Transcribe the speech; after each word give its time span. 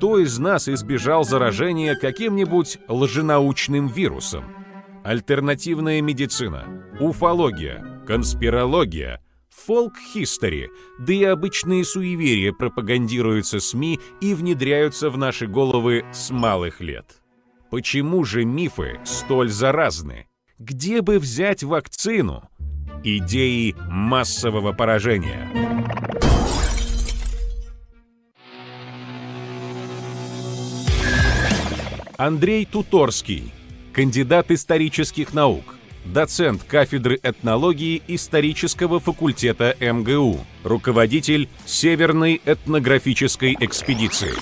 кто 0.00 0.18
из 0.18 0.38
нас 0.38 0.66
избежал 0.66 1.24
заражения 1.24 1.94
каким-нибудь 1.94 2.78
лженаучным 2.88 3.86
вирусом? 3.86 4.46
Альтернативная 5.04 6.00
медицина, 6.00 6.64
уфология, 6.98 7.84
конспирология, 8.06 9.22
фолк-хистори, 9.50 10.70
да 10.98 11.12
и 11.12 11.22
обычные 11.24 11.84
суеверия 11.84 12.54
пропагандируются 12.54 13.60
СМИ 13.60 14.00
и 14.22 14.32
внедряются 14.32 15.10
в 15.10 15.18
наши 15.18 15.46
головы 15.46 16.06
с 16.14 16.30
малых 16.30 16.80
лет. 16.80 17.20
Почему 17.70 18.24
же 18.24 18.46
мифы 18.46 19.00
столь 19.04 19.50
заразны? 19.50 20.28
Где 20.58 21.02
бы 21.02 21.18
взять 21.18 21.62
вакцину? 21.62 22.48
Идеи 23.04 23.76
массового 23.90 24.72
поражения. 24.72 25.46
Андрей 32.20 32.66
Туторский, 32.66 33.50
кандидат 33.94 34.50
исторических 34.50 35.32
наук, 35.32 35.76
доцент 36.04 36.62
кафедры 36.64 37.18
этнологии 37.22 38.02
исторического 38.08 39.00
факультета 39.00 39.74
МГУ, 39.80 40.38
руководитель 40.62 41.48
Северной 41.64 42.42
этнографической 42.44 43.56
экспедиции. 43.58 44.34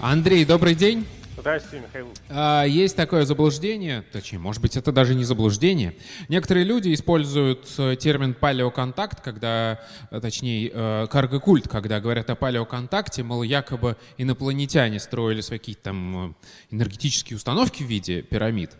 Андрей, 0.00 0.44
добрый 0.44 0.76
день. 0.76 1.04
Здравствуйте, 1.44 1.84
Михаил. 1.86 2.08
А, 2.30 2.64
есть 2.64 2.96
такое 2.96 3.26
заблуждение, 3.26 4.00
точнее, 4.12 4.38
может 4.38 4.62
быть, 4.62 4.78
это 4.78 4.92
даже 4.92 5.14
не 5.14 5.24
заблуждение. 5.24 5.94
Некоторые 6.30 6.64
люди 6.64 6.94
используют 6.94 7.68
э, 7.76 7.96
термин 7.96 8.32
палеоконтакт, 8.32 9.20
когда, 9.20 9.78
э, 10.10 10.20
точнее, 10.22 10.70
э, 10.72 11.06
каргокульт, 11.10 11.68
когда 11.68 12.00
говорят 12.00 12.30
о 12.30 12.34
палеоконтакте, 12.34 13.24
мол, 13.24 13.42
якобы 13.42 13.98
инопланетяне 14.16 14.98
строили 14.98 15.42
свои 15.42 15.58
какие-то 15.58 15.82
там 15.82 16.34
энергетические 16.70 17.36
установки 17.36 17.82
в 17.82 17.88
виде 17.88 18.22
пирамид. 18.22 18.70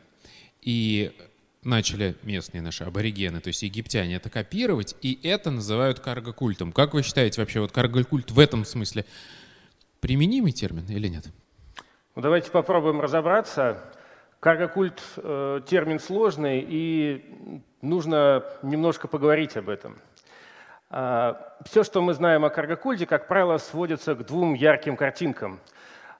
И 0.62 1.12
начали 1.64 2.16
местные 2.22 2.62
наши 2.62 2.84
аборигены, 2.84 3.40
то 3.40 3.48
есть 3.48 3.62
египтяне, 3.62 4.14
это 4.14 4.30
копировать, 4.30 4.96
и 5.02 5.20
это 5.22 5.50
называют 5.50 6.00
каргокультом. 6.00 6.72
Как 6.72 6.94
вы 6.94 7.02
считаете 7.02 7.42
вообще, 7.42 7.60
вот 7.60 7.72
каргокульт 7.72 8.30
в 8.30 8.38
этом 8.38 8.64
смысле 8.64 9.04
применимый 10.00 10.52
термин 10.52 10.86
или 10.88 11.08
нет? 11.08 11.26
Ну, 12.16 12.22
давайте 12.22 12.52
попробуем 12.52 13.00
разобраться. 13.00 13.76
Каргокульт 14.38 15.02
э, 15.16 15.62
термин 15.66 15.98
сложный, 15.98 16.64
и 16.64 17.60
нужно 17.82 18.44
немножко 18.62 19.08
поговорить 19.08 19.56
об 19.56 19.68
этом. 19.68 19.98
А, 20.90 21.56
все, 21.64 21.82
что 21.82 22.00
мы 22.02 22.14
знаем 22.14 22.44
о 22.44 22.50
каргокульте, 22.50 23.04
как 23.06 23.26
правило, 23.26 23.58
сводится 23.58 24.14
к 24.14 24.24
двум 24.26 24.54
ярким 24.54 24.96
картинкам. 24.96 25.58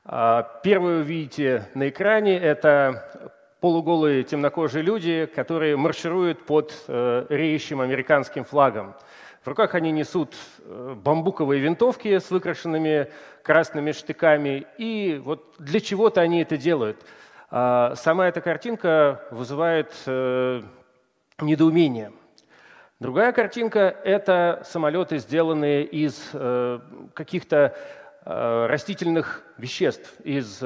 А, 0.05 0.43
первую 0.65 1.05
видите 1.05 1.69
на 1.75 1.89
экране– 1.89 2.37
это 2.41 3.31
полуголые 3.61 4.25
темнокожие 4.25 4.83
люди, 4.83 5.27
которые 5.27 5.77
маршируют 5.77 6.45
под 6.45 6.75
э, 6.89 7.27
реющим 7.29 7.81
американским 7.81 8.43
флагом. 8.43 8.97
В 9.45 9.47
руках 9.47 9.75
они 9.77 9.93
несут 9.93 10.35
э, 10.59 10.97
бамбуковые 10.97 11.61
винтовки 11.61 12.19
с 12.19 12.33
выкрашенными 12.33 13.11
красными 13.45 13.93
штыками, 13.93 14.67
и 14.79 15.21
вот 15.23 15.55
для 15.59 15.79
чего-то 15.79 16.21
они 16.21 16.43
это 16.43 16.57
делают. 16.57 17.05
А 17.51 17.95
сама 17.95 18.27
эта 18.27 18.41
картинка 18.41 19.23
вызывает 19.31 19.95
э, 20.07 20.63
недоумение. 21.41 22.13
Другая 22.99 23.33
картинка– 23.33 23.97
это 24.05 24.63
самолеты, 24.65 25.19
сделанные 25.19 25.85
из 25.85 26.31
э, 26.33 26.81
каких-то 27.15 27.77
растительных 28.27 29.45
веществ, 29.59 30.19
из 30.25 30.63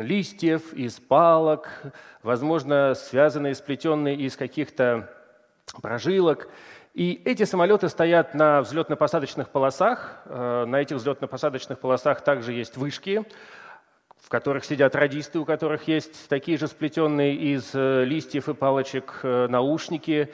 листьев, 0.00 0.72
из 0.72 0.98
палок, 1.00 1.68
возможно, 2.22 2.94
связанные, 2.94 3.54
сплетенные 3.54 4.16
из 4.16 4.36
каких-то 4.36 5.10
прожилок. 5.82 6.48
И 6.94 7.20
эти 7.24 7.42
самолеты 7.42 7.88
стоят 7.88 8.34
на 8.34 8.60
взлетно-посадочных 8.60 9.48
полосах. 9.50 10.22
Э, 10.26 10.64
на 10.64 10.76
этих 10.76 10.96
взлетно-посадочных 10.96 11.74
полосах 11.76 12.20
также 12.20 12.52
есть 12.52 12.76
вышки, 12.76 13.24
в 14.22 14.28
которых 14.28 14.64
сидят 14.64 14.94
радисты, 14.94 15.40
у 15.40 15.44
которых 15.44 15.88
есть 15.88 16.28
такие 16.28 16.56
же 16.56 16.68
сплетенные 16.68 17.34
из 17.34 17.74
э, 17.74 18.04
листьев 18.04 18.48
и 18.48 18.54
палочек 18.54 19.18
э, 19.24 19.48
наушники, 19.48 20.32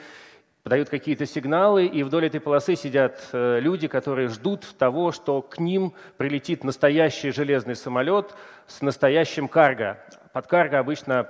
подают 0.61 0.89
какие-то 0.89 1.25
сигналы, 1.25 1.87
и 1.87 2.03
вдоль 2.03 2.27
этой 2.27 2.39
полосы 2.39 2.75
сидят 2.75 3.19
люди, 3.33 3.87
которые 3.87 4.27
ждут 4.27 4.63
того, 4.77 5.11
что 5.11 5.41
к 5.41 5.57
ним 5.57 5.95
прилетит 6.17 6.63
настоящий 6.63 7.31
железный 7.31 7.75
самолет 7.75 8.35
с 8.67 8.81
настоящим 8.83 9.47
карго. 9.47 9.97
Под 10.31 10.45
карго 10.45 10.77
обычно 10.77 11.27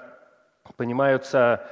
понимаются 0.75 1.65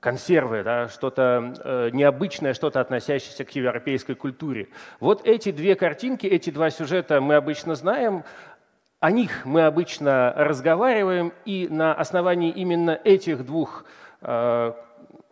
консервы, 0.00 0.62
да, 0.62 0.88
что-то 0.88 1.54
э, 1.62 1.90
необычное, 1.92 2.54
что-то 2.54 2.80
относящееся 2.80 3.44
к 3.44 3.50
европейской 3.50 4.14
культуре. 4.14 4.68
Вот 5.00 5.26
эти 5.26 5.52
две 5.52 5.74
картинки, 5.74 6.26
эти 6.26 6.50
два 6.50 6.70
сюжета 6.70 7.20
мы 7.20 7.34
обычно 7.36 7.74
знаем, 7.74 8.24
о 9.00 9.10
них 9.10 9.44
мы 9.44 9.64
обычно 9.64 10.32
разговариваем, 10.36 11.32
и 11.44 11.68
на 11.70 11.94
основании 11.94 12.50
именно 12.50 12.98
этих 13.04 13.44
двух 13.44 13.84
э, 14.22 14.72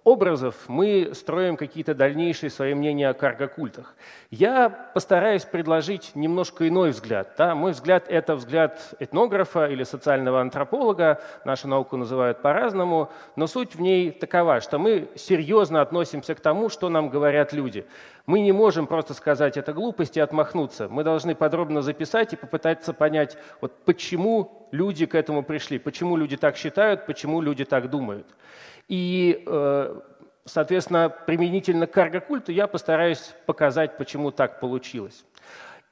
образов 0.04 0.54
мы 0.69 1.10
строим 1.15 1.56
какие-то 1.56 1.94
дальнейшие 1.94 2.50
свои 2.50 2.75
мнения 2.75 3.09
о 3.09 3.15
каргокультах. 3.15 3.94
Я 4.31 4.69
постараюсь 4.69 5.44
предложить 5.44 6.12
немножко 6.15 6.69
иной 6.69 6.91
взгляд. 6.91 7.34
Да? 7.38 7.54
Мой 7.54 7.72
взгляд– 7.72 8.04
это 8.09 8.37
взгляд 8.37 8.94
этнографа 9.00 9.66
или 9.66 9.82
социального 9.82 10.41
антрополога, 10.41 11.22
нашу 11.44 11.69
науку 11.69 11.97
называют 11.97 12.42
по-разному, 12.42 13.10
но 13.34 13.47
суть 13.47 13.75
в 13.75 13.81
ней 13.81 14.10
такова, 14.10 14.60
что 14.60 14.78
мы 14.78 15.09
серьезно 15.16 15.81
относимся 15.81 16.34
к 16.34 16.41
тому, 16.41 16.69
что 16.69 16.91
нам 16.91 17.09
говорят 17.09 17.53
люди. 17.54 17.86
Мы 18.26 18.41
не 18.41 18.53
можем 18.53 18.86
просто 18.86 19.15
сказать 19.15 19.56
«это 19.56 19.72
глупость» 19.72 20.16
и 20.16 20.21
отмахнуться. 20.21 20.88
Мы 20.88 21.03
должны 21.04 21.34
подробно 21.34 21.82
записать 21.82 22.32
и 22.32 22.36
попытаться 22.36 22.92
понять, 22.92 23.36
вот 23.60 23.72
почему 23.84 24.69
люди 24.71 25.06
к 25.06 25.15
этому 25.15 25.42
пришли, 25.42 25.78
почему 25.78 26.16
люди 26.16 26.36
так 26.36 26.56
считают, 26.56 27.06
почему 27.06 27.41
люди 27.41 27.65
так 27.65 27.91
думают. 27.91 28.26
И, 28.89 29.43
э, 29.47 30.00
соответственно, 30.45 31.09
применительно 31.09 31.87
к 31.87 31.93
карго-культу 31.93 32.53
я 32.53 32.67
постараюсь 32.67 33.34
показать, 33.47 33.97
почему 33.97 34.31
так 34.31 34.61
получилось. 34.61 35.25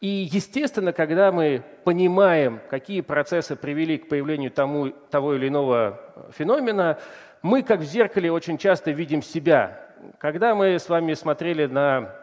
И, 0.01 0.29
естественно, 0.33 0.93
когда 0.93 1.31
мы 1.31 1.63
понимаем, 1.85 2.61
какие 2.69 3.03
процессы 3.03 3.55
привели 3.55 3.99
к 3.99 4.09
появлению 4.09 4.51
тому, 4.51 4.91
того 4.91 5.35
или 5.35 5.47
иного 5.47 6.01
феномена, 6.33 6.99
мы, 7.41 7.63
как 7.63 7.81
в 7.81 7.85
зеркале, 7.85 8.33
очень 8.33 8.59
часто 8.59 8.91
видим 8.91 9.23
себя. 9.23 9.79
Когда 10.19 10.57
мы 10.57 10.79
с 10.79 10.89
вами 10.89 11.15
смотрели 11.15 11.67
на 11.67 12.17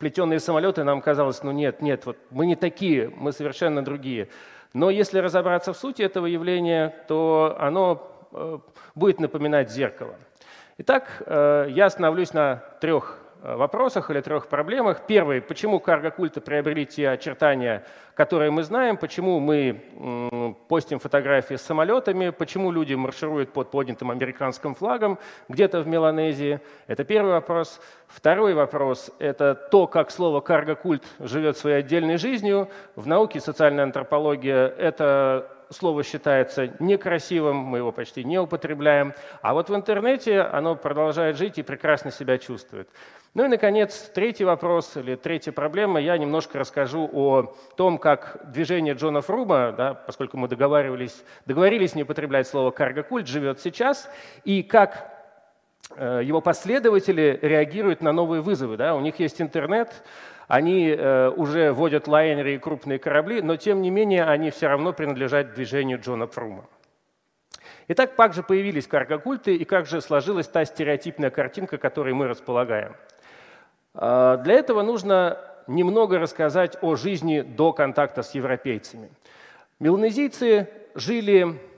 плетеные 0.00 0.40
самолеты, 0.40 0.82
нам 0.82 1.00
казалось, 1.00 1.42
ну 1.44 1.52
нет, 1.52 1.80
нет, 1.80 2.06
вот 2.06 2.16
мы 2.30 2.46
не 2.46 2.56
такие, 2.56 3.08
мы 3.16 3.30
совершенно 3.30 3.84
другие. 3.84 4.28
Но 4.72 4.90
если 4.90 5.18
разобраться 5.18 5.72
в 5.72 5.76
сути 5.76 6.02
этого 6.02 6.26
явления, 6.26 6.94
то 7.06 7.56
оно 7.60 8.11
будет 8.94 9.20
напоминать 9.20 9.70
зеркало. 9.70 10.14
Итак, 10.78 11.22
э, 11.26 11.66
я 11.68 11.86
остановлюсь 11.86 12.32
на 12.32 12.56
трех 12.80 13.18
э, 13.42 13.54
вопросах 13.54 14.10
или 14.10 14.20
трех 14.22 14.48
проблемах. 14.48 15.02
Первый, 15.06 15.42
почему 15.42 15.78
карго-культы 15.80 16.40
приобрели 16.40 16.86
те 16.86 17.10
очертания, 17.10 17.84
которые 18.14 18.50
мы 18.50 18.62
знаем, 18.62 18.96
почему 18.96 19.38
мы 19.38 20.54
постим 20.68 20.98
фотографии 20.98 21.54
с 21.56 21.62
самолетами, 21.62 22.30
почему 22.30 22.72
люди 22.72 22.94
маршируют 22.94 23.52
под 23.52 23.70
поднятым 23.70 24.10
американским 24.10 24.74
флагом 24.74 25.18
где-то 25.48 25.82
в 25.82 25.86
Меланезии. 25.86 26.60
Это 26.86 27.04
первый 27.04 27.32
вопрос. 27.32 27.80
Второй 28.08 28.54
вопрос– 28.54 29.10
это 29.18 29.54
то, 29.54 29.86
как 29.86 30.10
слово 30.10 30.40
карго-культ 30.40 31.04
живет 31.20 31.58
своей 31.58 31.78
отдельной 31.78 32.16
жизнью. 32.16 32.68
В 32.96 33.06
науке 33.06 33.40
социальная 33.40 33.84
антропология– 33.84 34.66
это 34.78 35.48
слово 35.72 36.02
считается 36.02 36.72
некрасивым, 36.78 37.56
мы 37.56 37.78
его 37.78 37.92
почти 37.92 38.24
не 38.24 38.38
употребляем, 38.38 39.14
а 39.40 39.54
вот 39.54 39.70
в 39.70 39.74
интернете 39.74 40.40
оно 40.40 40.76
продолжает 40.76 41.36
жить 41.36 41.58
и 41.58 41.62
прекрасно 41.62 42.10
себя 42.10 42.38
чувствует. 42.38 42.88
Ну 43.34 43.46
и, 43.46 43.48
наконец, 43.48 44.10
третий 44.14 44.44
вопрос 44.44 44.94
или 44.96 45.14
третья 45.14 45.52
проблема. 45.52 45.98
Я 45.98 46.18
немножко 46.18 46.58
расскажу 46.58 47.08
о 47.10 47.54
том, 47.76 47.96
как 47.96 48.52
движение 48.52 48.92
Джона 48.92 49.22
Фрума, 49.22 49.72
да, 49.72 49.94
поскольку 49.94 50.36
мы 50.36 50.48
договаривались, 50.48 51.24
договорились 51.46 51.94
не 51.94 52.02
употреблять 52.02 52.46
слово 52.46 52.72
«каргокульт», 52.72 53.26
живет 53.26 53.58
сейчас, 53.58 54.10
и 54.44 54.62
как 54.62 55.08
э, 55.96 56.20
его 56.22 56.42
последователи 56.42 57.38
реагируют 57.40 58.02
на 58.02 58.12
новые 58.12 58.42
вызовы. 58.42 58.76
Да? 58.76 58.94
У 58.94 59.00
них 59.00 59.18
есть 59.18 59.40
интернет, 59.40 60.04
они 60.52 60.88
э, 60.90 61.30
уже 61.30 61.72
водят 61.72 62.06
лайнеры 62.06 62.54
и 62.54 62.58
крупные 62.58 62.98
корабли, 62.98 63.40
но 63.40 63.56
тем 63.56 63.80
не 63.80 63.88
менее 63.88 64.24
они 64.24 64.50
все 64.50 64.66
равно 64.66 64.92
принадлежат 64.92 65.54
движению 65.54 65.98
Джона 65.98 66.26
Фрума. 66.26 66.66
Итак, 67.88 68.14
как 68.14 68.34
же 68.34 68.42
появились 68.42 68.86
каргокульты 68.86 69.56
и 69.56 69.64
как 69.64 69.86
же 69.86 70.02
сложилась 70.02 70.48
та 70.48 70.66
стереотипная 70.66 71.30
картинка, 71.30 71.78
которой 71.78 72.12
мы 72.12 72.28
располагаем? 72.28 72.94
А, 73.94 74.36
для 74.36 74.56
этого 74.56 74.82
нужно 74.82 75.38
немного 75.68 76.18
рассказать 76.18 76.76
о 76.82 76.96
жизни 76.96 77.40
до 77.40 77.72
контакта 77.72 78.22
с 78.22 78.34
европейцами. 78.34 79.08
Меланезийцы 79.80 80.68
жили 80.94 81.58
Э, 81.62 81.71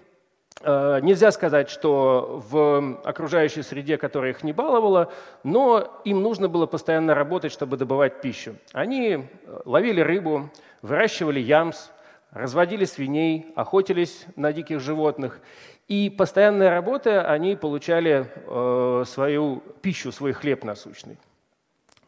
нельзя 0.62 1.30
сказать, 1.32 1.68
что 1.68 2.42
в 2.48 3.00
окружающей 3.04 3.62
среде, 3.62 3.98
которая 3.98 4.30
их 4.30 4.42
не 4.44 4.52
баловала, 4.52 5.12
но 5.42 6.00
им 6.04 6.22
нужно 6.22 6.48
было 6.48 6.66
постоянно 6.66 7.14
работать, 7.14 7.52
чтобы 7.52 7.76
добывать 7.76 8.20
пищу. 8.20 8.54
Они 8.72 9.10
э, 9.12 9.60
ловили 9.64 10.00
рыбу, 10.00 10.48
выращивали 10.80 11.40
ямс, 11.40 11.90
разводили 12.30 12.84
свиней, 12.84 13.52
охотились 13.56 14.26
на 14.36 14.52
диких 14.52 14.80
животных. 14.80 15.40
И 15.88 16.08
постоянная 16.08 16.70
работа, 16.70 17.28
они 17.28 17.56
получали 17.56 18.30
э, 18.34 19.04
свою 19.06 19.62
пищу, 19.82 20.12
свой 20.12 20.32
хлеб 20.32 20.64
насущный. 20.64 21.18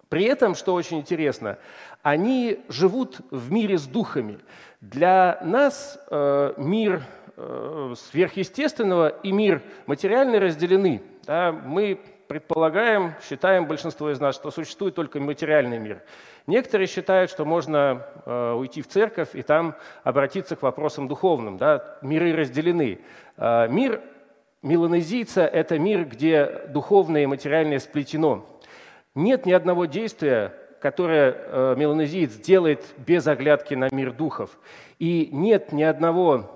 При 0.09 0.25
этом, 0.25 0.55
что 0.55 0.73
очень 0.75 0.99
интересно, 0.99 1.59
они 2.03 2.61
живут 2.69 3.19
в 3.31 3.51
мире 3.51 3.77
с 3.77 3.87
духами. 3.87 4.39
Для 4.81 5.41
нас 5.43 5.99
э, 6.11 6.55
мир 6.57 7.03
Э, 7.03 7.26
сверхъестественного 7.37 9.09
и 9.09 9.31
мир 9.31 9.63
материальный 9.87 10.39
разделены. 10.39 11.03
Да, 11.27 11.53
мы 11.53 12.01
предполагаем, 12.29 13.15
считаем 13.29 13.67
большинство 13.67 14.11
из 14.11 14.21
нас, 14.21 14.35
что 14.35 14.51
существует 14.51 14.95
только 14.95 15.21
материальный 15.21 15.79
мир. 15.79 16.03
Некоторые 16.47 16.87
считают, 16.87 17.31
что 17.31 17.45
можно 17.45 18.07
э, 18.25 18.53
уйти 18.53 18.83
в 18.83 18.89
церковь 18.89 19.31
и 19.35 19.43
там 19.43 19.75
обратиться 20.05 20.57
к 20.57 20.63
вопросам 20.63 21.09
духовным. 21.09 21.57
Да? 21.57 21.99
Миры 22.03 22.35
разделены. 22.35 23.01
Э, 23.37 23.69
мир 23.69 24.01
меланезийца– 24.63 25.43
это 25.47 25.79
мир, 25.79 26.05
где 26.05 26.63
духовное 26.69 27.25
и 27.25 27.27
материальное 27.27 27.81
сплетено. 27.81 28.47
Нет 29.15 29.47
ни 29.47 29.53
одного 29.53 29.87
действия, 29.87 30.55
которое 30.81 31.35
э, 31.37 31.75
меланезиец 31.77 32.35
делает 32.37 32.85
без 32.97 33.27
оглядки 33.27 33.75
на 33.75 33.89
мир 33.93 34.13
духов. 34.13 34.59
И 34.99 35.29
нет 35.33 35.73
ни 35.73 35.83
одного 35.83 36.56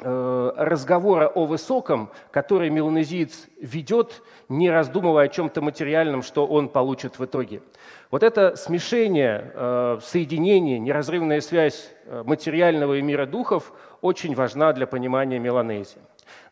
разговора 0.00 1.28
о 1.28 1.46
высоком, 1.46 2.10
который 2.32 2.68
меланезиец 2.68 3.46
ведет, 3.60 4.22
не 4.48 4.68
раздумывая 4.68 5.26
о 5.26 5.28
чем-то 5.28 5.62
материальном, 5.62 6.22
что 6.22 6.46
он 6.46 6.68
получит 6.68 7.18
в 7.18 7.24
итоге. 7.24 7.62
Вот 8.10 8.22
это 8.22 8.56
смешение, 8.56 9.52
э, 9.54 9.98
соединение, 10.02 10.78
неразрывная 10.78 11.40
связь 11.40 11.90
э, 12.06 12.22
материального 12.24 12.94
и 12.94 13.02
мира 13.02 13.26
духов 13.26 13.72
очень 14.00 14.34
важна 14.34 14.72
для 14.72 14.86
понимания 14.86 15.38
меланезии. 15.38 16.00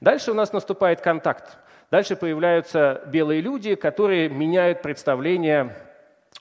Дальше 0.00 0.30
у 0.30 0.34
нас 0.34 0.52
наступает 0.52 1.00
контакт. 1.00 1.58
Дальше 1.90 2.16
появляются 2.16 3.02
белые 3.06 3.40
люди, 3.40 3.74
которые 3.74 4.28
меняют 4.28 4.82
представление 4.82 5.76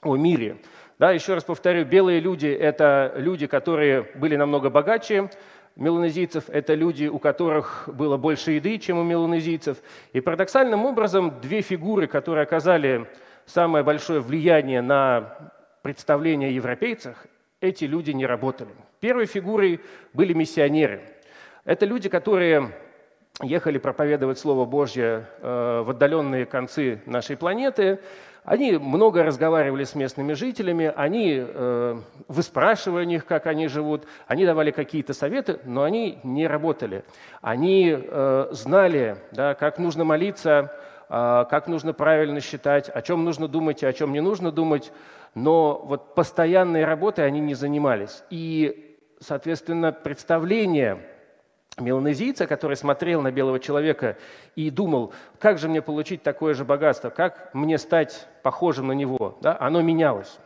о 0.02 0.16
мире. 0.16 0.58
Да, 0.98 1.10
еще 1.10 1.34
раз 1.34 1.44
повторю, 1.44 1.84
белые 1.84 2.20
люди– 2.20 2.46
это 2.60 3.12
люди, 3.16 3.46
которые 3.46 4.02
были 4.14 4.36
намного 4.36 4.70
богаче, 4.70 5.30
меланезийцев– 5.76 6.44
это 6.48 6.74
люди, 6.74 7.06
у 7.06 7.18
которых 7.18 7.88
было 7.92 8.16
больше 8.16 8.52
еды, 8.52 8.78
чем 8.78 8.98
у 8.98 9.02
меланезийцев. 9.02 9.78
И 10.12 10.20
парадоксальным 10.20 10.84
образом 10.84 11.40
две 11.40 11.60
фигуры, 11.60 12.06
которые 12.06 12.42
оказали 12.44 13.08
самое 13.46 13.84
большое 13.84 14.20
влияние 14.20 14.82
на 14.82 15.52
представление 15.82 16.50
о 16.50 16.52
европейцах, 16.52 17.26
эти 17.60 17.84
люди 17.84 18.10
не 18.10 18.26
работали. 18.26 18.70
Первой 19.00 19.26
фигурой 19.26 19.80
были 20.12 20.32
миссионеры. 20.32 21.02
Это 21.64 21.86
люди, 21.86 22.08
которые 22.08 22.70
ехали 23.40 23.78
проповедовать 23.78 24.38
Слово 24.38 24.64
Божье 24.64 25.26
э, 25.38 25.82
в 25.84 25.90
отдаленные 25.90 26.46
концы 26.46 27.02
нашей 27.06 27.36
планеты– 27.36 28.00
они 28.44 28.72
много 28.72 29.22
разговаривали 29.22 29.84
с 29.84 29.94
местными 29.94 30.32
жителями, 30.32 30.92
они 30.96 31.36
э, 31.38 32.00
выспрашивали 32.26 33.04
у 33.04 33.08
них, 33.08 33.24
как 33.24 33.46
они 33.46 33.68
живут, 33.68 34.06
они 34.26 34.44
давали 34.44 34.72
какие-то 34.72 35.14
советы, 35.14 35.60
но 35.64 35.84
они 35.84 36.18
не 36.24 36.48
работали. 36.48 37.04
Они 37.40 37.96
э, 37.96 38.48
знали, 38.50 39.16
да, 39.30 39.54
как 39.54 39.78
нужно 39.78 40.02
молиться, 40.02 40.72
э, 41.08 41.44
как 41.48 41.68
нужно 41.68 41.92
правильно 41.92 42.40
считать, 42.40 42.88
о 42.88 43.00
чем 43.00 43.24
нужно 43.24 43.46
думать 43.46 43.84
и 43.84 43.86
о 43.86 43.92
чем 43.92 44.12
не 44.12 44.20
нужно 44.20 44.50
думать, 44.50 44.92
но 45.36 45.80
вот 45.84 46.16
постоянной 46.16 46.84
работой 46.84 47.24
они 47.24 47.38
не 47.38 47.54
занимались. 47.54 48.24
И, 48.28 48.98
соответственно, 49.20 49.92
представление 49.92 50.98
меланезийца, 51.78 52.46
который 52.46 52.76
смотрел 52.76 53.22
на 53.22 53.30
белого 53.30 53.58
человека 53.58 54.16
и 54.56 54.70
думал, 54.70 55.12
как 55.38 55.58
же 55.58 55.68
мне 55.68 55.80
получить 55.82 56.22
такое 56.22 56.54
же 56.54 56.64
богатство, 56.64 57.10
как 57.10 57.52
мне 57.54 57.78
стать 57.78 58.26
похожим 58.42 58.88
на 58.88 58.92
него, 58.92 59.38
да, 59.40 59.56
оно 59.58 59.80
менялось. 59.80 60.38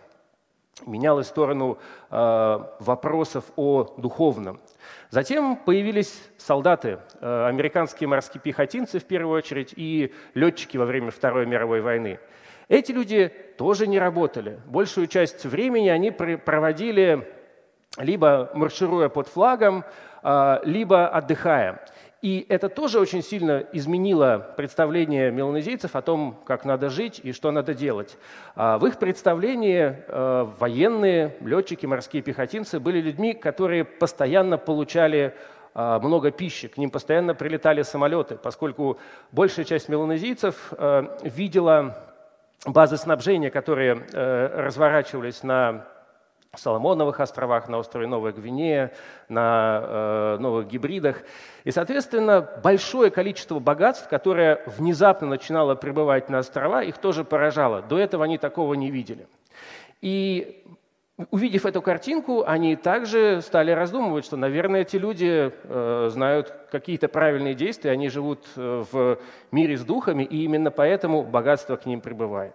Менялось 0.84 1.26
в 1.26 1.30
сторону 1.30 1.78
э, 2.10 2.58
вопросов 2.80 3.44
о 3.56 3.94
духовном. 3.96 4.60
Затем 5.08 5.56
появились 5.56 6.20
солдаты, 6.36 6.98
э, 7.20 7.46
американские 7.46 8.08
морские 8.08 8.42
пехотинцы 8.42 8.98
в 8.98 9.04
первую 9.04 9.38
очередь 9.38 9.72
и 9.74 10.12
летчики 10.34 10.76
во 10.76 10.84
время 10.84 11.10
Второй 11.10 11.46
мировой 11.46 11.80
войны. 11.80 12.20
Эти 12.68 12.92
люди 12.92 13.32
тоже 13.56 13.86
не 13.86 13.98
работали. 13.98 14.60
Большую 14.66 15.06
часть 15.06 15.46
времени 15.46 15.88
они 15.88 16.10
проводили 16.10 17.26
либо 17.96 18.50
маршируя 18.54 19.08
под 19.08 19.28
флагом, 19.28 19.84
либо 20.64 21.06
отдыхая. 21.06 21.80
И 22.22 22.44
это 22.48 22.68
тоже 22.68 22.98
очень 22.98 23.22
сильно 23.22 23.64
изменило 23.72 24.54
представление 24.56 25.30
меланезийцев 25.30 25.94
о 25.94 26.02
том, 26.02 26.40
как 26.44 26.64
надо 26.64 26.88
жить 26.88 27.20
и 27.22 27.32
что 27.32 27.52
надо 27.52 27.72
делать. 27.74 28.18
А, 28.56 28.78
в 28.78 28.86
их 28.86 28.98
представлении 28.98 29.94
а, 30.08 30.50
военные, 30.58 31.36
летчики, 31.40 31.84
морские 31.86 32.22
пехотинцы 32.22 32.80
были 32.80 33.00
людьми, 33.00 33.32
которые 33.32 33.84
постоянно 33.84 34.58
получали 34.58 35.34
много 35.74 36.30
пищи, 36.30 36.68
к 36.68 36.78
ним 36.78 36.88
постоянно 36.88 37.34
прилетали 37.34 37.82
самолеты, 37.82 38.36
поскольку 38.36 38.98
большая 39.30 39.66
часть 39.66 39.90
меланезийцев 39.90 40.72
видела 41.22 41.98
базы 42.64 42.96
снабжения, 42.96 43.50
которые 43.50 44.02
разворачивались 44.14 45.42
на 45.42 45.86
Соломоновых 46.58 47.20
островах, 47.20 47.68
на 47.68 47.78
острове 47.78 48.06
Новая 48.06 48.32
Гвинея, 48.32 48.92
на 49.28 49.80
э, 49.82 50.36
новых 50.40 50.68
гибридах. 50.68 51.22
И, 51.64 51.70
соответственно, 51.70 52.48
большое 52.62 53.10
количество 53.10 53.58
богатств, 53.58 54.08
которое 54.08 54.62
внезапно 54.66 55.26
начинало 55.28 55.74
прибывать 55.74 56.28
на 56.28 56.38
острова, 56.38 56.82
их 56.82 56.98
тоже 56.98 57.24
поражало. 57.24 57.82
До 57.82 57.98
этого 57.98 58.24
они 58.24 58.38
такого 58.38 58.74
не 58.74 58.90
видели. 58.90 59.26
И 60.00 60.64
увидев 61.30 61.64
эту 61.64 61.80
картинку, 61.80 62.44
они 62.46 62.76
также 62.76 63.40
стали 63.40 63.70
раздумывать, 63.70 64.24
что, 64.24 64.36
наверное, 64.36 64.82
эти 64.82 64.96
люди 64.96 65.52
э, 65.64 66.08
знают 66.10 66.54
какие-то 66.70 67.08
правильные 67.08 67.54
действия, 67.54 67.92
они 67.92 68.08
живут 68.08 68.46
э, 68.56 68.84
в 68.90 69.18
мире 69.50 69.76
с 69.76 69.84
духами, 69.84 70.24
и 70.24 70.44
именно 70.44 70.70
поэтому 70.70 71.22
богатство 71.22 71.76
к 71.76 71.86
ним 71.86 72.00
прибывает. 72.00 72.54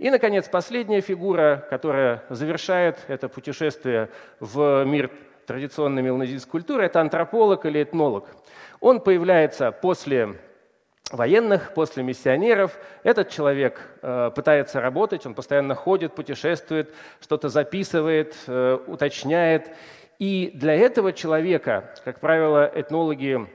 И, 0.00 0.08
наконец, 0.08 0.48
последняя 0.48 1.02
фигура, 1.02 1.66
которая 1.68 2.22
завершает 2.30 2.96
это 3.06 3.28
путешествие 3.28 4.08
в 4.40 4.82
мир 4.84 5.10
традиционной 5.44 6.00
меланезийской 6.00 6.50
культуры, 6.50 6.86
это 6.86 7.02
антрополог 7.02 7.66
или 7.66 7.82
этнолог. 7.82 8.26
Он 8.80 9.00
появляется 9.00 9.72
после 9.72 10.36
военных, 11.10 11.74
после 11.74 12.02
миссионеров. 12.02 12.78
Этот 13.02 13.28
человек 13.28 13.78
э, 14.00 14.30
пытается 14.34 14.80
работать, 14.80 15.26
он 15.26 15.34
постоянно 15.34 15.74
ходит, 15.74 16.14
путешествует, 16.14 16.94
что-то 17.20 17.50
записывает, 17.50 18.34
э, 18.46 18.78
уточняет. 18.86 19.70
И 20.18 20.50
для 20.54 20.76
этого 20.76 21.12
человека, 21.12 21.92
как 22.06 22.20
правило, 22.20 22.70
этнологи 22.74 23.46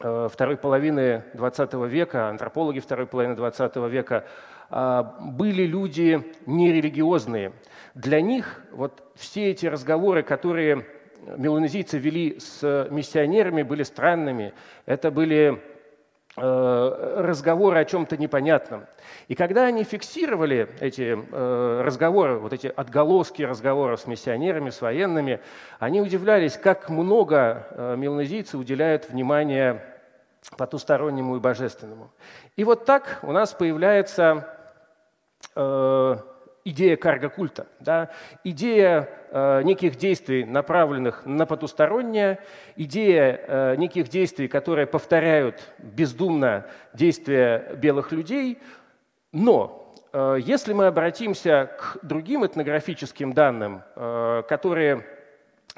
э, 0.00 0.28
второй 0.32 0.56
половины 0.56 1.22
XX 1.34 1.86
века, 1.86 2.28
антропологи 2.28 2.80
второй 2.80 3.06
половины 3.06 3.34
XX 3.34 3.88
века 3.88 4.24
были 4.70 5.64
люди 5.64 6.22
нерелигиозные. 6.46 7.52
Для 7.94 8.20
них 8.20 8.62
вот 8.72 9.02
все 9.16 9.50
эти 9.50 9.66
разговоры, 9.66 10.22
которые 10.22 10.86
меланезийцы 11.36 11.98
вели 11.98 12.38
с 12.38 12.88
миссионерами, 12.90 13.62
были 13.62 13.82
странными. 13.82 14.54
Это 14.86 15.10
были 15.10 15.60
э, 16.36 17.14
разговоры 17.18 17.78
о 17.78 17.84
чем-то 17.84 18.16
непонятном. 18.16 18.86
И 19.28 19.34
когда 19.34 19.64
они 19.64 19.84
фиксировали 19.84 20.68
эти 20.80 21.18
э, 21.18 21.82
разговоры, 21.82 22.38
вот 22.38 22.52
эти 22.52 22.68
отголоски 22.68 23.42
разговоров 23.42 24.00
с 24.00 24.06
миссионерами, 24.06 24.70
с 24.70 24.80
военными, 24.80 25.40
они 25.78 26.00
удивлялись, 26.00 26.56
как 26.56 26.88
много 26.88 27.66
э, 27.70 27.96
меланезийцы 27.96 28.56
уделяют 28.56 29.10
внимания 29.10 29.84
потустороннему 30.56 31.36
и 31.36 31.40
божественному. 31.40 32.10
И 32.56 32.64
вот 32.64 32.86
так 32.86 33.18
у 33.22 33.32
нас 33.32 33.52
появляется 33.52 34.56
идея 36.64 36.96
карго-культа, 36.96 37.66
да, 37.80 38.10
идея 38.44 39.08
э, 39.30 39.62
неких 39.62 39.96
действий, 39.96 40.44
направленных 40.44 41.24
на 41.24 41.46
потустороннее, 41.46 42.38
идея 42.76 43.40
э, 43.46 43.76
неких 43.76 44.08
действий, 44.08 44.48
которые 44.48 44.86
повторяют 44.86 45.60
бездумно 45.78 46.66
действия 46.92 47.74
белых 47.76 48.12
людей, 48.12 48.58
но 49.32 49.94
э, 50.12 50.38
если 50.40 50.72
мы 50.72 50.86
обратимся 50.86 51.70
к 51.78 51.98
другим 52.02 52.44
этнографическим 52.44 53.32
данным, 53.32 53.82
э, 53.96 54.42
которые 54.48 55.06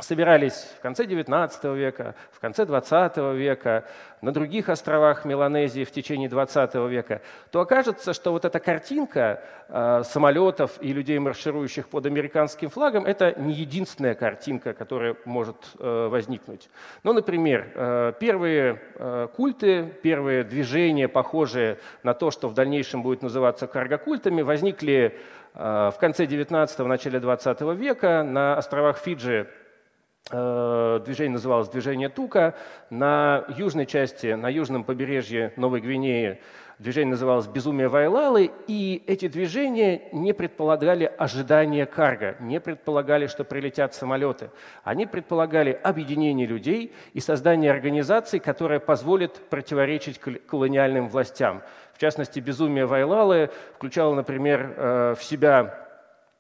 собирались 0.01 0.69
в 0.79 0.81
конце 0.81 1.05
XIX 1.05 1.77
века, 1.77 2.15
в 2.31 2.41
конце 2.41 2.65
XX 2.65 3.37
века, 3.37 3.85
на 4.21 4.33
других 4.33 4.69
островах 4.69 5.25
Меланезии 5.25 5.85
в 5.85 5.91
течение 5.91 6.29
XX 6.29 6.89
века, 6.89 7.21
то 7.51 7.61
окажется, 7.61 8.15
что 8.15 8.31
вот 8.31 8.45
эта 8.45 8.61
картинка 8.61 9.43
э, 9.69 10.03
самолетов 10.05 10.81
и 10.81 10.93
людей, 10.93 11.19
марширующих 11.19 11.89
под 11.89 12.07
американским 12.07 12.71
флагом, 12.71 13.05
это 13.05 13.35
не 13.37 13.53
единственная 13.53 14.15
картинка, 14.15 14.73
которая 14.75 15.17
может 15.25 15.57
э, 15.79 16.09
возникнуть. 16.09 16.71
Ну, 17.03 17.13
например, 17.13 17.73
э, 17.75 18.13
первые 18.19 18.81
э, 18.95 19.29
культы, 19.35 19.93
первые 20.03 20.45
движения, 20.45 21.09
похожие 21.09 21.79
на 22.05 22.15
то, 22.15 22.31
что 22.31 22.49
в 22.49 22.55
дальнейшем 22.55 23.03
будет 23.03 23.23
называться 23.23 23.67
каргокультами, 23.67 24.43
возникли 24.43 25.19
э, 25.55 25.91
в 25.93 25.97
конце 25.99 26.27
XIX– 26.27 26.85
начале 26.87 27.19
XX 27.19 27.75
века 27.75 28.23
на 28.23 28.57
островах 28.57 28.99
Фиджи 28.99 29.49
движение 30.31 31.33
называлось 31.33 31.69
«Движение 31.69 32.09
Тука». 32.09 32.55
На 32.91 33.45
южной 33.57 33.87
части, 33.87 34.35
на 34.35 34.49
южном 34.49 34.85
побережье 34.85 35.53
Новой 35.57 35.81
Гвинеи 35.81 36.41
движение 36.79 37.13
называлось 37.13 37.47
«Безумие 37.47 37.89
Вайлалы», 37.89 38.51
и 38.67 39.03
эти 39.07 39.29
движения 39.29 40.09
не 40.13 40.33
предполагали 40.33 41.13
ожидания 41.19 41.87
карга, 41.87 42.37
не 42.41 42.61
предполагали, 42.61 43.27
что 43.27 43.45
прилетят 43.45 43.95
самолеты. 43.95 44.51
Они 44.85 45.07
предполагали 45.07 45.73
объединение 45.73 46.47
людей 46.47 46.93
и 47.15 47.21
создание 47.21 47.71
организации, 47.71 48.39
которая 48.39 48.81
позволит 48.81 49.35
противоречить 49.49 50.19
колониальным 50.19 51.09
властям. 51.09 51.63
В 51.95 51.99
частности, 51.99 52.41
«Безумие 52.41 52.87
Вайлалы» 52.87 53.51
включало, 53.77 54.15
например, 54.15 54.75
э, 54.77 55.15
в 55.19 55.23
себя 55.23 55.82
Э, 55.82 55.82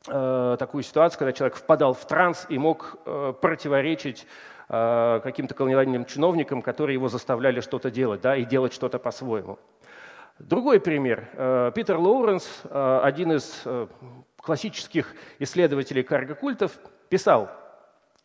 такую 0.04 0.82
ситуацию, 0.82 1.18
когда 1.18 1.32
человек 1.32 1.56
впадал 1.56 1.94
в 1.94 2.04
транс 2.06 2.47
и 2.49 2.59
мог 2.59 2.97
э, 3.04 3.32
противоречить 3.40 4.26
э, 4.68 5.21
каким-то 5.23 5.54
колониальным 5.54 6.04
чиновникам, 6.04 6.61
которые 6.61 6.94
его 6.94 7.09
заставляли 7.09 7.61
что-то 7.61 7.90
делать, 7.90 8.21
да, 8.21 8.37
и 8.37 8.44
делать 8.44 8.73
что-то 8.73 8.99
по-своему. 8.99 9.59
Другой 10.38 10.80
пример. 10.80 11.73
Питер 11.75 11.99
Лоуренс, 11.99 12.62
один 12.73 13.32
из 13.32 13.62
классических 14.38 15.14
исследователей 15.38 16.02
каргокультов, 16.02 16.73
писал– 17.09 17.50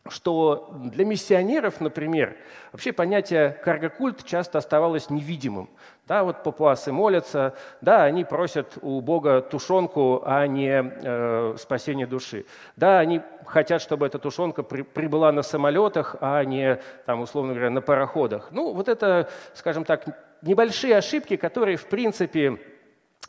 что 0.09 0.73
для 0.83 1.05
миссионеров, 1.05 1.81
например, 1.81 2.35
вообще 2.71 2.91
понятие 2.93 3.57
каргокульт 3.63 4.23
часто 4.23 4.57
оставалось 4.57 5.09
невидимым. 5.09 5.69
Да, 6.07 6.23
вот 6.23 6.43
папуасы 6.43 6.91
молятся, 6.91 7.53
да, 7.81 8.03
они 8.03 8.23
просят 8.23 8.77
у 8.81 9.01
Бога 9.01 9.41
тушенку, 9.41 10.23
а 10.25 10.47
не 10.47 10.81
э, 10.81 11.55
спасение 11.57 12.07
души. 12.07 12.45
Да, 12.77 12.99
они 12.99 13.21
хотят, 13.45 13.81
чтобы 13.81 14.05
эта 14.05 14.17
тушенка 14.17 14.63
при, 14.63 14.83
прибыла 14.83 15.31
на 15.31 15.41
самолетах, 15.41 16.15
а 16.21 16.43
не, 16.45 16.79
там, 17.05 17.21
условно 17.21 17.53
говоря, 17.53 17.69
на 17.69 17.81
пароходах. 17.81 18.49
Ну, 18.51 18.73
вот 18.73 18.87
это, 18.87 19.29
скажем 19.53 19.83
так, 19.83 20.05
небольшие 20.41 20.95
ошибки, 20.95 21.35
которые, 21.35 21.75
в 21.75 21.87
принципе, 21.87 22.57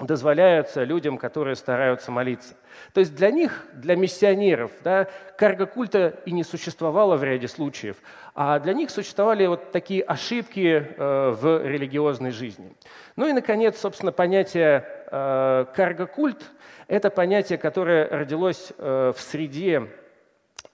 дозволяются 0.00 0.84
людям, 0.84 1.18
которые 1.18 1.56
стараются 1.56 2.12
молиться. 2.12 2.54
То 2.92 3.00
есть 3.00 3.14
для 3.14 3.30
них, 3.30 3.66
для 3.72 3.96
миссионеров, 3.96 4.70
да, 4.84 5.08
карго-культа 5.36 6.20
и 6.24 6.30
не 6.30 6.44
существовало 6.44 7.16
в 7.16 7.24
ряде 7.24 7.48
случаев, 7.48 7.96
а 8.34 8.60
для 8.60 8.74
них 8.74 8.90
существовали 8.90 9.46
вот 9.46 9.72
такие 9.72 10.02
ошибки 10.02 10.86
э, 10.96 11.30
в 11.30 11.66
религиозной 11.66 12.30
жизни. 12.30 12.72
Ну 13.16 13.28
и, 13.28 13.32
наконец, 13.32 13.78
собственно, 13.80 14.12
понятие 14.12 14.84
э, 15.10 15.66
карго-культ– 15.74 16.42
это 16.86 17.10
понятие, 17.10 17.58
которое 17.58 18.08
родилось 18.08 18.72
э, 18.78 19.12
в 19.16 19.20
среде 19.20 19.88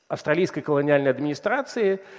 австралийской 0.08 0.62
колониальной 0.62 1.10
администрации– 1.10 2.00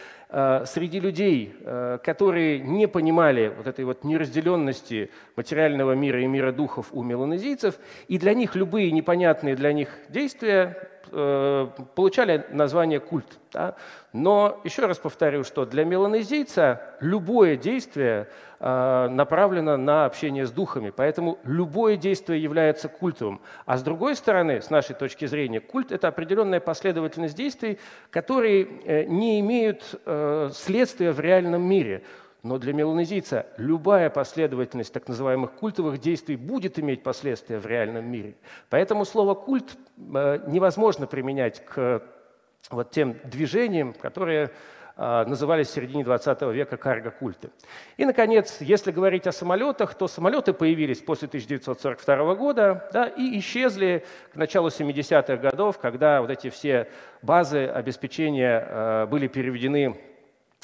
среди 0.65 0.99
людей, 0.99 1.55
э, 1.61 1.97
которые 2.03 2.59
не 2.59 2.87
понимали 2.87 3.53
вот 3.55 3.67
этой 3.67 3.85
вот 3.85 4.03
неразделенности 4.03 5.09
материального 5.37 5.93
мира 5.93 6.21
и 6.21 6.27
мира 6.27 6.51
духов 6.51 6.87
у 6.91 7.03
меланезийцев, 7.03 7.75
и 8.09 8.17
для 8.17 8.33
них 8.33 8.55
любые 8.55 8.91
непонятные 8.91 9.55
для 9.55 9.71
них 9.71 9.89
действия 10.09 10.75
Э, 10.75 10.94
получали 11.11 12.45
название 12.51 12.99
культ. 12.99 13.39
Да? 13.51 13.75
Но 14.13 14.59
еще 14.63 14.85
раз 14.85 14.97
повторю, 14.97 15.43
что 15.43 15.65
для 15.65 15.85
меланезийца 15.85 16.81
любое 16.99 17.55
действие 17.55 18.27
э, 18.59 19.07
направлено 19.09 19.77
на 19.77 20.05
общение 20.05 20.45
с 20.45 20.51
духами, 20.51 20.89
поэтому 20.89 21.37
любое 21.43 21.95
действие 21.95 22.41
является 22.41 22.87
культовым. 22.87 23.41
А 23.65 23.77
с 23.77 23.83
другой 23.83 24.15
стороны, 24.15 24.61
с 24.61 24.69
нашей 24.69 24.95
точки 24.95 25.25
зрения, 25.25 25.59
культ– 25.59 25.91
это 25.93 26.07
определенная 26.07 26.59
последовательность 26.59 27.35
действий, 27.35 27.79
которые 28.09 28.67
э, 28.85 29.03
не 29.05 29.39
имеют 29.39 29.99
следствия 30.53 31.11
в 31.11 31.19
реальном 31.19 31.63
мире. 31.63 32.03
Но 32.45 32.59
для 32.59 32.73
меланезийца 32.73 33.47
любая 33.57 34.11
последовательность 34.11 34.93
так 34.93 35.07
называемых 35.07 35.53
культовых 35.53 35.99
действий 35.99 36.35
будет 36.35 36.77
иметь 36.77 37.01
последствия 37.01 37.57
в 37.57 37.65
реальном 37.65 38.05
мире. 38.05 38.35
Поэтому 38.69 39.03
слово 39.03 39.33
«культ» 39.33 39.75
э, 39.97 40.43
невозможно 40.45 41.07
применять 41.07 41.65
к 41.65 42.03
вот 42.69 42.91
тем 42.91 43.15
движениям, 43.23 43.93
которые 43.93 44.51
э, 44.95 45.25
назывались 45.25 45.69
в 45.69 45.71
середине 45.71 46.03
20 46.03 46.43
века 46.53 46.77
карго-культы. 46.77 47.49
И, 47.97 48.05
наконец, 48.05 48.57
если 48.59 48.91
говорить 48.91 49.25
о 49.25 49.31
самолетах, 49.31 49.95
то 49.95 50.07
самолеты 50.07 50.53
появились 50.53 50.99
после 50.99 51.27
1942 51.27 52.35
года 52.35 52.87
да, 52.93 53.07
и 53.07 53.39
исчезли 53.39 54.05
к 54.31 54.35
началу 54.35 54.67
70-х 54.67 55.37
годов, 55.37 55.79
когда 55.79 56.21
вот 56.21 56.29
эти 56.29 56.51
все 56.51 56.89
базы 57.23 57.65
обеспечения 57.65 58.67
э, 58.69 59.07
были 59.07 59.25
переведены 59.25 59.99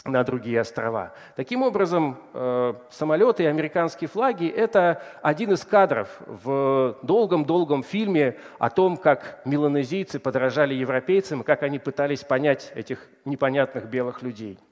на 0.06 0.24
другие 0.24 0.60
острова. 0.62 1.14
Таким 1.36 1.62
образом, 1.62 2.18
э, 2.34 2.74
самолеты 2.90 3.44
и 3.44 3.46
американские 3.46 4.08
флаги– 4.08 4.48
это 4.48 5.02
один 5.22 5.52
из 5.52 5.64
кадров 5.64 6.10
в 6.26 6.98
долгом-долгом 7.04 7.84
фильме 7.84 8.38
о 8.58 8.70
том, 8.70 8.98
как 8.98 9.42
меланезийцы 9.46 10.20
подражали 10.20 10.74
европейцам, 10.74 11.44
как 11.44 11.64
они 11.64 11.78
пытались 11.78 12.24
понять 12.24 12.72
этих 12.76 13.08
непонятных 13.26 13.86
белых 13.86 14.22
людей– 14.24 14.58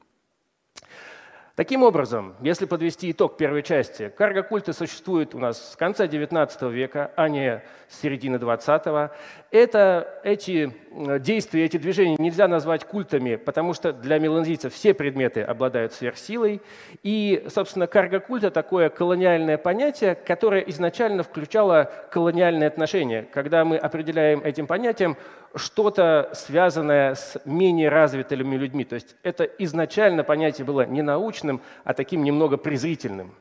Таким 1.60 1.84
образом, 1.84 2.36
если 2.40 2.64
подвести 2.66 3.12
итог 3.12 3.36
первой 3.36 3.64
части, 3.64 4.14
карго-культы 4.18 4.72
существуют 4.72 5.36
у 5.36 5.40
нас 5.40 5.74
с 5.74 5.76
конца 5.76 6.06
XIX 6.06 6.72
века, 6.72 7.12
а 7.18 7.28
не 7.28 7.62
с 7.90 8.00
середины 8.00 8.38
XX. 8.38 9.10
Это, 9.52 10.22
эти 10.24 10.74
действия, 11.20 11.66
эти 11.66 11.76
движения 11.76 12.16
нельзя 12.18 12.48
назвать 12.48 12.86
культами, 12.86 13.36
потому 13.36 13.74
что 13.74 13.92
для 13.92 14.20
меланзийцев 14.20 14.74
все 14.74 14.94
предметы 14.94 15.42
обладают 15.42 15.92
сверхсилой. 15.92 16.62
И, 17.04 17.46
собственно, 17.54 17.88
карго-культ– 17.88 18.44
это 18.46 18.54
такое 18.54 18.88
колониальное 18.88 19.58
понятие, 19.58 20.16
которое 20.16 20.62
изначально 20.62 21.24
включало 21.24 21.92
колониальные 22.10 22.68
отношения. 22.68 23.28
Когда 23.34 23.66
мы 23.66 23.76
определяем 23.76 24.40
этим 24.46 24.66
понятием 24.66 25.18
что-то 25.56 26.32
связанное 26.34 27.16
с 27.16 27.42
менее 27.46 27.90
развитыми 27.90 28.56
людьми. 28.56 28.84
То 28.86 28.96
есть 28.96 29.16
это 29.24 29.44
изначально 29.44 30.24
понятие 30.24 30.66
было 30.66 30.86
не 30.86 31.02
научным, 31.02 31.62
а 31.84 31.94
таким 31.94 32.24
немного 32.24 32.58
презрительным. 32.58 33.34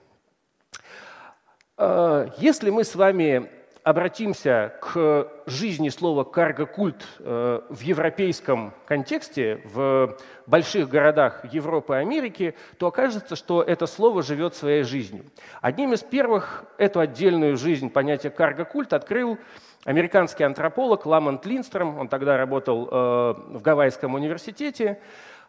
А, 1.76 2.28
если 2.38 2.70
мы 2.70 2.84
с 2.84 2.94
вами 2.94 3.50
обратимся 3.88 4.74
к 4.82 5.28
жизни 5.46 5.88
слова 5.88 6.22
«карго-культ» 6.22 7.06
э, 7.20 7.60
в 7.70 7.80
европейском 7.80 8.74
контексте, 8.84 9.62
в 9.72 10.18
больших 10.46 10.90
городах 10.90 11.42
Европы 11.50 11.94
и 11.94 11.96
Америки, 11.96 12.54
то 12.76 12.88
окажется, 12.88 13.34
что 13.34 13.62
это 13.62 13.86
слово 13.86 14.22
живет 14.22 14.54
своей 14.54 14.82
жизнью. 14.82 15.24
Одним 15.62 15.94
из 15.94 16.02
первых 16.02 16.66
эту 16.76 17.00
отдельную 17.00 17.56
жизнь 17.56 17.88
понятия 17.88 18.28
«карго-культ» 18.28 18.92
открыл 18.92 19.38
американский 19.84 20.44
антрополог 20.44 21.06
Ламонт 21.06 21.46
Линстром, 21.46 21.98
он 21.98 22.08
тогда 22.08 22.36
работал 22.36 22.88
э, 22.90 23.34
в 23.48 23.62
Гавайском 23.62 24.14
университете, 24.14 25.00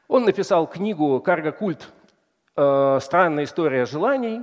он 0.08 0.26
написал 0.26 0.68
книгу 0.68 1.20
«Карго-культ. 1.20 1.90
Э, 2.56 3.00
странная 3.02 3.44
история 3.44 3.86
желаний», 3.86 4.42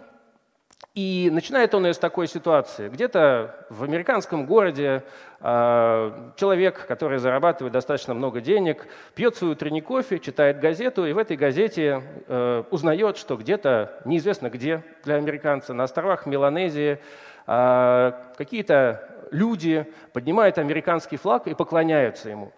и 0.95 1.28
начинает 1.31 1.75
он 1.75 1.87
из 1.87 1.99
такой 1.99 2.26
ситуации. 2.26 2.88
Где-то 2.88 3.66
в 3.69 3.85
американском 3.85 4.47
городе 4.47 5.02
э, 5.40 6.31
человек, 6.37 6.87
который 6.87 7.19
зарабатывает 7.19 7.75
достаточно 7.75 8.14
много 8.14 8.40
денег, 8.40 8.87
пьет 9.14 9.37
свой 9.37 9.52
утренний 9.52 9.83
кофе, 9.83 10.19
читает 10.19 10.59
газету, 10.59 11.05
и 11.05 11.12
в 11.12 11.19
этой 11.19 11.37
газете 11.37 12.02
э, 12.28 12.64
узнает, 12.71 13.19
что 13.19 13.37
где-то, 13.37 14.00
неизвестно 14.07 14.49
где 14.49 14.83
для 15.05 15.16
американца, 15.16 15.75
на 15.75 15.85
островах 15.85 16.25
Меланезии, 16.25 16.99
э, 17.47 18.12
какие-то 18.38 19.16
люди 19.30 19.87
поднимают 20.12 20.59
американский 20.59 21.16
флаг 21.16 21.47
и 21.47 21.54
поклоняются 21.54 22.30
ему. 22.30 22.52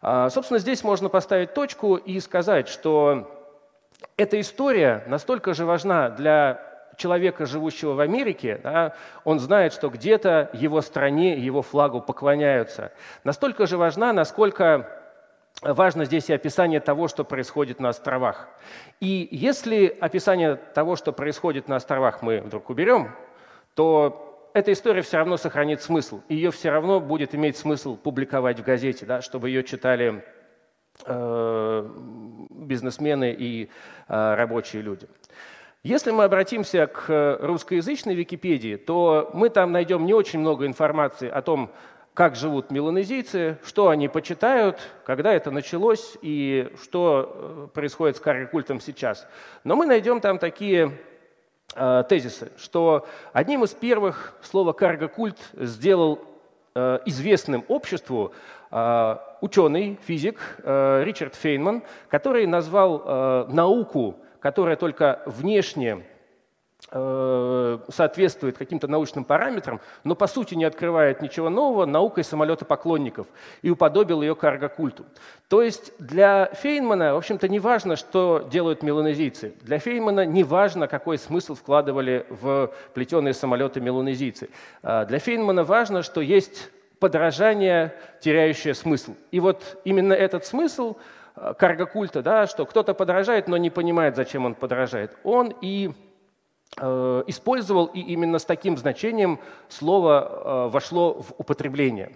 А, 0.00 0.30
собственно, 0.30 0.58
здесь 0.58 0.82
можно 0.82 1.08
поставить 1.08 1.54
точку 1.54 1.96
и 1.96 2.18
сказать, 2.20 2.68
что 2.68 3.30
эта 4.16 4.40
история 4.40 5.04
настолько 5.06 5.54
же 5.54 5.64
важна 5.64 6.10
для 6.10 6.60
человека, 6.96 7.46
живущего 7.46 7.94
в 7.94 8.00
Америке, 8.00 8.60
да, 8.62 8.94
он 9.24 9.38
знает, 9.38 9.72
что 9.72 9.88
где-то 9.88 10.50
его 10.52 10.80
стране, 10.82 11.38
его 11.38 11.62
флагу 11.62 12.00
поклоняются. 12.00 12.92
Настолько 13.24 13.66
же 13.66 13.76
важна, 13.76 14.12
насколько 14.12 14.88
важно 15.62 16.04
здесь 16.04 16.28
и 16.28 16.32
описание 16.32 16.80
того, 16.80 17.08
что 17.08 17.24
происходит 17.24 17.80
на 17.80 17.90
островах. 17.90 18.48
И 19.00 19.28
если 19.30 19.86
описание 19.86 20.56
того, 20.56 20.96
что 20.96 21.12
происходит 21.12 21.68
на 21.68 21.76
островах, 21.76 22.22
мы 22.22 22.40
вдруг 22.40 22.70
уберем, 22.70 23.14
то 23.74 24.31
эта 24.54 24.72
история 24.72 25.02
все 25.02 25.18
равно 25.18 25.36
сохранит 25.36 25.82
смысл. 25.82 26.20
Ее 26.28 26.50
все 26.50 26.70
равно 26.70 27.00
будет 27.00 27.34
иметь 27.34 27.56
смысл 27.56 27.96
публиковать 27.96 28.60
в 28.60 28.64
газете, 28.64 29.06
да, 29.06 29.22
чтобы 29.22 29.48
ее 29.48 29.64
читали 29.64 30.24
э, 31.06 31.90
бизнесмены 32.50 33.34
и 33.38 33.64
э, 34.08 34.34
рабочие 34.34 34.82
люди. 34.82 35.08
Если 35.82 36.12
мы 36.12 36.24
обратимся 36.24 36.86
к 36.86 37.38
русскоязычной 37.40 38.14
Википедии, 38.14 38.76
то 38.76 39.30
мы 39.34 39.48
там 39.48 39.72
найдем 39.72 40.06
не 40.06 40.14
очень 40.14 40.38
много 40.38 40.64
информации 40.66 41.28
о 41.28 41.42
том, 41.42 41.72
как 42.14 42.36
живут 42.36 42.70
меланезийцы, 42.70 43.58
что 43.64 43.88
они 43.88 44.06
почитают, 44.08 44.78
когда 45.04 45.32
это 45.32 45.50
началось 45.50 46.18
и 46.20 46.70
что 46.80 47.32
э, 47.34 47.68
происходит 47.74 48.16
с 48.16 48.20
карри-культом 48.20 48.80
сейчас. 48.80 49.26
Но 49.64 49.76
мы 49.76 49.86
найдем 49.86 50.20
там 50.20 50.38
такие 50.38 50.92
тезисы, 52.08 52.52
что 52.58 53.06
одним 53.32 53.64
из 53.64 53.70
первых 53.74 54.34
слово 54.42 54.72
карго-культ 54.72 55.38
сделал 55.54 56.20
э, 56.74 56.98
известным 57.06 57.64
обществу 57.68 58.32
э, 58.70 59.16
ученый, 59.40 59.98
физик 60.06 60.38
э, 60.58 61.02
Ричард 61.04 61.34
Фейнман, 61.34 61.82
который 62.08 62.46
назвал 62.46 63.02
э, 63.04 63.44
науку, 63.48 64.16
которая 64.40 64.76
только 64.76 65.22
внешне 65.26 66.02
Э, 66.02 66.11
соответствует 66.90 68.58
каким-то 68.58 68.86
научным 68.86 69.24
параметрам, 69.24 69.80
но 70.04 70.14
по 70.14 70.26
сути 70.26 70.54
не 70.54 70.64
открывает 70.64 71.22
ничего 71.22 71.48
нового 71.48 71.86
наукой 71.86 72.22
самолета 72.22 72.64
поклонников 72.64 73.26
и 73.62 73.70
уподобил 73.70 74.20
ее 74.20 74.34
карго-культу. 74.34 75.04
То 75.48 75.62
есть 75.62 75.92
для 75.98 76.46
Фейнмана, 76.52 77.14
в 77.14 77.18
общем-то, 77.18 77.48
не 77.48 77.60
важно, 77.60 77.96
что 77.96 78.46
делают 78.50 78.82
меланезийцы. 78.82 79.54
Для 79.62 79.78
Фейнмана 79.78 80.26
не 80.26 80.44
важно, 80.44 80.86
какой 80.86 81.16
смысл 81.18 81.54
вкладывали 81.54 82.26
в 82.28 82.72
плетеные 82.92 83.32
самолеты 83.32 83.80
меланезийцы. 83.80 84.50
А 84.82 85.06
для 85.06 85.18
Фейнмана 85.18 85.64
важно, 85.64 86.02
что 86.02 86.20
есть 86.20 86.70
подражание, 86.98 87.94
теряющее 88.20 88.74
смысл. 88.74 89.14
И 89.30 89.40
вот 89.40 89.80
именно 89.84 90.12
этот 90.12 90.44
смысл 90.44 90.96
э, 91.36 91.54
карго-культа, 91.58 92.22
да, 92.22 92.46
что 92.46 92.66
кто-то 92.66 92.92
подражает, 92.92 93.48
но 93.48 93.56
не 93.56 93.70
понимает, 93.70 94.14
зачем 94.14 94.44
он 94.44 94.54
подражает, 94.54 95.16
он 95.24 95.54
и 95.62 95.90
Э, 95.90 96.11
использовал, 97.26 97.86
и 97.86 98.00
именно 98.00 98.38
с 98.38 98.44
таким 98.44 98.78
значением 98.78 99.38
слово 99.68 100.68
э, 100.68 100.72
вошло 100.72 101.20
в 101.20 101.34
употребление. 101.36 102.12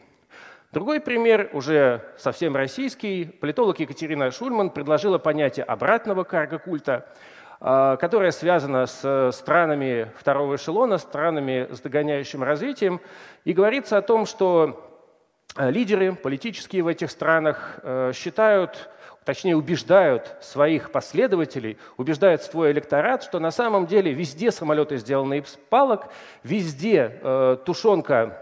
Другой 0.72 1.00
пример, 1.00 1.50
уже 1.52 2.02
совсем 2.16 2.56
российский, 2.56 3.26
политолог 3.26 3.78
Екатерина 3.80 4.30
Шульман 4.30 4.70
предложила 4.70 5.18
понятие 5.18 5.64
обратного 5.64 6.24
карго-культа, 6.24 7.06
э, 7.60 7.96
которое 8.00 8.30
связано 8.30 8.86
с 8.86 9.30
странами 9.32 10.10
второго 10.18 10.56
эшелона, 10.56 10.98
странами 10.98 11.68
с 11.70 11.80
догоняющим 11.80 12.42
развитием, 12.42 13.00
и 13.44 13.52
говорится 13.52 13.98
о 13.98 14.02
том, 14.02 14.24
что 14.24 14.82
лидеры 15.58 16.14
политические 16.14 16.82
в 16.82 16.88
этих 16.88 17.10
странах 17.10 17.78
считают 18.14 18.90
точнее 19.26 19.56
убеждают 19.56 20.36
своих 20.40 20.92
последователей, 20.92 21.78
убеждают 21.96 22.42
свой 22.42 22.70
электорат, 22.70 23.24
что 23.24 23.40
на 23.40 23.50
самом 23.50 23.86
деле 23.86 24.12
везде 24.12 24.52
самолеты 24.52 24.96
сделаны 24.98 25.40
из 25.40 25.58
палок, 25.68 26.06
везде 26.44 27.18
э, 27.20 27.56
тушенка 27.66 28.40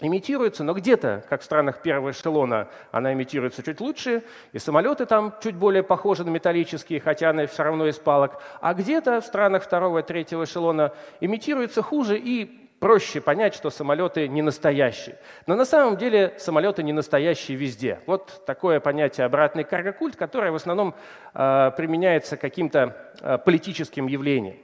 имитируется, 0.00 0.62
но 0.62 0.74
где-то, 0.74 1.24
как 1.28 1.40
в 1.40 1.44
странах 1.44 1.82
первого 1.82 2.12
эшелона, 2.12 2.68
она 2.92 3.12
имитируется 3.12 3.64
чуть 3.64 3.80
лучше, 3.80 4.22
и 4.52 4.60
самолеты 4.60 5.06
там 5.06 5.34
чуть 5.42 5.56
более 5.56 5.82
похожи 5.82 6.24
на 6.24 6.30
металлические, 6.30 7.00
хотя 7.00 7.30
они 7.30 7.46
все 7.46 7.64
равно 7.64 7.88
из 7.88 7.98
палок, 7.98 8.40
а 8.60 8.74
где-то 8.74 9.20
в 9.20 9.26
странах 9.26 9.64
второго 9.64 9.98
и 9.98 10.02
третьего 10.02 10.44
эшелона 10.44 10.92
имитируется 11.20 11.82
хуже, 11.82 12.16
и 12.16 12.61
проще 12.82 13.20
понять, 13.20 13.54
что 13.54 13.70
самолеты 13.70 14.26
не 14.26 14.42
настоящие. 14.42 15.16
Но 15.46 15.54
на 15.54 15.64
самом 15.64 15.96
деле 15.96 16.34
самолеты 16.38 16.82
не 16.82 16.92
настоящие 16.92 17.56
везде. 17.56 18.00
Вот 18.06 18.42
такое 18.44 18.80
понятие 18.80 19.24
обратный 19.24 19.62
каргокульт, 19.62 20.16
которое 20.16 20.50
в 20.50 20.56
основном 20.56 20.96
э, 21.32 21.70
применяется 21.76 22.36
каким-то 22.36 22.96
э, 23.20 23.38
политическим 23.38 24.08
явлениям. 24.08 24.56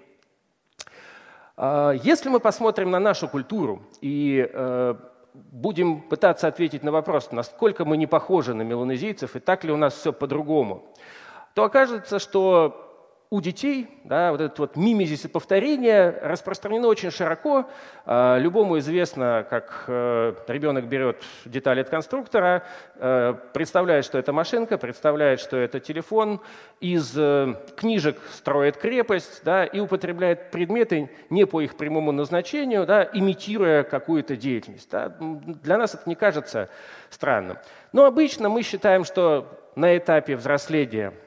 Э, 1.56 1.92
если 2.02 2.28
мы 2.28 2.40
посмотрим 2.40 2.90
на 2.90 2.98
нашу 2.98 3.28
культуру 3.28 3.82
и 4.00 4.50
э, 4.52 4.94
будем 5.32 6.00
пытаться 6.00 6.48
ответить 6.48 6.82
на 6.82 6.90
вопрос, 6.90 7.30
насколько 7.30 7.84
мы 7.84 7.96
не 7.96 8.08
похожи 8.08 8.52
на 8.52 8.62
меланезийцев 8.62 9.36
и 9.36 9.38
так 9.38 9.62
ли 9.62 9.70
у 9.70 9.76
нас 9.76 9.94
все 9.94 10.12
по-другому, 10.12 10.92
то 11.54 11.62
окажется, 11.62 12.18
что 12.18 12.87
у 13.30 13.40
детей 13.42 13.88
да, 14.04 14.32
вот 14.32 14.40
этот 14.40 14.58
вот 14.58 14.76
мимезис 14.76 15.26
и 15.26 15.28
повторение 15.28 16.10
распространено 16.22 16.88
очень 16.88 17.10
широко. 17.10 17.68
А, 18.06 18.38
любому 18.38 18.78
известно, 18.78 19.46
как 19.48 19.84
э, 19.86 20.34
ребенок 20.46 20.86
берет 20.86 21.22
детали 21.44 21.80
от 21.80 21.90
конструктора, 21.90 22.64
э, 22.96 23.34
представляет, 23.52 24.06
что 24.06 24.18
это 24.18 24.32
машинка, 24.32 24.78
представляет, 24.78 25.40
что 25.40 25.58
это 25.58 25.78
телефон, 25.78 26.40
из 26.80 27.12
э, 27.18 27.54
книжек 27.76 28.18
строит 28.32 28.78
крепость 28.78 29.42
да, 29.44 29.66
и 29.66 29.78
употребляет 29.78 30.50
предметы 30.50 31.10
не 31.28 31.46
по 31.46 31.60
их 31.60 31.76
прямому 31.76 32.12
назначению, 32.12 32.86
да, 32.86 33.06
имитируя 33.12 33.82
какую-то 33.82 34.36
деятельность. 34.36 34.90
Да. 34.90 35.14
Для 35.20 35.76
нас 35.76 35.94
это 35.94 36.08
не 36.08 36.14
кажется 36.14 36.70
странным. 37.10 37.58
Но 37.92 38.06
обычно 38.06 38.48
мы 38.48 38.62
считаем, 38.62 39.04
что 39.04 39.46
на 39.76 39.98
этапе 39.98 40.34
взросления– 40.34 41.12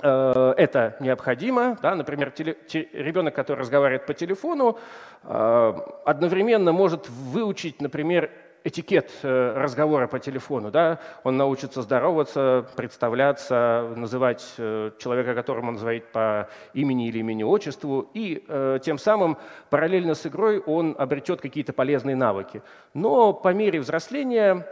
это 0.00 0.96
необходимо. 1.00 1.78
Да? 1.80 1.94
Например, 1.94 2.30
теле, 2.30 2.56
те, 2.68 2.88
ребенок, 2.92 3.34
который 3.34 3.60
разговаривает 3.60 4.06
по 4.06 4.14
телефону, 4.14 4.78
э, 5.22 5.72
одновременно 6.04 6.72
может 6.72 7.08
выучить, 7.08 7.80
например, 7.80 8.30
этикет 8.62 9.10
э, 9.22 9.52
разговора 9.56 10.06
по 10.06 10.18
телефону. 10.18 10.70
Да? 10.70 10.98
Он 11.24 11.36
научится 11.38 11.80
здороваться, 11.80 12.66
представляться, 12.76 13.90
называть 13.96 14.44
человека, 14.56 15.34
которому 15.34 15.70
он 15.70 15.78
звонит 15.78 16.06
по 16.12 16.48
имени 16.74 17.08
или 17.08 17.20
имени-отчеству, 17.20 18.10
и 18.12 18.44
тем 18.82 18.98
самым 18.98 19.38
параллельно 19.70 20.14
с 20.14 20.26
игрой 20.26 20.58
он 20.58 20.94
обретет 20.98 21.40
какие-то 21.40 21.72
полезные 21.72 22.16
навыки. 22.16 22.62
Но 22.92 23.32
по 23.32 23.54
мере 23.54 23.80
взросления 23.80 24.66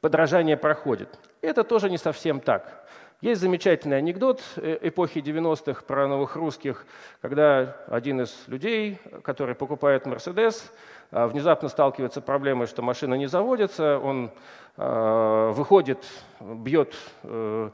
подражание 0.00 0.56
проходит. 0.56 1.08
Это 1.40 1.64
тоже 1.64 1.90
не 1.90 1.98
совсем 1.98 2.40
так. 2.40 2.84
Есть 3.22 3.40
замечательный 3.40 3.98
анекдот 3.98 4.42
э, 4.56 4.78
эпохи 4.82 5.20
90-х 5.20 5.84
про 5.84 6.08
новых 6.08 6.34
русских, 6.34 6.84
когда 7.20 7.76
один 7.86 8.20
из 8.20 8.36
людей, 8.48 8.98
который 9.22 9.54
покупает 9.54 10.06
«Мерседес», 10.06 10.72
а, 11.12 11.28
внезапно 11.28 11.68
сталкивается 11.68 12.18
с 12.18 12.24
проблемой, 12.24 12.66
что 12.66 12.82
машина 12.82 13.14
не 13.14 13.28
заводится, 13.28 14.00
он 14.00 14.32
а, 14.76 15.52
выходит, 15.52 16.04
бьет 16.40 16.96
э, 17.22 17.70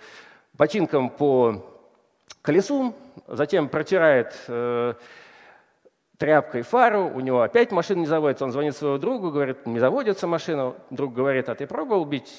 ботинком 0.53 1.09
по 1.09 1.65
колесу, 2.43 2.95
затем 3.27 3.71
протирает 3.71 4.35
э, 4.49 4.93
тряпкой 6.19 6.61
фару, 6.61 7.09
у 7.09 7.21
него 7.21 7.41
опять 7.41 7.73
машина 7.73 8.01
не 8.01 8.07
заводится, 8.07 8.45
он 8.45 8.53
звонит 8.53 8.77
своему 8.77 8.99
другу, 8.99 9.31
говорит, 9.31 9.65
не 9.65 9.79
заводится 9.79 10.27
машина, 10.27 10.75
друг 10.91 11.15
говорит, 11.15 11.49
а 11.49 11.55
ты 11.55 11.67
пробовал 11.67 12.05
бить 12.05 12.31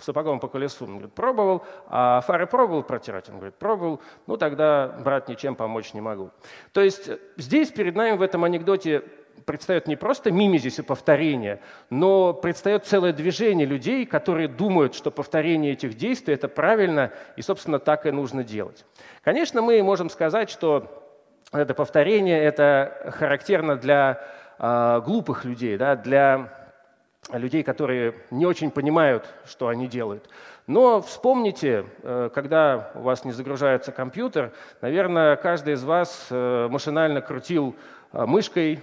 сапогом 0.00 0.40
по 0.40 0.48
колесу. 0.48 0.84
Он 0.84 0.92
говорит, 0.92 1.12
пробовал. 1.12 1.62
А 1.88 2.20
фары 2.22 2.46
пробовал 2.46 2.82
протирать? 2.82 3.28
Он 3.28 3.36
говорит, 3.36 3.56
пробовал. 3.56 4.00
Ну, 4.26 4.36
тогда, 4.36 4.88
брат, 5.04 5.28
ничем 5.28 5.54
помочь 5.54 5.92
не 5.94 6.00
могу. 6.00 6.30
То 6.72 6.80
есть 6.80 7.10
здесь 7.36 7.70
перед 7.70 7.94
нами 7.94 8.16
в 8.16 8.22
этом 8.22 8.44
анекдоте 8.44 9.02
предстает 9.44 9.88
не 9.88 9.96
просто 9.96 10.30
мимезис 10.30 10.78
и 10.78 10.82
повторение, 10.82 11.60
но 11.90 12.32
предстает 12.32 12.86
целое 12.86 13.12
движение 13.12 13.66
людей, 13.66 14.06
которые 14.06 14.48
думают, 14.48 14.94
что 14.94 15.10
повторение 15.10 15.72
этих 15.72 15.94
действий– 15.94 16.34
это 16.34 16.48
правильно, 16.48 17.12
и, 17.36 17.42
собственно, 17.42 17.78
так 17.78 18.06
и 18.06 18.10
нужно 18.10 18.44
делать. 18.44 18.84
Конечно, 19.22 19.62
мы 19.62 19.82
можем 19.82 20.10
сказать, 20.10 20.50
что 20.50 20.86
это 21.52 21.74
повторение– 21.74 22.42
это 22.44 23.12
характерно 23.18 23.76
для 23.76 24.22
э, 24.58 25.00
глупых 25.04 25.44
людей, 25.44 25.76
да, 25.76 25.96
для 25.96 26.61
людей, 27.30 27.62
которые 27.62 28.14
не 28.30 28.46
очень 28.46 28.70
понимают, 28.70 29.28
что 29.46 29.68
они 29.68 29.86
делают. 29.86 30.28
Но 30.66 31.00
вспомните, 31.00 31.86
э, 32.02 32.30
когда 32.34 32.90
у 32.94 33.02
вас 33.02 33.24
не 33.24 33.32
загружается 33.32 33.92
компьютер, 33.92 34.52
наверное, 34.80 35.36
каждый 35.36 35.74
из 35.74 35.84
вас 35.84 36.26
э, 36.30 36.68
машинально 36.68 37.20
крутил 37.20 37.76
э, 38.12 38.26
мышкой 38.26 38.80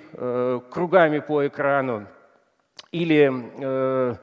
кругами 0.72 1.20
по 1.20 1.48
экрану 1.48 2.08
или 2.92 4.18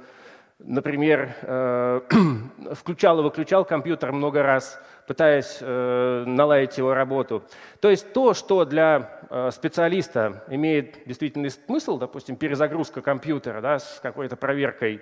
например, 0.59 1.35
включал 2.73 3.21
и 3.21 3.23
выключал 3.23 3.65
компьютер 3.65 4.13
много 4.13 4.43
раз, 4.43 4.81
пытаясь 5.07 5.61
наладить 5.61 6.79
его 6.79 6.95
работу. 6.95 7.45
То 7.81 7.91
есть 7.91 8.13
то, 8.13 8.35
что 8.35 8.65
для 8.65 9.16
специалиста 9.51 10.45
имеет 10.49 11.07
действительный 11.07 11.51
смысл, 11.51 11.99
допустим, 11.99 12.37
перезагрузка 12.37 13.03
компьютера 13.03 13.61
да, 13.61 13.79
с 13.79 14.01
какой-то 14.01 14.37
проверкой 14.37 15.01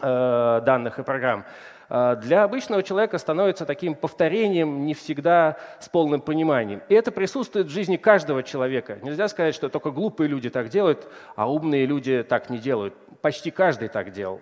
э, 0.00 0.60
данных 0.64 0.98
и 0.98 1.02
программ, 1.02 1.44
э, 1.88 2.16
для 2.22 2.44
обычного 2.44 2.82
человека 2.82 3.18
становится 3.18 3.66
таким 3.66 3.94
повторением 3.94 4.84
не 4.84 4.94
всегда 4.94 5.56
с 5.80 5.88
полным 5.88 6.20
пониманием. 6.20 6.82
И 6.88 6.94
это 6.94 7.10
присутствует 7.10 7.66
в 7.66 7.70
жизни 7.70 7.96
каждого 7.96 8.42
человека. 8.42 8.98
Нельзя 9.02 9.28
сказать, 9.28 9.54
что 9.54 9.68
только 9.68 9.90
глупые 9.90 10.28
люди 10.28 10.48
так 10.48 10.68
делают, 10.68 11.08
а 11.34 11.50
умные 11.50 11.86
люди 11.86 12.22
так 12.22 12.50
не 12.50 12.58
делают. 12.58 12.94
Почти 13.20 13.50
каждый 13.50 13.88
так 13.88 14.12
делал. 14.12 14.40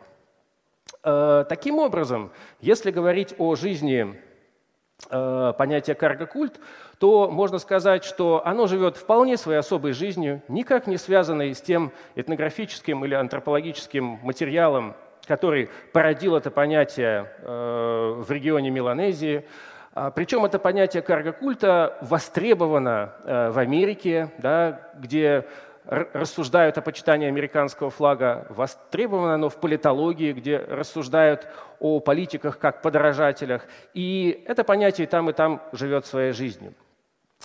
Таким 1.02 1.78
образом, 1.78 2.32
если 2.60 2.90
говорить 2.90 3.34
о 3.38 3.54
жизни 3.54 4.20
Э, 4.20 4.30
понятие 5.08 5.96
карго-культ, 5.96 6.60
то 6.98 7.30
можно 7.30 7.58
сказать, 7.58 8.04
что 8.04 8.42
оно 8.44 8.66
живет 8.66 8.96
вполне 8.98 9.38
своей 9.38 9.58
особой 9.58 9.92
жизнью, 9.92 10.42
никак 10.48 10.86
не 10.86 10.98
связанной 10.98 11.54
с 11.54 11.60
тем 11.60 11.92
этнографическим 12.14 13.04
или 13.04 13.14
антропологическим 13.14 14.20
материалом, 14.22 14.94
который 15.26 15.70
породил 15.92 16.36
это 16.36 16.50
понятие 16.50 17.32
э, 17.38 18.14
в 18.18 18.30
регионе 18.30 18.70
Меланезии. 18.70 19.46
А, 19.94 20.10
Причем 20.10 20.44
это 20.44 20.58
понятие 20.58 21.02
карго-культа 21.02 21.96
востребовано 22.02 23.12
э, 23.24 23.50
в 23.50 23.58
Америке, 23.58 24.30
да, 24.38 24.90
где 24.98 25.46
рассуждают 25.85 26.79
о 26.79 26.83
почитании 26.83 27.29
американского 27.29 27.90
флага, 27.90 28.47
востребовано 28.51 29.35
оно 29.35 29.49
в 29.49 29.57
политологии, 29.57 30.33
где 30.33 30.59
рассуждают 30.59 31.47
о 31.79 32.01
политиках 32.01 32.59
как 32.59 32.83
подражателях. 32.83 33.66
И 33.95 34.45
это 34.47 34.64
понятие 34.64 35.07
там, 35.07 35.31
и 35.31 35.33
там 35.33 35.62
живет 35.73 36.07
своей 36.07 36.33
жизнью. 36.33 36.75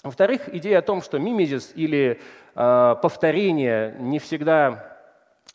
Во-вторых, 0.03 0.53
идея 0.53 0.79
о 0.79 0.81
том, 0.81 1.01
что 1.01 1.17
мимезис 1.17 1.71
или 1.75 2.19
э, 2.55 2.95
повторение 3.01 3.95
не 3.97 4.19
всегда 4.19 4.91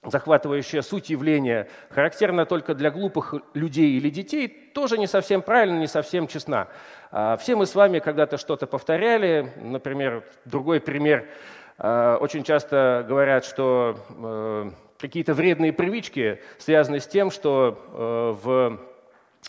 захватывающая 0.02 0.80
суть 0.80 1.10
явления, 1.10 1.68
характерна 1.90 2.46
только 2.46 2.74
для 2.74 2.90
глупых 2.90 3.34
людей 3.52 3.98
или 3.98 4.08
детей, 4.08 4.48
тоже 4.48 4.96
не 4.96 5.06
совсем 5.06 5.42
правильно, 5.42 5.78
не 5.78 5.86
совсем 5.86 6.26
честна. 6.26 6.68
А, 7.10 7.36
все 7.36 7.54
мы 7.54 7.66
с 7.66 7.74
вами 7.74 7.98
когда-то 7.98 8.38
что-то 8.38 8.66
повторяли. 8.66 9.52
Например, 9.56 10.24
другой 10.46 10.80
пример– 10.80 11.28
очень 11.82 12.44
часто 12.44 13.04
говорят, 13.08 13.44
что 13.44 13.96
э, 14.08 14.70
какие-то 14.98 15.32
вредные 15.34 15.72
привычки 15.72 16.40
связаны 16.58 17.00
с 17.00 17.06
тем, 17.06 17.30
что 17.30 17.78
э, 17.92 18.34
в 18.42 18.80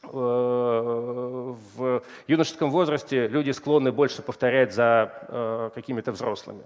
в 0.04 2.02
юношеском 2.28 2.72
возрасте 2.72 3.28
люди 3.28 3.52
склонны 3.52 3.92
больше 3.92 4.22
повторять 4.22 4.74
за 4.74 5.72
какими-то 5.76 6.14
взрослыми. 6.14 6.64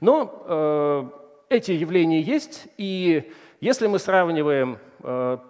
Но 0.00 1.10
эти 1.48 1.72
явления 1.72 2.20
есть, 2.20 2.68
и 2.76 3.32
если 3.60 3.86
мы 3.86 3.98
сравниваем 3.98 4.74
э, 4.74 4.93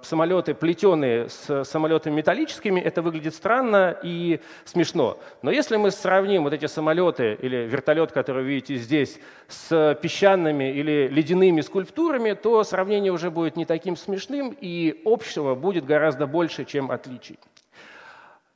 самолеты 0.02 0.54
плетеные 0.54 1.28
с 1.28 1.64
самолетами 1.64 2.16
металлическими, 2.16 2.80
это 2.80 3.02
выглядит 3.02 3.34
странно 3.34 3.96
и 4.02 4.40
смешно. 4.64 5.18
Но 5.42 5.50
если 5.50 5.76
мы 5.76 5.90
сравним 5.90 6.44
вот 6.44 6.52
эти 6.52 6.66
самолеты 6.66 7.38
или 7.40 7.56
вертолет, 7.68 8.12
который 8.12 8.42
вы 8.42 8.48
видите 8.50 8.76
здесь, 8.76 9.20
с 9.48 9.98
песчаными 10.02 10.72
или 10.72 11.08
ледяными 11.08 11.60
скульптурами, 11.60 12.32
то 12.32 12.64
сравнение 12.64 13.12
уже 13.12 13.30
будет 13.30 13.56
не 13.56 13.64
таким 13.64 13.96
смешным, 13.96 14.56
и 14.60 15.00
общего 15.04 15.54
будет 15.54 15.84
гораздо 15.84 16.26
больше, 16.26 16.64
чем 16.64 16.90
отличий. 16.90 17.38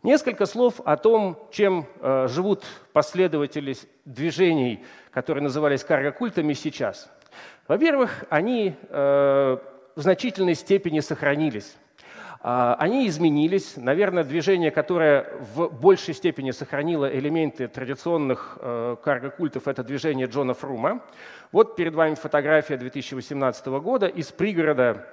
Несколько 0.03 0.47
слов 0.47 0.81
о 0.85 0.97
том, 0.97 1.39
чем 1.51 1.87
э, 2.01 2.29
живут 2.29 2.65
последователи 2.93 3.77
движений, 4.05 4.85
которые 5.11 5.43
назывались 5.43 5.85
карго-культами 5.85 6.53
сейчас– 6.55 7.11
во-первых, 7.69 8.25
они 8.31 8.75
э, 8.89 9.59
в 9.99 10.01
значительной 10.01 10.55
степени 10.55 11.01
сохранились. 11.01 11.75
А, 12.41 12.77
они 12.79 13.09
изменились. 13.09 13.77
Наверное, 13.77 14.23
движение, 14.23 14.71
которое 14.71 15.27
в 15.41 15.71
большей 15.71 16.15
степени 16.15 16.53
сохранило 16.53 17.13
элементы 17.13 17.67
традиционных 17.67 18.59
э, 18.61 18.95
карго-культов, 19.03 19.67
это 19.67 19.83
движение 19.83 20.29
Джона 20.29 20.55
Фрума. 20.55 21.03
Вот 21.51 21.75
перед 21.75 21.97
вами 21.97 22.15
фотография 22.15 22.77
2018 22.77 23.67
года 23.67 24.07
из 24.07 24.31
пригорода 24.31 25.05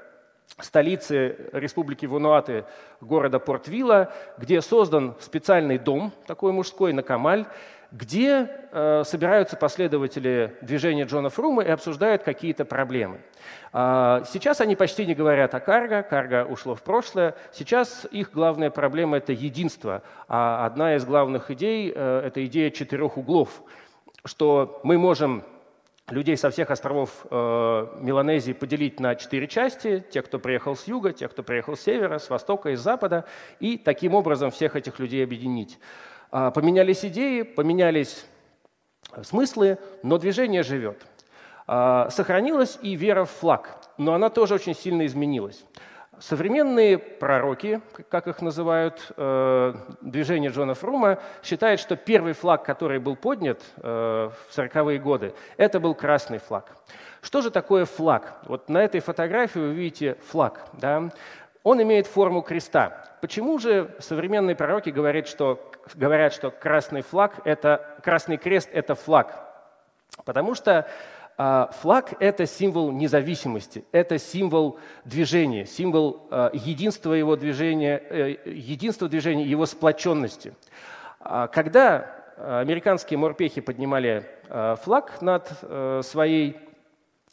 столицы 0.60 1.50
Республики 1.52 2.06
Вануаты, 2.06 2.66
города 3.02 3.40
Порт-Вилла, 3.40 4.14
где 4.38 4.62
создан 4.62 5.16
специальный 5.20 5.80
дом, 5.80 6.14
такой 6.28 6.52
мужской, 6.52 6.94
на 6.94 7.02
Камаль, 7.02 7.48
где 7.92 8.50
э, 8.72 9.04
собираются 9.06 9.56
последователи 9.58 10.56
движения 10.62 11.04
Джона 11.04 11.30
Фрума 11.30 11.64
и 11.64 11.70
обсуждают 11.70 12.24
какие-то 12.24 12.66
проблемы. 12.66 13.22
А, 13.72 14.24
сейчас 14.26 14.62
они 14.62 14.76
почти 14.76 15.06
не 15.06 15.16
говорят 15.16 15.54
о 15.54 15.60
карго, 15.60 16.04
карго 16.04 16.46
ушло 16.46 16.76
в 16.76 16.82
прошлое. 16.82 17.36
Сейчас 17.52 18.08
их 18.12 18.32
главная 18.32 18.70
проблема– 18.70 19.18
это 19.20 19.34
единство. 19.34 20.02
А 20.28 20.66
одна 20.66 20.96
из 20.96 21.06
главных 21.06 21.52
идей 21.52 21.92
э,– 21.96 22.22
это 22.26 22.46
идея 22.46 22.72
четырех 22.72 23.18
углов, 23.18 23.62
что 24.24 24.80
мы 24.84 24.98
можем 24.98 25.44
людей 26.10 26.38
со 26.38 26.52
всех 26.52 26.70
островов 26.72 27.26
э, 27.30 27.88
Меланезии 28.00 28.54
поделить 28.54 29.00
на 29.00 29.16
четыре 29.16 29.48
части, 29.48 30.04
те, 30.12 30.22
кто 30.22 30.40
приехал 30.40 30.76
с 30.76 30.88
юга, 30.88 31.14
те, 31.14 31.28
кто 31.28 31.44
приехал 31.44 31.76
с 31.76 31.82
севера, 31.82 32.20
с 32.20 32.30
востока 32.30 32.70
и 32.70 32.76
с 32.76 32.80
запада, 32.80 33.26
и 33.60 33.78
таким 33.78 34.14
образом 34.14 34.52
всех 34.52 34.76
этих 34.76 35.00
людей 35.00 35.24
объединить. 35.24 35.80
А, 36.38 36.52
поменялись 36.52 37.06
идеи, 37.06 37.44
поменялись 37.44 38.26
смыслы, 39.24 39.78
но 40.04 40.18
движение 40.18 40.64
живет. 40.64 41.02
А, 41.66 42.10
сохранилась 42.10 42.78
и 42.82 42.98
вера 42.98 43.24
в 43.24 43.32
флаг, 43.32 43.78
но 43.98 44.14
она 44.14 44.30
тоже 44.30 44.56
очень 44.56 44.76
сильно 44.76 45.06
изменилась. 45.06 45.64
Современные 46.20 46.98
пророки, 46.98 47.80
как 48.10 48.28
их 48.28 48.42
называют, 48.42 49.14
э, 49.16 49.74
движение 50.02 50.52
Джона 50.52 50.74
Фрума, 50.74 51.20
считают, 51.42 51.80
что 51.80 51.96
первый 51.96 52.34
флаг, 52.34 52.64
который 52.66 53.00
был 53.00 53.16
поднят 53.16 53.62
э, 53.78 54.30
в 54.30 54.58
40-е 54.58 55.00
годы, 55.00 55.34
это 55.56 55.80
был 55.80 55.94
красный 55.94 56.40
флаг. 56.40 56.76
Что 57.22 57.42
же 57.42 57.50
такое 57.50 57.86
флаг? 57.86 58.40
Вот 58.44 58.70
на 58.70 58.84
этой 58.84 59.00
фотографии 59.00 59.60
вы 59.60 59.74
видите 59.74 60.18
флаг. 60.28 60.68
Да? 60.74 61.10
Он 61.66 61.82
имеет 61.82 62.06
форму 62.06 62.44
креста. 62.44 63.18
Почему 63.22 63.58
же 63.58 63.96
современные 63.98 64.56
пророки 64.56 64.92
говорят, 64.92 65.28
что 65.28 65.72
говорят, 65.96 66.32
что 66.32 66.52
красный 66.52 67.02
флаг 67.02 67.42
это, 67.44 67.98
красный 68.04 68.38
крест– 68.38 68.70
это 68.72 68.94
флаг. 68.94 69.34
Потому 70.26 70.54
что 70.54 70.88
э, 71.40 71.66
флаг– 71.82 72.14
это 72.20 72.46
символ 72.46 72.92
независимости, 72.92 73.84
это 73.92 74.20
символ 74.20 74.78
движения, 75.06 75.66
символ 75.66 76.28
э, 76.30 76.52
единства 76.54 77.14
его 77.14 77.36
движения, 77.36 78.00
э, 78.12 78.38
единства 78.46 79.10
движения, 79.10 79.46
его 79.46 79.66
сплоченности. 79.66 80.54
А 81.20 81.48
когда 81.48 82.12
американские 82.38 83.18
морпехи 83.18 83.62
поднимали 83.62 84.24
флаг 84.84 85.20
над 85.22 85.50
э, 85.64 86.02
своей 86.04 86.60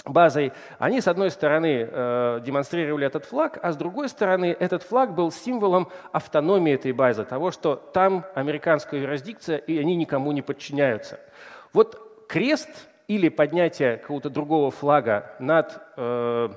базой, 0.04 0.52
они, 0.78 1.00
с 1.00 1.08
одной 1.08 1.30
стороны, 1.30 1.88
э, 1.90 2.40
демонстрировали 2.44 3.06
этот 3.06 3.24
флаг, 3.24 3.58
а 3.62 3.72
с 3.72 3.76
другой 3.76 4.08
стороны, 4.08 4.56
этот 4.58 4.82
флаг 4.82 5.14
был 5.14 5.30
символом 5.30 5.88
автономии 6.12 6.74
этой 6.74 6.92
базы, 6.92 7.24
того, 7.24 7.50
что 7.50 7.76
там 7.76 8.24
американская 8.34 9.00
юрисдикция, 9.00 9.58
и 9.58 9.78
они 9.78 9.94
никому 9.96 10.32
не 10.32 10.42
подчиняются. 10.42 11.20
Вот 11.72 12.26
крест 12.28 12.88
или 13.06 13.28
поднятие 13.28 13.96
какого-то 13.96 14.30
другого 14.30 14.70
флага 14.70 15.34
над 15.38 15.80
э, 15.96 16.48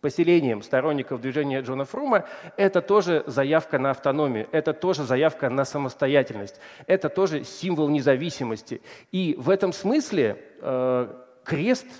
поселением 0.00 0.62
сторонников 0.62 1.20
движения 1.20 1.62
Джона 1.62 1.84
Фрума, 1.84 2.24
это 2.56 2.82
тоже 2.82 3.24
заявка 3.26 3.80
на 3.80 3.90
автономию, 3.90 4.46
это 4.52 4.72
тоже 4.72 5.02
заявка 5.02 5.50
на 5.50 5.64
самостоятельность, 5.64 6.60
это 6.86 7.08
тоже 7.08 7.42
символ 7.42 7.88
независимости. 7.88 8.80
И 9.10 9.34
в 9.38 9.50
этом 9.50 9.72
смысле 9.72 10.40
э, 10.60 11.08
крест– 11.42 11.86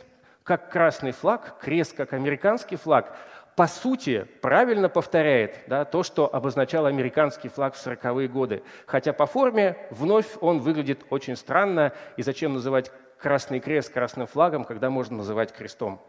как 0.50 0.68
красный 0.68 1.12
флаг, 1.12 1.60
крест 1.60 1.96
как 1.96 2.12
американский 2.12 2.74
флаг, 2.74 3.16
по 3.54 3.68
сути, 3.68 4.26
правильно 4.42 4.88
повторяет 4.88 5.60
да, 5.68 5.84
то, 5.84 6.02
что 6.02 6.28
обозначал 6.34 6.86
американский 6.86 7.48
флаг 7.48 7.76
в 7.76 7.86
40-е 7.86 8.26
годы. 8.26 8.64
Хотя 8.86 9.12
по 9.12 9.26
форме 9.26 9.76
вновь 9.90 10.26
он 10.40 10.58
выглядит 10.58 11.04
очень 11.08 11.36
странно, 11.36 11.92
и 12.16 12.24
зачем 12.24 12.54
называть 12.54 12.90
красный 13.20 13.60
крест 13.60 13.92
красным 13.92 14.26
флагом, 14.26 14.64
когда 14.64 14.90
можно 14.90 15.18
называть 15.18 15.52
крестом. 15.52 16.00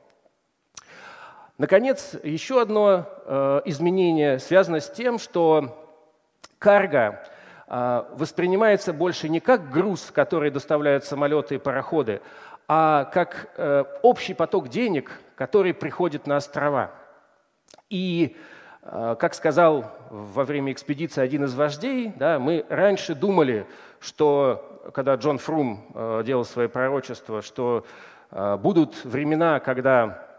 Наконец, 1.59 2.15
еще 2.23 2.59
одно 2.59 3.05
э, 3.25 3.61
изменение 3.65 4.39
связано 4.39 4.79
с 4.79 4.89
тем, 4.89 5.19
что 5.19 5.87
карго 6.57 7.23
э, 7.67 8.03
воспринимается 8.13 8.91
больше 8.91 9.29
не 9.29 9.39
как 9.39 9.69
груз, 9.69 10.09
который 10.09 10.49
доставляют 10.49 11.05
самолеты 11.05 11.55
и 11.55 11.59
пароходы, 11.59 12.21
а 12.67 13.05
как 13.05 13.49
э, 13.57 13.83
общий 14.01 14.33
поток 14.33 14.69
денег, 14.69 15.11
который 15.35 15.73
приходит 15.73 16.27
на 16.27 16.37
острова. 16.37 16.91
И 17.89 18.35
А, 18.83 19.15
как 19.15 19.33
сказал 19.35 19.91
во 20.09 20.43
время 20.43 20.71
экспедиции 20.71 21.21
один 21.21 21.43
из 21.43 21.53
вождей, 21.53 22.13
да, 22.15 22.39
мы 22.39 22.65
раньше 22.69 23.13
думали, 23.13 23.67
что 23.99 24.89
когда 24.93 25.15
Джон 25.15 25.37
Фрум 25.37 25.85
э, 25.93 26.23
делал 26.25 26.45
свои 26.45 26.67
пророчества, 26.67 27.41
что 27.43 27.85
э, 28.31 28.57
будут 28.57 29.05
времена, 29.05 29.59
когда 29.59 30.25
Э, 30.25 30.30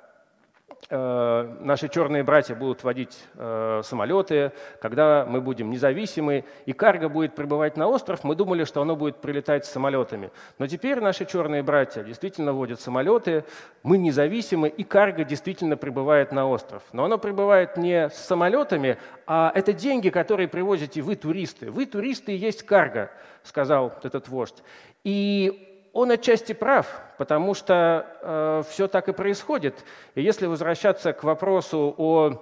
наши 0.92 1.88
черные 1.88 2.22
братья 2.22 2.54
будут 2.54 2.84
водить 2.84 3.18
э, 3.34 3.80
самолеты, 3.82 4.52
когда 4.80 5.24
мы 5.26 5.40
будем 5.40 5.70
независимы, 5.70 6.44
и 6.66 6.72
карго 6.72 7.08
будет 7.08 7.34
прибывать 7.34 7.78
на 7.78 7.88
остров, 7.88 8.24
мы 8.24 8.34
думали, 8.34 8.64
что 8.64 8.82
оно 8.82 8.94
будет 8.94 9.16
прилетать 9.16 9.64
с 9.64 9.70
самолетами. 9.70 10.30
Но 10.58 10.66
теперь 10.66 11.00
наши 11.00 11.24
черные 11.24 11.62
братья 11.62 12.02
действительно 12.02 12.52
водят 12.52 12.80
самолеты, 12.80 13.44
мы 13.82 13.96
независимы, 13.96 14.68
и 14.68 14.84
карго 14.84 15.24
действительно 15.24 15.78
прибывает 15.78 16.30
на 16.30 16.46
остров. 16.46 16.82
Но 16.92 17.04
оно 17.04 17.16
прибывает 17.16 17.78
не 17.78 18.10
с 18.10 18.16
самолетами, 18.16 18.98
а 19.26 19.50
это 19.54 19.72
деньги, 19.72 20.10
которые 20.10 20.46
привозите 20.46 21.00
вы, 21.00 21.16
туристы. 21.16 21.70
Вы, 21.70 21.86
туристы, 21.86 22.32
и 22.32 22.36
есть 22.36 22.64
карго, 22.64 23.10
сказал 23.42 23.94
этот 24.02 24.28
вождь. 24.28 24.62
И 25.04 25.71
он 25.92 26.10
отчасти 26.10 26.52
прав, 26.52 26.86
потому 27.18 27.54
что 27.54 28.06
э, 28.22 28.62
все 28.68 28.88
так 28.88 29.08
и 29.08 29.12
происходит. 29.12 29.84
И 30.14 30.22
если 30.22 30.46
возвращаться 30.46 31.12
к 31.12 31.22
вопросу 31.22 31.94
о 31.98 32.32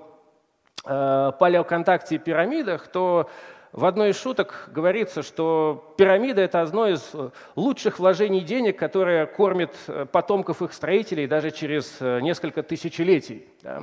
э, 0.85 1.33
палеоконтакте 1.39 2.15
и 2.15 2.19
пирамидах, 2.19 2.89
то 2.89 3.29
в 3.73 3.85
одной 3.85 4.11
из 4.11 4.21
шуток 4.21 4.69
говорится, 4.73 5.23
что 5.23 5.95
пирамида– 5.97 6.41
это 6.43 6.61
одно 6.61 6.89
из 6.89 7.13
лучших 7.55 8.01
вложений 8.01 8.41
денег, 8.41 8.79
которое 8.79 9.27
кормит 9.27 9.75
э, 9.87 10.07
потомков 10.11 10.63
их 10.63 10.73
строителей 10.73 11.27
даже 11.27 11.51
через 11.51 11.97
э, 12.01 12.21
несколько 12.21 12.63
тысячелетий. 12.63 13.47
Да. 13.63 13.83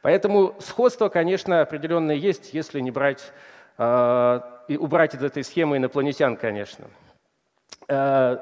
Поэтому 0.00 0.54
сходство, 0.60 1.08
конечно, 1.08 1.60
определенное 1.60 2.14
есть, 2.14 2.54
если 2.54 2.80
не 2.80 2.90
брать, 2.90 3.32
э, 3.76 4.40
и 4.68 4.76
убрать 4.76 5.14
из 5.14 5.22
этой 5.22 5.44
схемы 5.44 5.76
инопланетян, 5.78 6.36
конечно. 6.36 6.86
Э, 7.88 8.38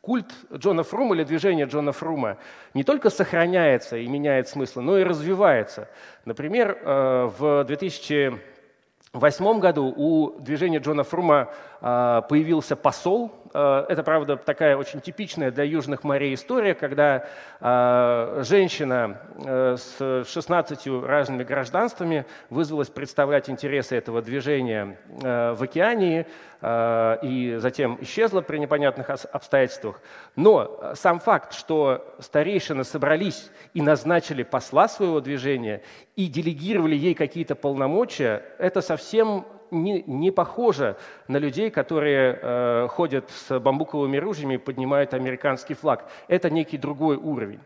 культ 0.00 0.32
Джона 0.52 0.82
Фрума 0.82 1.14
или 1.14 1.24
движение 1.24 1.66
Джона 1.66 1.92
Фрума 1.92 2.38
не 2.74 2.84
только 2.84 3.10
сохраняется 3.10 3.96
и 3.96 4.06
меняет 4.06 4.48
смысл, 4.48 4.80
но 4.80 4.98
и 4.98 5.04
развивается. 5.04 5.88
Например, 6.24 6.78
э, 6.82 7.30
в 7.38 7.64
2008 7.64 9.60
году 9.60 9.92
у 9.94 10.40
движения 10.40 10.78
Джона 10.78 11.04
Фрума 11.04 11.52
э, 11.80 12.22
появился 12.28 12.76
посол 12.76 13.30
это, 13.58 14.02
правда, 14.02 14.36
такая 14.36 14.76
очень 14.76 15.00
типичная 15.00 15.50
для 15.50 15.64
южных 15.64 16.04
морей 16.04 16.34
история, 16.34 16.74
когда 16.74 17.26
э, 17.60 18.42
женщина 18.46 19.18
э, 19.44 19.76
с 19.78 20.24
16 20.26 20.86
разными 21.04 21.44
гражданствами 21.44 22.24
вызвалась 22.50 22.88
представлять 22.88 23.50
интересы 23.50 23.96
этого 23.96 24.22
движения 24.22 24.98
в 25.10 25.62
океании 25.62 26.26
и 26.64 27.56
затем 27.58 27.98
исчезла 28.00 28.40
при 28.40 28.58
непонятных 28.58 29.10
обстоятельствах. 29.10 30.00
Но 30.36 30.92
сам 30.94 31.18
факт, 31.18 31.54
что 31.54 32.14
старейшины 32.20 32.84
собрались 32.84 33.50
и 33.74 33.82
назначили 33.82 34.44
посла 34.44 34.88
своего 34.88 35.20
движения 35.20 35.82
и 36.14 36.28
делегировали 36.28 36.94
ей 36.94 37.14
какие-то 37.14 37.56
полномочия, 37.56 38.44
это 38.58 38.80
совсем 38.80 39.44
не, 39.72 40.02
не 40.02 40.30
похожа 40.30 40.96
на 41.28 41.38
людей, 41.38 41.70
которые 41.70 42.38
э, 42.40 42.88
ходят 42.88 43.30
с 43.30 43.58
бамбуковыми 43.58 44.18
ружьями 44.18 44.54
и 44.54 44.58
поднимают 44.58 45.14
американский 45.14 45.74
флаг. 45.74 46.04
Это 46.28 46.50
некий 46.50 46.78
другой 46.78 47.16
уровень. 47.16 47.60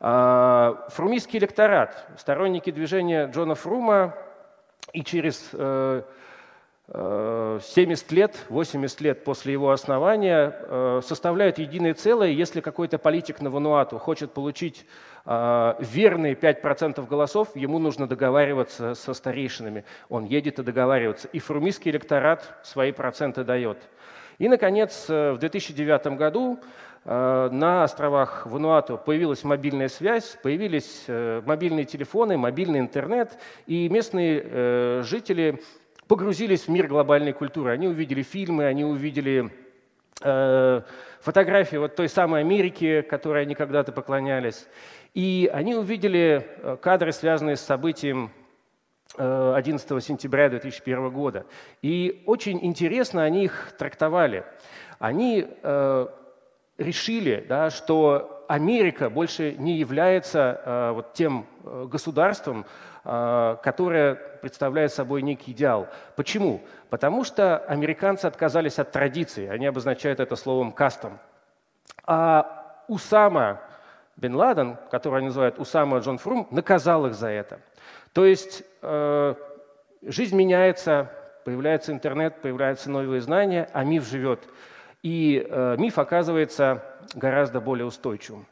Э, 0.00 0.74
фрумистский 0.90 1.38
электорат, 1.38 2.06
сторонники 2.18 2.70
движения 2.70 3.26
Джона 3.26 3.54
Фрума 3.54 4.14
и 4.92 5.02
через 5.02 5.48
э, 5.52 6.02
70 6.88 8.12
лет, 8.12 8.36
80 8.48 9.00
лет 9.00 9.24
после 9.24 9.52
его 9.52 9.72
основания 9.72 10.54
э, 10.56 11.00
составляют 11.04 11.58
единое 11.58 11.94
целое. 11.94 12.28
Если 12.28 12.60
какой-то 12.60 12.96
политик 12.98 13.40
на 13.40 13.50
Вануату 13.50 13.98
хочет 13.98 14.32
получить 14.32 14.86
э, 15.24 15.74
верные 15.80 16.34
5% 16.34 17.04
голосов, 17.08 17.48
ему 17.56 17.80
нужно 17.80 18.06
договариваться 18.06 18.94
со 18.94 19.14
старейшинами. 19.14 19.84
Он 20.08 20.26
едет 20.26 20.60
и 20.60 20.62
договаривается. 20.62 21.26
И 21.32 21.40
фрумистский 21.40 21.90
электорат 21.90 22.56
свои 22.62 22.92
проценты 22.92 23.42
дает. 23.42 23.78
И, 24.38 24.48
наконец, 24.48 25.06
э, 25.08 25.32
в 25.32 25.38
2009 25.38 26.16
году 26.16 26.60
на 27.04 27.84
островах 27.84 28.46
Вануату 28.46 28.98
появилась 28.98 29.44
мобильная 29.44 29.88
связь, 29.88 30.36
появились 30.42 31.04
мобильные 31.06 31.84
телефоны, 31.84 32.36
мобильный 32.36 32.80
интернет, 32.80 33.38
и 33.68 33.88
местные 33.88 35.04
жители 35.04 35.62
погрузились 36.08 36.62
в 36.62 36.68
мир 36.68 36.86
глобальной 36.86 37.32
культуры. 37.32 37.72
Они 37.72 37.88
увидели 37.88 38.22
фильмы, 38.22 38.66
они 38.66 38.84
увидели 38.84 39.50
э, 40.22 40.82
фотографии 41.20 41.76
вот 41.76 41.96
той 41.96 42.08
самой 42.08 42.40
Америки, 42.40 43.02
которой 43.02 43.42
они 43.42 43.54
когда-то 43.54 43.92
поклонялись. 43.92 44.66
И 45.14 45.50
они 45.52 45.74
увидели 45.74 46.46
э, 46.62 46.76
кадры, 46.80 47.12
связанные 47.12 47.56
с 47.56 47.60
событием 47.60 48.30
11 49.16 49.90
э, 49.90 50.00
сентября 50.00 50.48
2001 50.50 51.10
года. 51.10 51.46
И 51.82 52.22
очень 52.26 52.58
интересно 52.64 53.24
они 53.24 53.44
их 53.44 53.72
трактовали. 53.78 54.44
Они 54.98 55.46
э, 55.62 56.06
решили, 56.78 57.44
да, 57.48 57.70
что 57.70 58.44
Америка 58.48 59.10
больше 59.10 59.54
не 59.58 59.76
является 59.78 60.60
э, 60.64 60.90
вот 60.92 61.12
тем 61.14 61.46
э, 61.64 61.86
государством, 61.90 62.66
э, 63.04 63.56
которое 63.62 64.14
представляет 64.40 64.92
собой 64.92 65.22
некий 65.22 65.52
идеал. 65.52 65.88
Почему? 66.16 66.62
Потому 66.90 67.24
что 67.24 67.58
американцы 67.58 68.26
отказались 68.26 68.78
от 68.78 68.92
традиции, 68.92 69.48
они 69.48 69.66
обозначают 69.66 70.20
это 70.20 70.36
словом 70.36 70.72
«кастом». 70.72 71.18
А 72.04 72.84
Усама 72.88 73.60
Бен 74.16 74.34
Ладен, 74.34 74.76
которого 74.90 75.18
они 75.18 75.26
называют 75.26 75.58
Усама 75.58 75.98
Джон 75.98 76.18
Фрум, 76.18 76.48
наказал 76.50 77.06
их 77.06 77.14
за 77.14 77.28
это. 77.28 77.60
То 78.12 78.24
есть 78.24 78.62
э, 78.80 79.34
жизнь 80.02 80.36
меняется, 80.36 81.10
появляется 81.44 81.92
интернет, 81.92 82.40
появляются 82.40 82.90
новые 82.90 83.20
знания, 83.20 83.68
а 83.72 83.84
миф 83.84 84.06
живет. 84.08 84.48
И 85.02 85.46
э, 85.48 85.76
миф 85.78 85.98
оказывается 85.98 86.82
гораздо 87.14 87.60
более 87.60 87.84
устойчивым. 87.84 88.46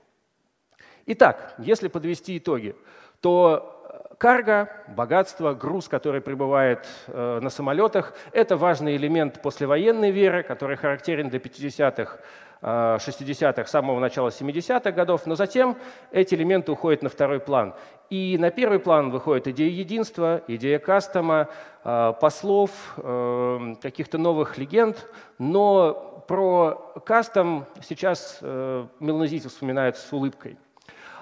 Итак, 1.06 1.54
если 1.58 1.88
подвести 1.88 2.36
итоги, 2.38 2.76
то 3.20 3.83
Карго, 4.18 4.68
богатство, 4.88 5.54
груз, 5.54 5.88
который 5.88 6.20
прибывает 6.20 6.86
э, 7.08 7.40
на 7.40 7.50
самолетах, 7.50 8.14
это 8.32 8.56
важный 8.56 8.96
элемент 8.96 9.42
послевоенной 9.42 10.10
веры, 10.10 10.42
который 10.42 10.76
характерен 10.76 11.28
для 11.28 11.38
50-х, 11.38 12.18
э, 12.62 12.98
60-х, 13.00 13.66
самого 13.66 13.98
начала 13.98 14.28
70-х 14.28 14.92
годов, 14.92 15.26
но 15.26 15.34
затем 15.34 15.76
эти 16.12 16.34
элементы 16.34 16.72
уходят 16.72 17.02
на 17.02 17.08
второй 17.08 17.40
план. 17.40 17.74
И 18.10 18.36
на 18.38 18.50
первый 18.50 18.78
план 18.78 19.10
выходит 19.10 19.48
идея 19.48 19.70
единства, 19.70 20.42
идея 20.46 20.78
кастома, 20.78 21.48
э, 21.84 22.12
послов, 22.20 22.70
э, 22.98 23.74
каких-то 23.82 24.18
новых 24.18 24.58
легенд, 24.58 25.08
но 25.38 26.24
про 26.28 26.92
кастом 27.04 27.66
сейчас 27.82 28.38
э, 28.42 28.86
меланезийцы 29.00 29.48
вспоминают 29.48 29.96
с 29.96 30.12
улыбкой. 30.12 30.56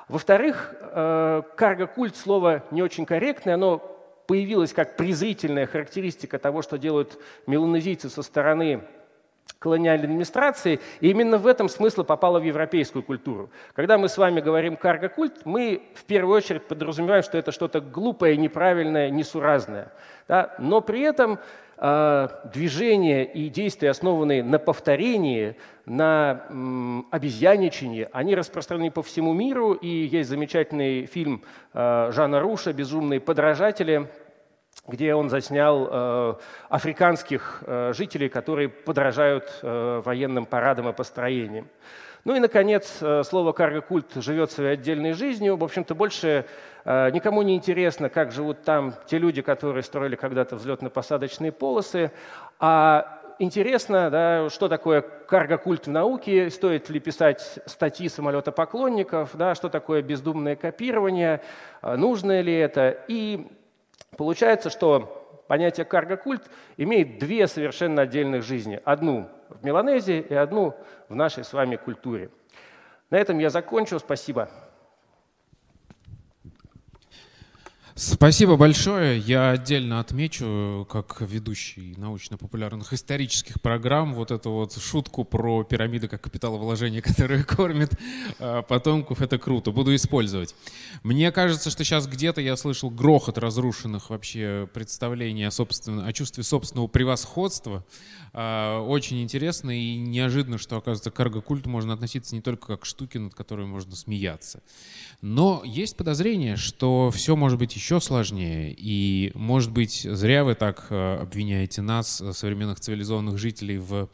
Во-вторых, 0.09 0.75
э, 0.81 1.43
карго-культ 1.57 2.17
слово 2.17 2.63
не 2.71 2.83
очень 2.83 3.07
корректное, 3.07 3.55
оно 3.55 3.79
появилось 4.27 4.73
как 4.73 4.97
презрительная 4.97 5.67
характеристика 5.67 6.39
того, 6.39 6.63
что 6.63 6.79
делают 6.79 7.19
меланезийцы 7.47 8.09
со 8.09 8.23
стороны 8.23 8.83
колониальной 9.59 10.07
администрации, 10.07 10.81
и 11.01 11.11
именно 11.11 11.39
в 11.39 11.47
этом 11.47 11.69
смысл 11.69 12.03
попало 12.03 12.41
в 12.41 12.43
европейскую 12.43 13.03
культуру. 13.03 13.51
Когда 13.75 13.97
мы 13.97 14.09
с 14.09 14.19
вами 14.19 14.41
говорим 14.41 14.77
карго-культ, 14.77 15.43
мы 15.45 15.83
в 15.95 16.05
первую 16.05 16.37
очередь 16.37 16.65
подразумеваем, 16.65 17.23
что 17.23 17.39
это 17.39 17.53
что-то 17.53 17.81
глупое, 17.81 18.37
неправильное, 18.37 19.09
несуразное. 19.11 19.93
Да? 20.27 20.55
Но 20.59 20.81
при 20.81 21.03
этом 21.03 21.39
движения 21.83 23.25
и 23.25 23.49
действия, 23.49 23.91
основанные 23.91 24.45
на 24.45 24.61
повторении, 24.61 25.57
на 25.85 26.47
м, 26.49 27.09
обезьяничании, 27.11 28.09
они 28.13 28.37
распространены 28.37 28.93
по 28.93 29.03
всему 29.03 29.33
миру, 29.33 29.73
и 29.73 29.89
есть 29.89 30.31
замечательный 30.31 31.07
фильм 31.07 31.43
э, 31.75 32.11
Жана 32.13 32.41
Руша 32.41 32.73
«Безумные 32.73 33.19
подражатели», 33.19 34.09
где 34.87 35.15
он 35.15 35.29
заснял 35.29 35.89
э, 35.91 36.35
африканских 36.69 37.63
э, 37.67 37.93
жителей, 37.95 38.29
которые 38.29 38.69
подражают 38.69 39.59
э, 39.63 40.03
военным 40.05 40.47
парадам 40.47 40.89
и 40.89 40.93
построениям. 40.93 41.69
Ну 42.25 42.37
и, 42.37 42.41
наконец, 42.41 42.99
э, 43.01 43.23
слово 43.25 43.53
«карго-культ» 43.53 44.15
живет 44.17 44.51
своей 44.51 44.75
отдельной 44.75 45.13
жизнью. 45.13 45.57
В 45.57 45.65
общем-то, 45.65 45.95
больше 45.95 46.47
э, 46.85 47.11
никому 47.11 47.43
не 47.43 47.57
интересно, 47.57 48.09
как 48.09 48.33
живут 48.33 48.63
там 48.63 48.95
те 49.07 49.19
люди, 49.19 49.43
которые 49.43 49.83
строили 49.83 50.17
когда-то 50.17 50.57
взлетно-посадочные 50.57 51.51
полосы, 51.53 52.13
а 52.61 53.21
интересно, 53.39 54.11
да, 54.11 54.49
что 54.51 54.69
такое 54.69 55.01
карго-культ 55.01 55.87
в 55.87 55.91
науке, 55.91 56.49
стоит 56.51 56.89
ли 56.91 57.01
писать 57.01 57.59
статьи 57.67 58.09
самолета-поклонников, 58.09 59.31
да, 59.35 59.55
что 59.55 59.69
такое 59.69 60.03
бездумное 60.03 60.55
копирование, 60.55 61.41
э, 61.83 61.97
нужно 61.97 62.41
ли 62.41 62.55
это. 62.55 62.99
И 63.09 63.49
Получается, 64.17 64.69
что 64.69 65.43
понятие 65.49 65.87
карго-культ 65.87 66.43
имеет 66.77 67.19
две 67.19 67.47
совершенно 67.47 68.03
отдельных 68.03 68.43
жизни. 68.43 68.79
Одну 68.85 69.29
Меланезии 69.63 70.21
и 70.21 70.35
одну 70.35 70.77
в 71.09 71.15
нашей 71.15 71.45
с 71.45 71.53
вами 71.53 71.77
культуре. 71.77 72.31
На 73.11 73.17
этом 73.17 73.39
я 73.39 73.51
закончу. 73.51 73.99
Спасибо. 73.99 74.49
Спасибо 77.95 78.57
большое. 78.57 79.19
Я 79.19 79.51
отдельно 79.51 80.01
отмечу, 80.01 80.87
как 80.91 81.21
ведущий 81.21 81.95
научно-популярных 81.99 82.95
исторических 82.95 83.61
программ, 83.61 84.15
вот 84.15 84.31
эту 84.31 84.51
вот 84.51 84.73
шутку 84.81 85.25
про 85.25 85.63
пирамиды 85.63 86.09
как 86.09 86.23
капиталовложение, 86.23 87.03
которое 87.03 87.45
кормит 87.45 87.93
э, 88.39 88.63
потомков. 88.67 89.21
Это 89.21 89.37
круто. 89.39 89.73
Буду 89.73 89.95
использовать. 89.95 90.55
Мне 91.03 91.31
кажется, 91.33 91.69
что 91.69 91.85
сейчас 91.85 92.07
где-то 92.07 92.41
я 92.41 92.57
слышал 92.57 92.89
грохот 92.89 93.37
разрушенных 93.37 94.09
вообще 94.09 94.67
представлений 94.73 95.45
о, 95.45 95.51
собственно, 95.51 96.07
о 96.07 96.13
чувстве 96.15 96.45
собственного 96.45 96.87
превосходства. 96.87 97.85
Э, 98.33 98.79
очень 98.79 99.23
интересно 99.23 99.71
и 99.71 99.99
неожиданно, 99.99 100.57
что, 100.57 100.79
оказывается, 100.79 101.11
к 101.11 101.15
карго-культу 101.15 101.69
можно 101.69 101.93
относиться 101.93 102.35
не 102.35 102.41
только 102.41 102.69
как 102.69 102.81
к 102.81 102.87
штуке, 102.87 103.19
над 103.19 103.35
которой 103.35 103.67
можно 103.67 103.95
смеяться. 103.95 104.63
Но 105.21 105.63
есть 105.65 105.97
подозрение, 105.97 106.57
что 106.57 107.11
все 107.11 107.37
может 107.37 107.59
быть 107.59 107.75
еще 107.75 107.82
сложнее. 108.01 108.75
И, 108.77 109.33
может 109.35 109.71
быть, 109.73 110.03
зря 110.03 110.45
вы 110.45 110.55
так 110.55 110.87
э, 110.91 111.17
обвиняете 111.21 111.83
нас, 111.83 112.21
э, 112.21 112.33
современных 112.33 112.81
цивилизованных 112.81 113.39
жителей, 113.39 113.79
в 113.79 114.09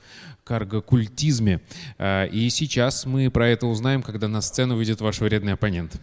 карго-культизме. 0.44 1.60
Э, 1.98 2.28
и 2.28 2.48
сейчас 2.50 3.06
мы 3.06 3.30
про 3.30 3.48
это 3.48 3.66
узнаем, 3.66 4.02
когда 4.02 4.28
на 4.28 4.40
сцену 4.40 4.76
выйдет 4.76 5.00
ваш 5.00 5.20
вредный 5.20 5.52
оппонент. 5.52 6.00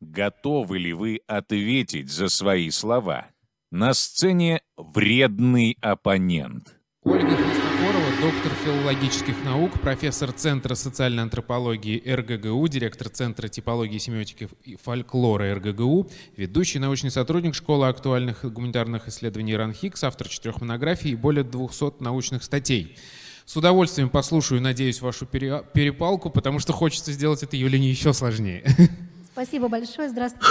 Готовы 0.00 0.78
ли 0.78 0.92
вы 0.92 1.20
ответить 1.26 2.10
за 2.10 2.28
свои 2.28 2.70
слова? 2.70 3.28
На 3.70 3.94
сцене 3.94 4.62
вредный 4.76 5.76
оппонент. 5.80 6.76
Ольга 7.04 7.36
Христофорова, 7.36 8.06
доктор 8.22 8.52
филологических 8.64 9.44
наук, 9.44 9.78
профессор 9.82 10.32
Центра 10.32 10.74
социальной 10.74 11.22
антропологии 11.22 12.02
РГГУ, 12.06 12.66
директор 12.68 13.10
Центра 13.10 13.48
типологии, 13.48 13.98
семиотики 13.98 14.48
и 14.64 14.76
фольклора 14.76 15.54
РГГУ, 15.54 16.08
ведущий 16.38 16.78
научный 16.78 17.10
сотрудник 17.10 17.54
Школы 17.54 17.88
актуальных 17.88 18.50
гуманитарных 18.50 19.06
исследований 19.08 19.54
РАНХИКС, 19.54 20.04
автор 20.04 20.28
четырех 20.28 20.62
монографий 20.62 21.10
и 21.10 21.14
более 21.14 21.44
200 21.44 22.02
научных 22.02 22.42
статей. 22.42 22.96
С 23.44 23.54
удовольствием 23.54 24.08
послушаю, 24.08 24.62
надеюсь, 24.62 25.02
вашу 25.02 25.26
перепалку, 25.26 26.30
потому 26.30 26.58
что 26.58 26.72
хочется 26.72 27.12
сделать 27.12 27.42
это 27.42 27.54
явление 27.54 27.90
еще 27.90 28.14
сложнее. 28.14 28.64
Спасибо 29.34 29.66
большое. 29.66 30.08
Здравствуйте, 30.08 30.46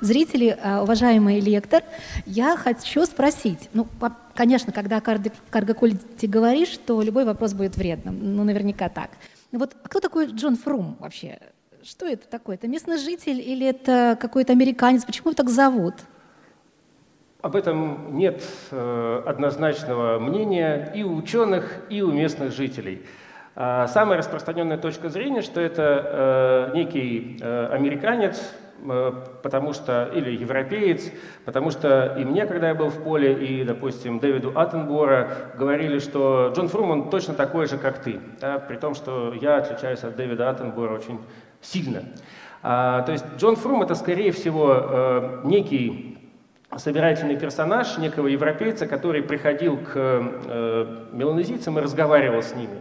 зрители, 0.00 0.58
а, 0.60 0.82
уважаемый 0.82 1.38
лектор. 1.38 1.84
Я 2.26 2.56
хочу 2.56 3.04
спросить, 3.06 3.70
ну, 3.74 3.86
конечно, 4.34 4.72
когда 4.72 4.96
о 4.96 5.00
каргокульте 5.00 6.26
говоришь, 6.26 6.70
что 6.70 7.00
любой 7.00 7.24
вопрос 7.24 7.52
будет 7.52 7.76
вредным, 7.76 8.18
ну, 8.34 8.42
наверняка 8.42 8.88
так. 8.88 9.10
Ну 9.52 9.60
вот 9.60 9.76
кто 9.84 10.00
такой 10.00 10.26
Джон 10.26 10.56
Фрум 10.56 10.96
вообще? 10.98 11.38
Что 11.84 12.08
это 12.08 12.26
такое? 12.26 12.56
Это 12.56 12.66
местный 12.66 12.98
житель 12.98 13.38
или 13.38 13.64
это 13.64 14.18
какой-то 14.20 14.52
американец? 14.52 15.04
Почему 15.04 15.28
его 15.28 15.36
так 15.36 15.48
зовут? 15.48 15.94
Об 17.40 17.54
этом 17.54 18.16
нет 18.16 18.42
э, 18.72 19.22
однозначного 19.24 20.18
мнения 20.18 20.90
и 20.92 21.04
у 21.04 21.14
ученых, 21.14 21.82
и 21.88 22.02
у 22.02 22.10
местных 22.10 22.52
жителей. 22.52 23.06
А 23.54 23.86
самая 23.86 24.18
распространенная 24.18 24.78
точка 24.78 25.10
зрения, 25.10 25.42
что 25.42 25.60
это 25.60 26.70
э, 26.72 26.76
некий 26.76 27.38
э, 27.38 27.66
американец, 27.70 28.50
э, 28.82 29.12
потому 29.42 29.74
что, 29.74 30.10
или 30.14 30.30
европеец, 30.30 31.12
потому 31.44 31.70
что 31.70 32.16
и 32.18 32.24
мне, 32.24 32.46
когда 32.46 32.68
я 32.68 32.74
был 32.74 32.88
в 32.88 33.02
поле, 33.04 33.34
и, 33.34 33.62
допустим, 33.64 34.20
Дэвиду 34.20 34.58
Аттенбора 34.58 35.52
говорили, 35.58 35.98
что 35.98 36.50
Джон 36.56 36.68
Фрум, 36.68 36.90
он 36.90 37.10
точно 37.10 37.34
такой 37.34 37.66
же, 37.66 37.76
как 37.76 37.98
ты, 37.98 38.20
да, 38.40 38.58
при 38.58 38.76
том, 38.76 38.94
что 38.94 39.34
я 39.38 39.58
отличаюсь 39.58 40.02
от 40.02 40.16
Дэвида 40.16 40.48
Аттенбора 40.48 40.94
очень 40.94 41.20
сильно. 41.60 42.04
А, 42.62 43.02
то 43.02 43.12
есть 43.12 43.26
Джон 43.36 43.56
Фрум 43.56 43.82
это, 43.82 43.94
скорее 43.94 44.32
всего, 44.32 45.42
некий 45.44 46.16
собирательный 46.74 47.36
персонаж 47.36 47.98
некого 47.98 48.28
европейца, 48.28 48.86
который 48.86 49.22
приходил 49.22 49.76
к 49.76 49.98
меланезийцам 51.12 51.78
и 51.78 51.82
разговаривал 51.82 52.42
с 52.42 52.54
ними. 52.54 52.80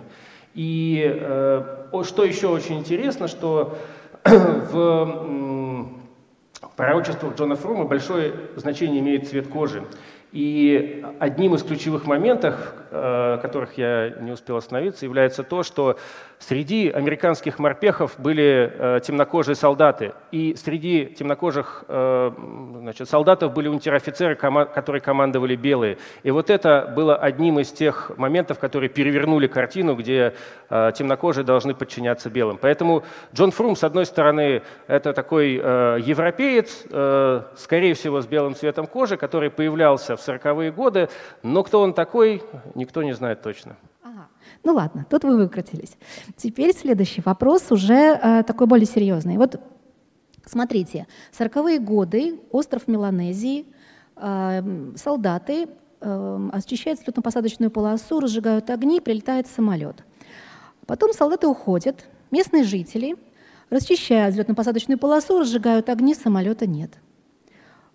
И 0.53 1.03
э, 1.05 2.03
что 2.03 2.23
еще 2.23 2.47
очень 2.47 2.79
интересно, 2.79 3.27
что 3.27 3.77
в 4.23 5.87
пророчествах 6.75 7.35
Джона 7.35 7.55
Фрума 7.55 7.85
большое 7.85 8.33
значение 8.55 8.99
имеет 8.99 9.27
цвет 9.27 9.47
кожи. 9.47 9.83
И 10.31 11.05
одним 11.19 11.55
из 11.55 11.63
ключевых 11.63 12.05
моментов, 12.05 12.55
э, 12.89 13.39
которых 13.41 13.77
я 13.77 14.15
не 14.21 14.31
успел 14.31 14.55
остановиться, 14.57 15.05
является 15.05 15.43
то, 15.43 15.63
что 15.63 15.97
среди 16.41 16.89
американских 16.89 17.59
морпехов 17.59 18.19
были 18.19 18.73
э, 18.73 18.99
темнокожие 19.03 19.55
солдаты. 19.55 20.13
И 20.31 20.55
среди 20.55 21.05
темнокожих 21.05 21.85
э, 21.87 22.31
значит, 22.81 23.07
солдатов 23.07 23.53
были 23.53 23.67
унтер-офицеры, 23.67 24.35
которые 24.35 25.01
командовали 25.01 25.55
белые. 25.55 25.97
И 26.23 26.31
вот 26.31 26.49
это 26.49 26.91
было 26.95 27.15
одним 27.15 27.59
из 27.59 27.71
тех 27.71 28.11
моментов, 28.17 28.59
которые 28.59 28.89
перевернули 28.89 29.47
картину, 29.47 29.95
где 29.95 30.33
темнокожие 30.69 31.43
должны 31.43 31.73
подчиняться 31.73 32.29
белым. 32.29 32.57
Поэтому 32.57 33.03
Джон 33.33 33.51
Фрум, 33.51 33.75
с 33.75 33.83
одной 33.83 34.05
стороны, 34.05 34.61
это 34.87 35.13
такой 35.13 35.53
европеец, 35.53 36.85
скорее 37.57 37.93
всего, 37.93 38.21
с 38.21 38.27
белым 38.27 38.55
цветом 38.55 38.87
кожи, 38.87 39.17
который 39.17 39.49
появлялся 39.49 40.15
в 40.15 40.19
40-е 40.19 40.71
годы, 40.71 41.09
но 41.43 41.63
кто 41.63 41.81
он 41.81 41.93
такой, 41.93 42.41
никто 42.75 43.03
не 43.03 43.13
знает 43.13 43.41
точно. 43.41 43.75
Ага. 44.03 44.27
Ну 44.63 44.73
ладно, 44.73 45.05
тут 45.09 45.23
вы 45.23 45.37
выкрутились. 45.37 45.97
Теперь 46.37 46.73
следующий 46.73 47.21
вопрос 47.21 47.71
уже 47.71 48.19
э, 48.21 48.43
такой 48.43 48.67
более 48.67 48.85
серьезный. 48.85 49.37
Вот 49.37 49.59
смотрите, 50.45 51.07
40-е 51.37 51.79
годы, 51.79 52.39
остров 52.51 52.87
Меланезии, 52.87 53.65
э, 54.15 54.91
солдаты 54.95 55.67
э, 55.99 56.49
очищают 56.51 56.99
взлетно-посадочную 56.99 57.69
полосу, 57.71 58.19
разжигают 58.19 58.69
огни, 58.69 59.01
прилетает 59.01 59.47
самолет. 59.47 60.03
Потом 60.85 61.13
солдаты 61.13 61.47
уходят, 61.47 62.05
местные 62.29 62.63
жители 62.63 63.15
расчищают 63.71 64.35
взлетно-посадочную 64.35 64.97
полосу, 64.97 65.39
разжигают 65.39 65.89
огни, 65.89 66.13
самолета 66.13 66.67
нет. 66.67 66.91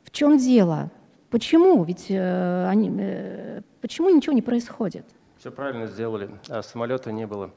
В 0.03 0.11
чем 0.11 0.39
дело? 0.39 0.91
Почему? 1.31 1.85
Ведь 1.85 2.07
э, 2.09 2.67
они, 2.69 2.91
э, 2.99 3.61
почему 3.81 4.11
ничего 4.11 4.33
не 4.33 4.43
происходит? 4.43 5.05
Все 5.39 5.51
правильно 5.51 5.87
сделали, 5.87 6.31
а 6.49 6.63
самолета 6.63 7.13
не 7.13 7.27
было. 7.27 7.51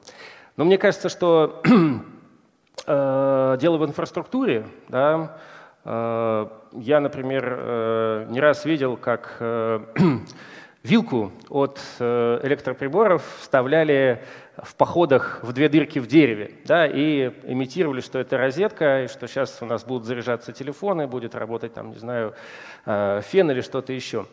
Но 0.56 0.66
мне 0.66 0.76
кажется, 0.76 1.08
что 1.08 1.62
э, 2.86 3.56
дело 3.58 3.78
в 3.78 3.86
инфраструктуре. 3.86 4.66
Да? 4.88 5.38
Э, 5.86 6.46
я, 6.72 7.00
например, 7.00 7.56
э, 7.58 8.26
не 8.28 8.38
раз 8.38 8.66
видел, 8.66 8.98
как 8.98 9.38
вилку 10.82 11.32
от 11.48 11.80
электроприборов 11.98 13.24
вставляли 13.40 14.22
в 14.58 14.74
походах 14.74 15.40
в 15.42 15.54
две 15.54 15.70
дырки 15.70 16.00
в 16.00 16.06
дереве, 16.06 16.52
да, 16.66 16.86
и 16.86 17.32
имитировали, 17.44 18.02
что 18.02 18.18
это 18.18 18.36
розетка, 18.36 19.04
и 19.04 19.08
что 19.08 19.26
сейчас 19.26 19.56
у 19.62 19.64
нас 19.64 19.84
будут 19.84 20.04
заряжаться 20.04 20.52
телефоны, 20.52 21.06
будет 21.06 21.34
работать 21.34 21.72
там, 21.72 21.92
не 21.92 21.98
знаю, 21.98 22.34
фен 22.84 23.50
или 23.50 23.62
что-то 23.62 23.94
еще. 23.94 24.26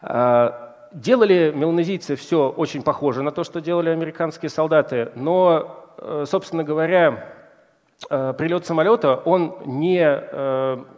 А, 0.00 0.77
делали 0.92 1.52
меланезийцы 1.54 2.16
все 2.16 2.48
очень 2.48 2.82
похоже 2.82 3.22
на 3.22 3.30
то, 3.30 3.44
что 3.44 3.60
делали 3.60 3.90
американские 3.90 4.50
солдаты, 4.50 5.10
но, 5.14 5.94
э, 5.98 6.24
собственно 6.26 6.64
говоря, 6.64 7.34
прилет 8.08 8.64
самолета, 8.64 9.16
он 9.16 9.58
не, 9.66 10.00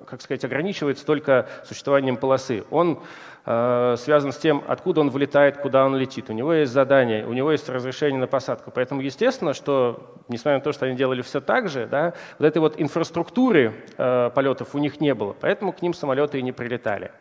как 0.05 0.21
сказать, 0.21 0.45
ограничивается 0.45 1.07
только 1.07 1.49
существованием 1.65 2.19
полосы. 2.19 2.65
Он 2.71 3.01
Э, 3.47 3.97
связан 3.99 4.33
с 4.33 4.37
тем, 4.37 4.63
откуда 4.69 5.01
он 5.01 5.11
вылетает, 5.11 5.57
куда 5.57 5.87
он 5.87 5.97
летит. 5.97 6.29
У 6.29 6.33
него 6.33 6.53
есть 6.53 6.73
задание, 6.73 7.27
у 7.27 7.33
него 7.33 7.51
есть 7.51 7.69
разрешение 7.69 8.21
на 8.21 8.27
посадку. 8.27 8.71
Поэтому 8.71 9.01
естественно, 9.01 9.55
что, 9.55 10.15
несмотря 10.29 10.59
на 10.59 10.65
то, 10.65 10.73
что 10.73 10.87
они 10.87 10.95
делали 10.95 11.23
все 11.23 11.41
так 11.41 11.69
же, 11.69 11.87
да, 11.87 12.13
вот 12.39 12.47
этой 12.47 12.59
вот 12.59 12.81
инфраструктуры 12.81 13.73
э, 13.97 14.31
полетов 14.35 14.75
у 14.75 14.79
них 14.79 15.01
не 15.01 15.15
было, 15.15 15.35
поэтому 15.39 15.73
к 15.73 15.81
ним 15.81 15.95
самолеты 15.95 16.39
и 16.39 16.43
не 16.43 16.53
прилетали. 16.53 17.13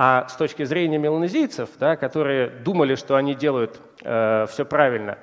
А 0.00 0.28
с 0.28 0.36
точки 0.36 0.62
зрения 0.62 0.96
меланезийцев, 0.96 1.70
да, 1.80 1.96
которые 1.96 2.50
думали, 2.50 2.94
что 2.94 3.16
они 3.16 3.34
делают 3.34 3.80
э, 4.04 4.46
все 4.48 4.64
правильно, 4.64 5.18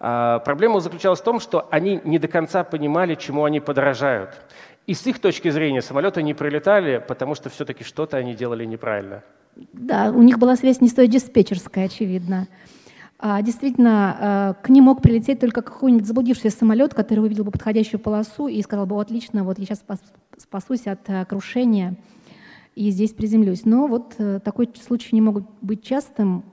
э, 0.00 0.40
проблема 0.44 0.80
заключалась 0.80 1.20
в 1.20 1.24
том, 1.24 1.40
что 1.40 1.66
они 1.70 2.02
не 2.04 2.18
до 2.18 2.28
конца 2.28 2.62
понимали, 2.62 3.14
чему 3.14 3.44
они 3.44 3.60
подражают. 3.60 4.38
И 4.86 4.92
с 4.92 5.06
их 5.06 5.18
точки 5.18 5.48
зрения 5.48 5.80
самолеты 5.80 6.22
не 6.22 6.34
прилетали, 6.34 7.02
потому 7.08 7.34
что 7.34 7.48
все-таки 7.48 7.84
что-то 7.84 8.18
они 8.18 8.34
делали 8.34 8.66
неправильно. 8.66 9.22
Да, 9.72 10.12
у 10.14 10.20
них 10.20 10.38
была 10.38 10.56
связь 10.56 10.82
не 10.82 10.88
столь 10.88 11.08
диспетчерская, 11.08 11.86
очевидно. 11.86 12.48
А, 13.18 13.40
действительно, 13.40 14.16
а, 14.20 14.54
к 14.62 14.68
ним 14.68 14.84
мог 14.84 15.00
прилететь 15.00 15.40
только 15.40 15.62
какой-нибудь 15.62 16.06
заблудившийся 16.06 16.54
самолет, 16.54 16.92
который 16.92 17.20
увидел 17.20 17.44
бы 17.44 17.50
подходящую 17.50 17.98
полосу 17.98 18.46
и 18.46 18.60
сказал 18.60 18.84
бы, 18.84 19.00
отлично, 19.00 19.42
вот 19.42 19.58
я 19.58 19.64
сейчас 19.64 19.82
спасусь 20.36 20.86
от 20.86 21.00
а, 21.08 21.24
крушения. 21.24 21.96
И 22.78 22.90
здесь 22.90 23.10
приземлюсь. 23.10 23.64
Но 23.64 23.88
вот 23.88 24.14
э, 24.18 24.38
такой 24.38 24.70
случай 24.80 25.10
не 25.12 25.20
могут 25.20 25.44
быть 25.60 25.82
частым. 25.82 26.44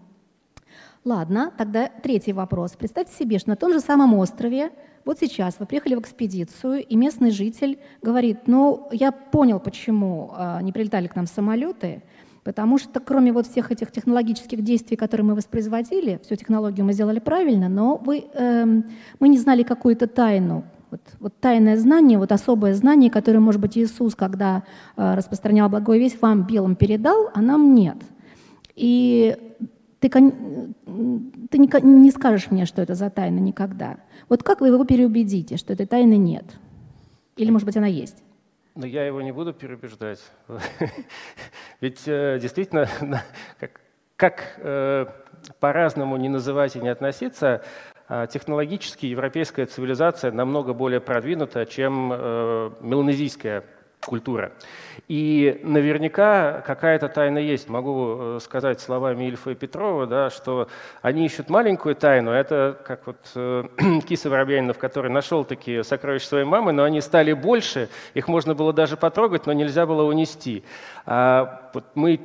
Ладно, 1.04 1.54
тогда 1.56 1.88
третий 1.88 2.34
вопрос. 2.34 2.72
Представьте 2.72 3.14
себе, 3.16 3.38
что 3.38 3.50
на 3.50 3.56
том 3.56 3.72
же 3.72 3.80
самом 3.80 4.16
острове 4.16 4.72
вот 5.06 5.20
сейчас 5.20 5.60
вы 5.60 5.68
приехали 5.68 5.94
в 5.94 6.00
экспедицию, 6.00 6.84
и 6.84 6.96
местный 6.96 7.30
житель 7.30 7.78
говорит, 8.02 8.48
ну, 8.48 8.90
я 8.92 9.12
понял, 9.12 9.60
почему 9.60 10.34
э, 10.36 10.60
не 10.64 10.72
прилетали 10.72 11.08
к 11.08 11.16
нам 11.16 11.28
самолеты, 11.28 12.02
Потому 12.44 12.78
что 12.78 13.00
кроме 13.00 13.34
вот 13.34 13.48
всех 13.48 13.72
этих 13.72 13.92
технологических 13.92 14.62
действий, 14.62 14.96
которые 14.96 15.26
мы 15.26 15.34
воспроизводили, 15.34 16.20
всю 16.24 16.36
технологию 16.36 16.86
мы 16.86 16.94
сделали 16.94 17.18
правильно, 17.18 17.70
но 17.70 17.98
вы, 17.98 18.26
э, 18.32 18.66
мы 19.20 19.28
не 19.30 19.40
знали 19.40 19.64
какую-то 19.64 20.06
тайну. 20.06 20.64
Вот, 20.92 21.02
вот 21.20 21.40
тайное 21.40 21.78
знание, 21.78 22.18
вот 22.18 22.32
особое 22.32 22.74
знание, 22.74 23.10
которое, 23.10 23.40
может 23.40 23.62
быть, 23.62 23.78
Иисус, 23.78 24.16
когда 24.16 24.64
э, 24.96 25.16
распространял 25.16 25.70
благую 25.70 26.00
весть, 26.00 26.22
вам 26.22 26.44
белым 26.44 26.76
передал, 26.76 27.30
а 27.34 27.42
нам 27.42 27.74
нет. 27.74 27.98
И 28.76 29.36
ты, 30.00 30.10
ты 30.10 31.58
не, 31.58 31.82
не 31.82 32.12
скажешь 32.12 32.52
мне, 32.52 32.66
что 32.66 32.82
это 32.82 32.96
за 32.96 33.10
тайна 33.10 33.40
никогда. 33.40 33.98
Вот 34.30 34.44
как 34.44 34.62
вы 34.62 34.68
его 34.68 34.84
переубедите, 34.86 35.58
что 35.58 35.74
этой 35.74 35.86
тайны 35.86 36.18
нет? 36.18 36.46
Или, 37.38 37.52
может 37.52 37.66
быть, 37.66 37.78
она 37.78 37.88
есть? 37.88 38.24
Но 38.76 38.86
я 38.86 39.06
его 39.06 39.22
не 39.22 39.32
буду 39.32 39.54
переубеждать. 39.54 40.20
Ведь 41.82 42.04
э, 42.08 42.40
действительно, 42.42 42.88
как, 43.60 43.82
как 44.16 44.56
э, 44.58 45.06
по-разному 45.60 46.18
не 46.18 46.30
называть 46.30 46.76
и 46.76 46.80
не 46.80 46.90
относиться, 46.90 47.64
технологически 48.32 49.08
европейская 49.08 49.66
цивилизация 49.66 50.32
намного 50.32 50.74
более 50.74 51.00
продвинута, 51.00 51.66
чем 51.66 52.12
э, 52.14 52.72
меланезийская 52.82 53.64
культура. 54.06 54.52
И 55.08 55.60
наверняка 55.64 56.62
какая-то 56.62 57.10
тайна 57.10 57.40
есть. 57.40 57.68
Могу 57.68 58.18
э, 58.18 58.40
сказать 58.42 58.80
словами 58.80 59.26
Ильфа 59.26 59.52
и 59.52 59.56
Петрова, 59.56 60.08
да, 60.08 60.30
что 60.30 60.70
они 61.02 61.26
ищут 61.26 61.50
маленькую 61.50 61.96
тайну. 61.96 62.32
Это 62.32 62.80
как 62.86 63.08
вот 63.08 63.18
э, 63.36 63.64
Киса 64.08 64.30
Воробьянинов, 64.30 64.78
который 64.78 65.12
нашел 65.12 65.44
такие 65.44 65.84
сокровища 65.84 66.28
своей 66.28 66.46
мамы, 66.46 66.72
но 66.72 66.84
они 66.84 67.02
стали 67.02 67.34
больше, 67.34 67.90
их 68.14 68.28
можно 68.28 68.54
было 68.56 68.72
даже 68.72 68.98
потрогать, 68.98 69.46
но 69.46 69.54
нельзя 69.54 69.86
было 69.86 70.04
унести. 70.04 70.64
А 71.06 71.72
вот 71.74 71.86
мы 71.96 72.20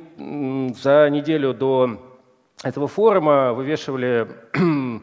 за 0.81 1.09
неделю 1.09 1.53
до 1.53 1.99
этого 2.63 2.87
форума 2.87 3.53
вывешивали 3.53 4.27
э, 4.53 4.99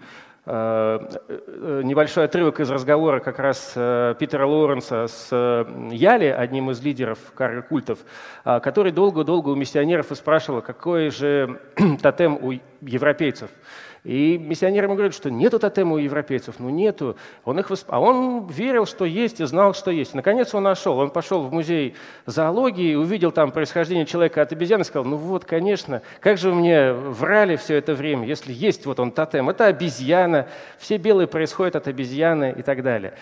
небольшой 0.49 2.25
отрывок 2.25 2.61
из 2.61 2.71
разговора 2.71 3.21
как 3.21 3.39
раз 3.39 3.73
э, 3.77 4.15
Питера 4.19 4.47
Лоуренса 4.47 5.07
с 5.07 5.67
Яли, 5.91 6.27
одним 6.27 6.71
из 6.71 6.81
лидеров 6.81 7.19
карго-культов, 7.35 7.99
который 8.45 8.93
долго-долго 8.93 9.51
у 9.51 9.55
миссионеров 9.55 10.07
спрашивал, 10.13 10.63
какой 10.63 11.11
же 11.11 11.61
тотем 12.03 12.39
у 12.41 12.59
европейцев– 12.81 13.51
и 14.05 14.39
миссионеры 14.39 14.87
ему 14.87 14.95
говорят, 14.95 15.15
что 15.15 15.31
нету 15.31 15.59
тотема 15.59 15.95
у 15.95 15.99
европейцев, 15.99 16.57
ну 16.59 16.71
нету. 16.71 17.17
Он 17.45 17.59
их 17.59 17.71
восп... 17.71 17.87
А 17.89 18.01
он 18.01 18.47
верил, 18.47 18.87
что 18.87 19.05
есть 19.05 19.41
и 19.41 19.45
знал, 19.45 19.75
что 19.75 19.91
есть. 19.91 20.15
Наконец 20.15 20.55
он 20.55 20.63
нашел. 20.63 20.99
Он 20.99 21.11
пошел 21.11 21.43
в 21.43 21.53
музей 21.53 21.95
зоологии, 22.27 22.95
увидел 22.95 23.33
там 23.33 23.51
происхождение 23.51 24.07
человека 24.07 24.43
от 24.43 24.53
обезьяны 24.53 24.85
сказал, 24.85 25.05
ну 25.05 25.17
вот, 25.17 25.45
конечно, 25.45 26.03
как 26.21 26.39
же 26.39 26.51
вы 26.51 26.57
мне 26.57 26.93
врали 26.93 27.57
все 27.57 27.77
это 27.77 27.95
время, 27.95 28.27
если 28.27 28.53
есть 28.53 28.87
вот 28.87 29.01
он 29.01 29.11
тотем. 29.11 29.51
Это 29.51 29.67
обезьяна, 29.67 30.47
все 30.79 30.97
белые 30.97 31.27
происходят 31.27 31.77
от 31.77 31.89
обезьяны 31.89 32.55
и 32.57 32.63
так 32.63 32.83
далее. 32.83 33.15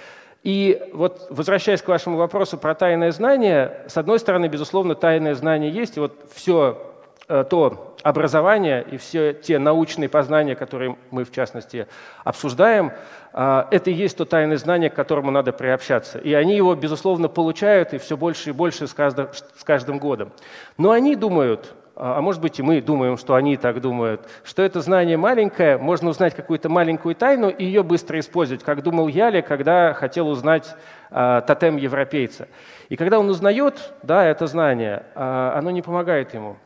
И 0.43 0.81
вот 0.93 1.27
возвращаясь 1.31 1.83
к 1.83 1.89
вашему 1.89 2.19
вопросу 2.19 2.57
про 2.57 2.75
тайное 2.75 3.11
знание, 3.11 3.81
с 3.89 3.97
одной 3.97 4.21
стороны, 4.21 4.47
безусловно, 4.47 4.95
тайное 4.95 5.35
знание 5.35 5.73
есть, 5.73 5.97
и 5.97 6.01
вот 6.01 6.31
все 6.33 6.96
то 7.27 7.97
образование 8.07 8.87
и 8.89 8.99
все 8.99 9.33
те 9.33 9.59
научные 9.59 10.09
познания, 10.09 10.55
которые 10.55 10.97
мы, 11.11 11.25
в 11.25 11.33
частности, 11.33 11.89
обсуждаем, 12.23 12.93
э, 13.33 13.65
это 13.73 13.91
и 13.91 13.95
есть 13.95 14.17
то 14.17 14.25
тайное 14.25 14.59
знание, 14.59 14.91
к 14.91 14.95
которому 14.95 15.33
надо 15.33 15.53
приобщаться. 15.53 16.19
И 16.19 16.33
они 16.33 16.55
его, 16.55 16.77
безусловно, 16.77 17.29
получают, 17.29 17.95
и 17.95 17.99
все 17.99 18.17
больше 18.17 18.51
и 18.51 18.53
больше 18.53 18.87
с 18.87 18.95
каждым, 18.95 19.99
годом. 19.99 20.31
Но 20.79 20.93
они 20.93 21.17
думают, 21.17 21.75
а, 21.97 22.19
а 22.19 22.21
может 22.21 22.41
быть 22.41 22.61
и 22.61 22.63
мы 22.63 22.81
думаем, 22.81 23.17
что 23.17 23.35
они 23.35 23.57
так 23.57 23.81
думают, 23.81 24.21
что 24.45 24.63
это 24.63 24.81
знание 24.81 25.17
маленькое, 25.17 25.77
можно 25.77 26.11
узнать 26.11 26.35
какую-то 26.35 26.69
маленькую 26.69 27.17
тайну 27.17 27.49
и 27.49 27.65
ее 27.65 27.83
быстро 27.83 28.21
использовать, 28.21 28.63
как 28.63 28.85
думал 28.85 29.09
Яли, 29.09 29.41
когда 29.41 29.95
хотел 29.95 30.29
узнать 30.29 30.77
а, 31.11 31.41
тотем 31.41 31.77
европейца. 31.77 32.47
И 32.89 32.95
когда 32.95 33.19
он 33.19 33.29
узнает 33.29 33.95
да, 34.05 34.25
это 34.25 34.47
знание, 34.47 35.07
а, 35.17 35.59
оно 35.59 35.73
не 35.73 35.83
помогает 35.83 36.33
ему. 36.33 36.57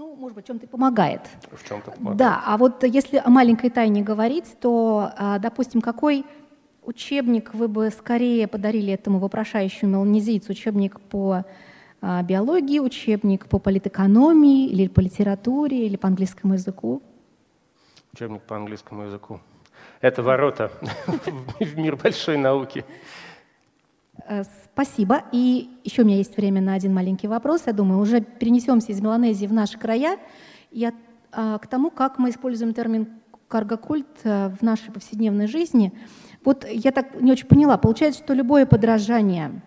Ну, 0.00 0.16
может 0.16 0.34
быть, 0.34 0.46
в 0.46 0.46
чем-то 0.46 0.66
помогает. 0.66 1.20
В 1.50 1.68
чем-то 1.68 1.90
помогает. 1.90 2.16
Да, 2.16 2.42
а 2.46 2.56
вот 2.56 2.84
если 2.84 3.18
о 3.18 3.28
маленькой 3.28 3.68
тайне 3.68 4.02
говорить, 4.02 4.56
то, 4.58 5.12
а, 5.14 5.38
допустим, 5.38 5.82
какой 5.82 6.24
учебник 6.82 7.52
вы 7.52 7.68
бы 7.68 7.90
скорее 7.90 8.48
подарили 8.48 8.94
этому 8.94 9.18
вопрошающему 9.18 9.90
меланезийцу? 9.90 10.52
Учебник 10.52 10.98
по 10.98 11.44
а, 12.00 12.22
биологии, 12.22 12.78
учебник 12.78 13.46
по 13.46 13.58
политэкономии, 13.58 14.68
или 14.68 14.88
по 14.88 15.00
литературе, 15.00 15.84
или 15.84 15.96
по 15.96 16.08
английскому 16.08 16.54
языку? 16.54 17.02
Учебник 18.14 18.40
по 18.40 18.56
английскому 18.56 19.02
языку. 19.02 19.38
Это 20.00 20.22
ворота 20.22 20.72
в 21.60 21.76
мир 21.76 21.96
большой 21.96 22.38
науки. 22.38 22.86
Э, 24.30 24.44
спасибо. 24.72 25.24
И 25.32 25.68
еще 25.82 26.02
у 26.02 26.04
меня 26.04 26.16
есть 26.16 26.36
время 26.36 26.60
на 26.60 26.74
один 26.74 26.94
маленький 26.94 27.26
вопрос. 27.26 27.62
Я 27.66 27.72
думаю, 27.72 28.00
уже 28.00 28.20
перенесемся 28.20 28.92
из 28.92 29.00
Меланезии 29.00 29.46
в 29.46 29.52
наши 29.52 29.76
края. 29.76 30.18
Я 30.70 30.92
а, 31.32 31.58
к 31.58 31.66
тому, 31.66 31.90
как 31.90 32.18
мы 32.18 32.30
используем 32.30 32.72
термин 32.72 33.08
каргокульт 33.48 34.06
э, 34.22 34.50
в 34.50 34.62
нашей 34.62 34.92
повседневной 34.92 35.48
жизни. 35.48 35.92
Вот 36.44 36.64
я 36.70 36.92
так 36.92 37.20
не 37.20 37.32
очень 37.32 37.48
поняла. 37.48 37.76
Получается, 37.76 38.22
что 38.22 38.32
любое 38.32 38.66
подражание 38.66 39.62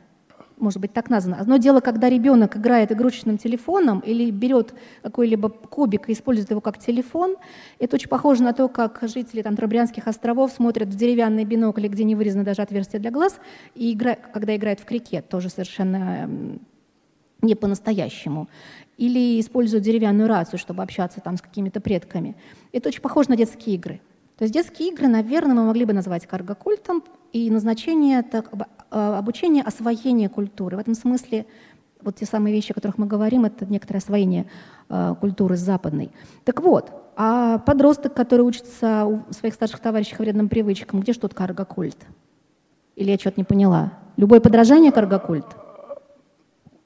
может 0.64 0.80
быть, 0.80 0.94
так 0.94 1.10
названо. 1.10 1.38
Одно 1.40 1.58
дело, 1.58 1.82
когда 1.82 2.10
ребенок 2.10 2.58
играет 2.58 2.92
игрушечным 2.92 3.38
телефоном 3.38 4.00
или 4.00 4.32
берет 4.32 4.74
какой-либо 5.02 5.50
кубик 5.50 6.10
и 6.10 6.14
использует 6.14 6.50
его 6.50 6.62
как 6.62 6.80
телефон. 6.80 7.36
Это 7.80 7.98
очень 7.98 8.10
похоже 8.10 8.44
на 8.44 8.54
то, 8.54 8.68
как 8.70 9.00
жители 9.04 9.42
там, 9.42 9.56
Трабрянских 9.56 10.08
островов 10.08 10.52
смотрят 10.52 10.88
в 10.88 10.96
деревянный 10.96 11.44
бинокль, 11.44 11.88
где 11.88 12.04
не 12.04 12.16
вырезано 12.16 12.44
даже 12.44 12.62
отверстие 12.62 13.00
для 13.00 13.12
глаз, 13.12 13.40
и 13.76 13.94
игра, 13.94 14.16
когда 14.16 14.56
играют 14.56 14.80
в 14.80 14.86
крикет, 14.86 15.30
тоже 15.30 15.50
совершенно 15.50 16.30
не 17.42 17.56
по-настоящему. 17.56 18.48
Или 18.98 19.40
используют 19.40 19.84
деревянную 19.84 20.30
рацию, 20.30 20.58
чтобы 20.60 20.82
общаться 20.82 21.20
там 21.20 21.38
с 21.38 21.42
какими-то 21.42 21.82
предками. 21.82 22.36
Это 22.72 22.90
очень 22.90 23.02
похоже 23.02 23.30
на 23.30 23.36
детские 23.36 23.76
игры. 23.76 24.02
То 24.38 24.46
есть 24.46 24.54
детские 24.54 24.90
игры, 24.90 25.08
наверное, 25.08 25.54
мы 25.54 25.66
могли 25.66 25.86
бы 25.86 25.94
назвать 25.94 26.26
каргокультом, 26.26 27.04
и 27.34 27.50
назначение 27.50 28.20
это 28.20 28.46
а, 28.92 29.18
обучение 29.18 29.64
освоения 29.64 30.30
культуры. 30.30 30.78
В 30.78 30.80
этом 30.80 30.94
смысле 30.94 31.46
вот 32.02 32.16
те 32.16 32.26
самые 32.26 32.54
вещи, 32.54 32.72
о 32.72 32.76
которых 32.76 32.98
мы 32.98 33.08
говорим, 33.08 33.46
это 33.46 33.66
некоторое 33.66 34.00
освоение 34.00 34.46
э, 34.90 35.16
культуры 35.22 35.56
западной. 35.56 36.12
Так 36.44 36.62
вот, 36.62 36.92
а 37.16 37.60
подросток, 37.60 38.14
который 38.14 38.42
учится 38.42 39.06
у 39.06 39.32
своих 39.32 39.54
старших 39.54 39.80
товарищей 39.80 40.16
вредным 40.20 40.50
привычкам, 40.50 41.00
где 41.00 41.14
же 41.14 41.20
тут 41.20 41.34
каргокульт? 41.34 41.98
Или 42.98 43.12
я 43.12 43.18
что-то 43.18 43.40
не 43.40 43.46
поняла? 43.46 43.94
Любое 44.18 44.42
подражание 44.42 44.92
каргокульт? 44.92 45.46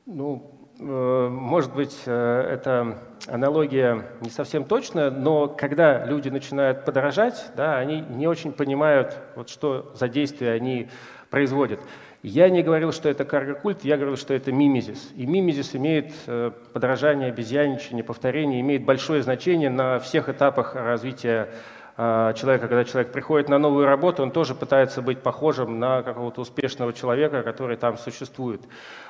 Ну, 0.06 0.52
может 0.80 1.73
быть, 1.73 1.95
э, 2.05 2.49
это 2.51 2.99
аналогия 3.28 4.05
не 4.21 4.30
совсем 4.30 4.63
точная, 4.63 5.09
но 5.09 5.47
когда 5.47 6.05
люди 6.05 6.30
начинают 6.30 6.86
подражать, 6.86 7.51
да, 7.55 7.78
они 7.78 8.01
не 8.01 8.28
очень 8.28 8.51
понимают, 8.51 9.17
вот 9.36 9.49
что 9.49 9.91
за 9.95 10.07
действия 10.07 10.51
они 10.51 10.89
производят. 11.30 11.80
Я 12.23 12.49
не 12.49 12.61
говорил, 12.61 12.91
что 12.91 13.09
это 13.09 13.25
каргокульт, 13.25 13.84
я 13.84 13.95
говорил, 13.95 14.17
что 14.17 14.34
это 14.34 14.51
мимезис. 14.51 15.11
И 15.15 15.25
мимезис 15.25 15.75
имеет 15.75 16.13
э, 16.28 16.51
подражание, 16.73 17.30
обезьяничание, 17.30 18.03
повторение, 18.03 18.61
имеет 18.61 18.86
большое 18.86 19.23
значение 19.23 19.69
на 19.69 19.99
всех 19.99 20.30
этапах 20.30 20.75
развития 20.75 21.49
человека, 21.98 22.68
когда 22.68 22.84
человек 22.84 23.12
приходит 23.12 23.50
на 23.50 23.58
новую 23.58 23.88
работу, 23.88 24.22
он 24.22 24.30
тоже 24.30 24.54
пытается 24.54 25.02
быть 25.02 25.24
похожим 25.24 25.80
на 25.80 26.04
какого-то 26.04 26.41
успешного 26.41 26.93
человека, 26.93 27.41
который 27.41 27.76
там 27.76 27.98
существует. 27.98 28.62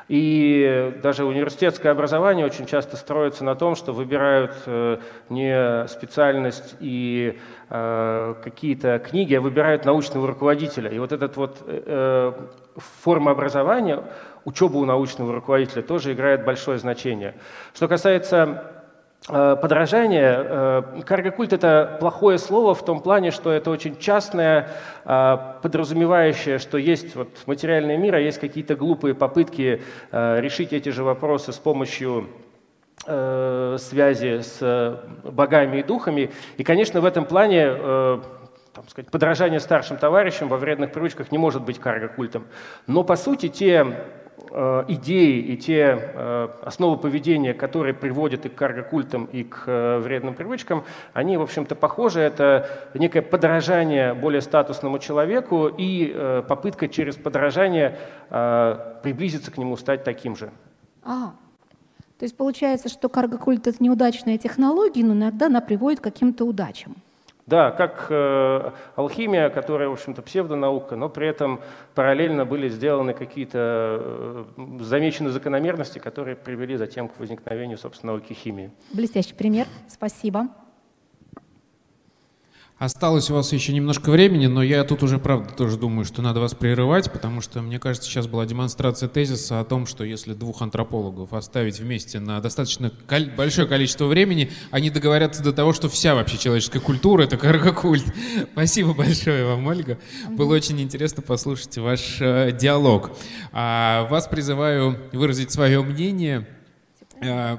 И 0.08 0.98
даже 1.04 1.26
университетское 1.26 1.92
образование 1.92 2.46
очень 2.46 2.66
часто 2.66 2.96
строится 2.96 3.44
на 3.44 3.56
том, 3.56 3.76
что 3.76 3.92
выбирают 3.92 4.54
э, 4.66 5.00
не 5.28 5.86
специальность 5.90 6.78
и 6.80 7.38
э, 7.70 8.36
какие-то 8.42 9.00
книги, 9.00 9.34
а 9.34 9.42
выбирают 9.42 9.84
научного 9.84 10.26
руководителя. 10.26 10.90
И 10.90 11.00
вот 11.00 11.12
этот 11.12 11.36
вот 11.36 11.58
э, 11.68 12.32
форма 12.78 13.32
образования, 13.32 14.02
учеба 14.46 14.78
у 14.78 14.86
научного 14.86 15.34
руководителя 15.34 15.82
тоже 15.82 16.14
играет 16.14 16.46
большое 16.46 16.78
значение. 16.78 17.36
Что 17.74 17.90
касается 17.90 18.77
подражание. 19.28 20.36
Э, 20.38 21.02
каргокульт– 21.06 21.54
это 21.54 21.98
плохое 22.00 22.38
слово 22.38 22.74
в 22.74 22.84
том 22.86 23.02
плане, 23.02 23.32
что 23.32 23.52
это 23.52 23.70
очень 23.70 23.98
частное, 23.98 24.70
э, 25.06 25.38
подразумевающее, 25.62 26.60
что 26.60 26.78
есть 26.78 27.16
вот 27.16 27.30
материальный 27.46 27.98
мир, 27.98 28.16
а 28.16 28.20
есть 28.20 28.40
какие-то 28.40 28.76
глупые 28.76 29.16
попытки 29.16 29.82
решить 30.12 30.74
эти 30.74 30.90
же 30.90 31.04
вопросы 31.04 31.52
с 31.52 31.58
помощью 31.58 32.28
связи 33.04 34.42
с 34.42 35.00
богами 35.24 35.78
и 35.78 35.84
духами. 35.84 36.32
И, 36.58 36.64
конечно, 36.64 37.00
в 37.00 37.06
этом 37.06 37.26
плане 37.26 37.74
там, 38.74 38.88
сказать, 38.90 39.12
подражание 39.12 39.60
старшим 39.60 39.98
товарищам 39.98 40.50
во 40.50 40.58
вредных 40.58 40.92
привычках 40.92 41.32
не 41.32 41.38
может 41.38 41.64
быть 41.64 41.80
карго-культом. 41.80 42.48
Но, 42.86 43.04
по 43.04 43.16
сути, 43.16 43.50
те 43.50 43.86
Э, 43.86 44.27
идеи 44.88 45.40
и 45.40 45.58
те 45.58 45.98
э, 45.98 46.48
основы 46.64 46.98
поведения, 46.98 47.54
которые 47.54 47.94
приводят 47.94 48.46
и 48.46 48.50
к 48.50 48.56
каргокультам, 48.56 49.26
и 49.26 49.44
к 49.44 49.64
э, 49.68 50.00
вредным 50.00 50.34
привычкам, 50.34 50.84
они, 51.14 51.38
в 51.38 51.42
общем-то, 51.42 51.76
похожи. 51.76 52.20
Это 52.20 52.68
некое 52.94 53.22
подражание 53.22 54.14
более 54.14 54.42
статусному 54.42 55.00
человеку 55.00 55.68
и 55.68 56.44
попытка 56.48 56.88
через 56.88 57.16
подражание 57.16 57.98
приблизиться 59.04 59.52
к 59.52 59.58
нему, 59.58 59.78
стать 59.78 60.04
таким 60.04 60.36
же. 60.36 60.52
А, 61.04 61.34
то 62.18 62.24
есть 62.24 62.36
получается, 62.36 62.90
что 62.90 63.10
каргокульт– 63.10 63.68
это 63.68 63.84
неудачная 63.84 64.38
технология, 64.38 65.04
но 65.04 65.14
иногда 65.14 65.46
она 65.46 65.62
приводит 65.62 66.00
к 66.00 66.04
каким-то 66.04 66.46
удачам. 66.46 66.96
Да, 67.48 67.72
как 67.72 68.08
э, 68.10 68.72
алхимия, 68.98 69.50
которая, 69.50 69.88
в 69.88 69.94
общем-то, 69.94 70.22
псевдонаука, 70.22 70.98
но 70.98 71.08
при 71.08 71.30
этом 71.30 71.62
параллельно 71.96 72.46
были 72.46 72.68
сделаны 72.68 73.14
какие-то 73.14 73.58
э, 73.58 74.46
замечены 74.82 75.30
закономерности, 75.30 75.98
которые 75.98 76.36
привели 76.36 76.76
затем 76.76 77.08
к 77.08 77.18
возникновению, 77.18 77.78
собственно, 77.78 78.12
науки 78.12 78.34
химии. 78.34 78.72
Блестящий 78.92 79.34
пример. 79.34 79.66
Спасибо. 79.88 80.50
Осталось 82.80 83.32
у 83.32 83.34
вас 83.34 83.52
еще 83.54 83.74
немножко 83.74 84.12
времени, 84.12 84.46
но 84.46 84.62
я 84.62 84.84
тут 84.84 85.02
уже, 85.02 85.18
правда, 85.18 85.52
тоже 85.52 85.78
думаю, 85.78 86.06
что 86.06 86.22
надо 86.22 86.40
вас 86.40 86.54
прерывать, 86.54 87.12
потому 87.12 87.42
что, 87.42 87.64
мне 87.64 87.80
кажется, 87.80 88.08
сейчас 88.08 88.28
была 88.28 88.46
демонстрация 88.46 89.10
тезиса 89.10 89.60
о 89.60 89.64
том, 89.64 89.88
что 89.88 90.04
если 90.04 90.34
двух 90.36 90.62
антропологов 90.62 91.34
оставить 91.34 91.80
вместе 91.80 92.20
на 92.20 92.40
достаточно 92.40 92.92
кол- 93.08 93.32
большое 93.36 93.68
количество 93.68 94.06
времени, 94.06 94.52
они 94.70 94.92
договорятся 94.92 95.42
до 95.42 95.54
того, 95.54 95.74
что 95.74 95.90
вся 95.90 96.14
вообще 96.14 96.38
человеческая 96.38 96.80
культура— 96.80 97.24
это 97.24 97.36
каргокульт. 97.38 98.06
Спасибо 98.52 98.94
большое 98.94 99.44
вам, 99.44 99.66
Ольга. 99.66 99.98
Было 100.30 100.54
очень 100.54 100.80
интересно 100.80 101.24
послушать 101.24 101.76
ваш 101.80 102.18
э, 102.22 102.52
диалог. 102.52 103.10
А, 103.54 104.08
вас 104.12 104.28
призываю 104.28 105.00
выразить 105.14 105.50
свое 105.50 105.82
мнение. 105.82 106.48
Э, 107.24 107.58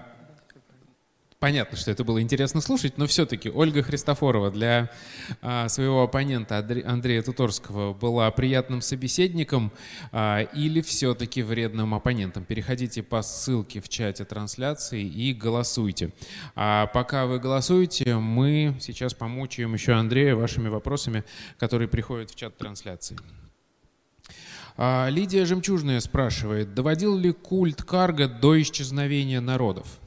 Понятно, 1.41 1.79
что 1.79 1.93
это 1.93 2.03
было 2.03 2.21
интересно 2.21 2.61
слушать, 2.61 2.99
но 2.99 3.07
все-таки 3.07 3.49
Ольга 3.49 3.85
Христофорова 3.85 4.51
для 4.51 4.91
а, 5.41 5.69
своего 5.69 6.03
оппонента 6.03 6.59
Андрея 6.59 7.23
Туторского 7.23 7.95
была 7.95 8.29
приятным 8.33 8.81
собеседником 8.81 9.71
а, 10.11 10.41
или 10.41 10.81
все-таки 10.81 11.45
вредным 11.45 11.95
оппонентом? 11.95 12.45
Переходите 12.45 13.05
по 13.05 13.23
ссылке 13.23 13.81
в 13.81 13.89
чате 13.89 14.25
трансляции 14.25 15.05
и 15.05 15.33
голосуйте. 15.33 16.13
А 16.57 16.87
пока 16.89 17.27
вы 17.27 17.39
голосуете, 17.39 18.17
мы 18.17 18.75
сейчас 18.81 19.15
помучаем 19.15 19.75
еще 19.75 19.93
Андрея 19.93 20.35
вашими 20.35 20.67
вопросами, 20.67 21.23
которые 21.57 21.87
приходят 21.87 22.33
в 22.33 22.35
чат 22.35 22.57
трансляции. 22.57 23.17
А, 24.77 25.07
Лидия 25.09 25.45
Жемчужная 25.45 26.01
спрашивает, 26.01 26.75
доводил 26.75 27.17
ли 27.17 27.31
культ 27.31 27.85
карга 27.85 28.27
до 28.27 28.61
исчезновения 28.61 29.41
народов? 29.41 30.01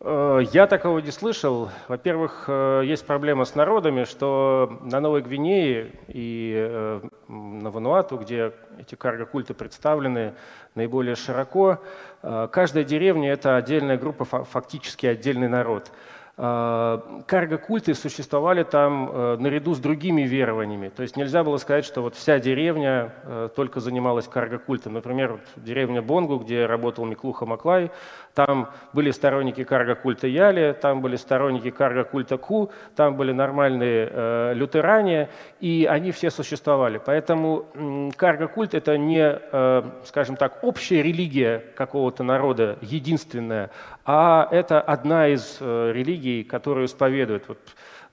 Э, 0.00 0.40
я 0.52 0.66
такого 0.66 1.00
не 1.00 1.10
слышал. 1.10 1.70
Во-первых, 1.88 2.44
э, 2.46 2.82
есть 2.84 3.04
проблема 3.04 3.44
с 3.44 3.54
народами, 3.54 4.04
что 4.04 4.78
на 4.82 5.00
Новой 5.00 5.22
Гвинее 5.22 5.92
и 6.06 6.54
э, 6.56 7.00
на 7.26 7.70
Вануату, 7.70 8.16
где 8.16 8.52
эти 8.78 8.94
карго-культы 8.94 9.54
представлены 9.54 10.34
наиболее 10.74 11.16
широко, 11.16 11.78
каждая 12.22 12.84
деревня– 12.84 13.32
это 13.32 13.56
отдельная 13.56 13.96
группа, 13.96 14.24
фактически 14.24 15.06
отдельный 15.06 15.48
народ. 15.48 15.90
Карго-культы 16.38 17.94
существовали 17.94 18.62
там 18.62 19.42
наряду 19.42 19.74
с 19.74 19.80
другими 19.80 20.22
верованиями. 20.22 20.88
То 20.88 21.02
есть 21.02 21.16
нельзя 21.16 21.42
было 21.42 21.56
сказать, 21.56 21.84
что 21.84 22.00
вот 22.00 22.14
вся 22.14 22.38
деревня 22.38 23.12
только 23.56 23.80
занималась 23.80 24.28
карго-культом. 24.28 24.92
Например, 24.92 25.32
вот 25.32 25.40
деревня 25.56 26.00
Бонгу, 26.00 26.38
где 26.38 26.66
работал 26.66 27.06
Миклуха 27.06 27.44
Маклай, 27.44 27.90
там 28.38 28.68
были 28.92 29.10
сторонники 29.10 29.64
карго-культа 29.64 30.28
Яли, 30.28 30.72
там 30.80 31.00
были 31.00 31.16
сторонники 31.16 31.70
карго-культа 31.70 32.38
Ку, 32.38 32.70
там 32.94 33.16
были 33.16 33.32
нормальные 33.32 34.08
э, 34.12 34.52
лютеране, 34.54 35.28
и 35.58 35.88
они 35.90 36.12
все 36.12 36.30
существовали. 36.30 37.00
Поэтому 37.04 37.66
э, 37.74 38.10
карго-культ– 38.16 38.74
это 38.74 38.96
не, 38.96 39.40
э, 39.52 39.82
скажем 40.04 40.36
так, 40.36 40.62
общая 40.62 41.02
религия 41.02 41.64
какого-то 41.74 42.22
народа, 42.22 42.78
единственная, 42.80 43.70
а 44.10 44.48
это 44.50 44.80
одна 44.80 45.28
из 45.28 45.58
э, 45.60 45.92
религий, 45.92 46.42
которую 46.42 46.86
исповедуют. 46.86 47.46
Вот, 47.46 47.58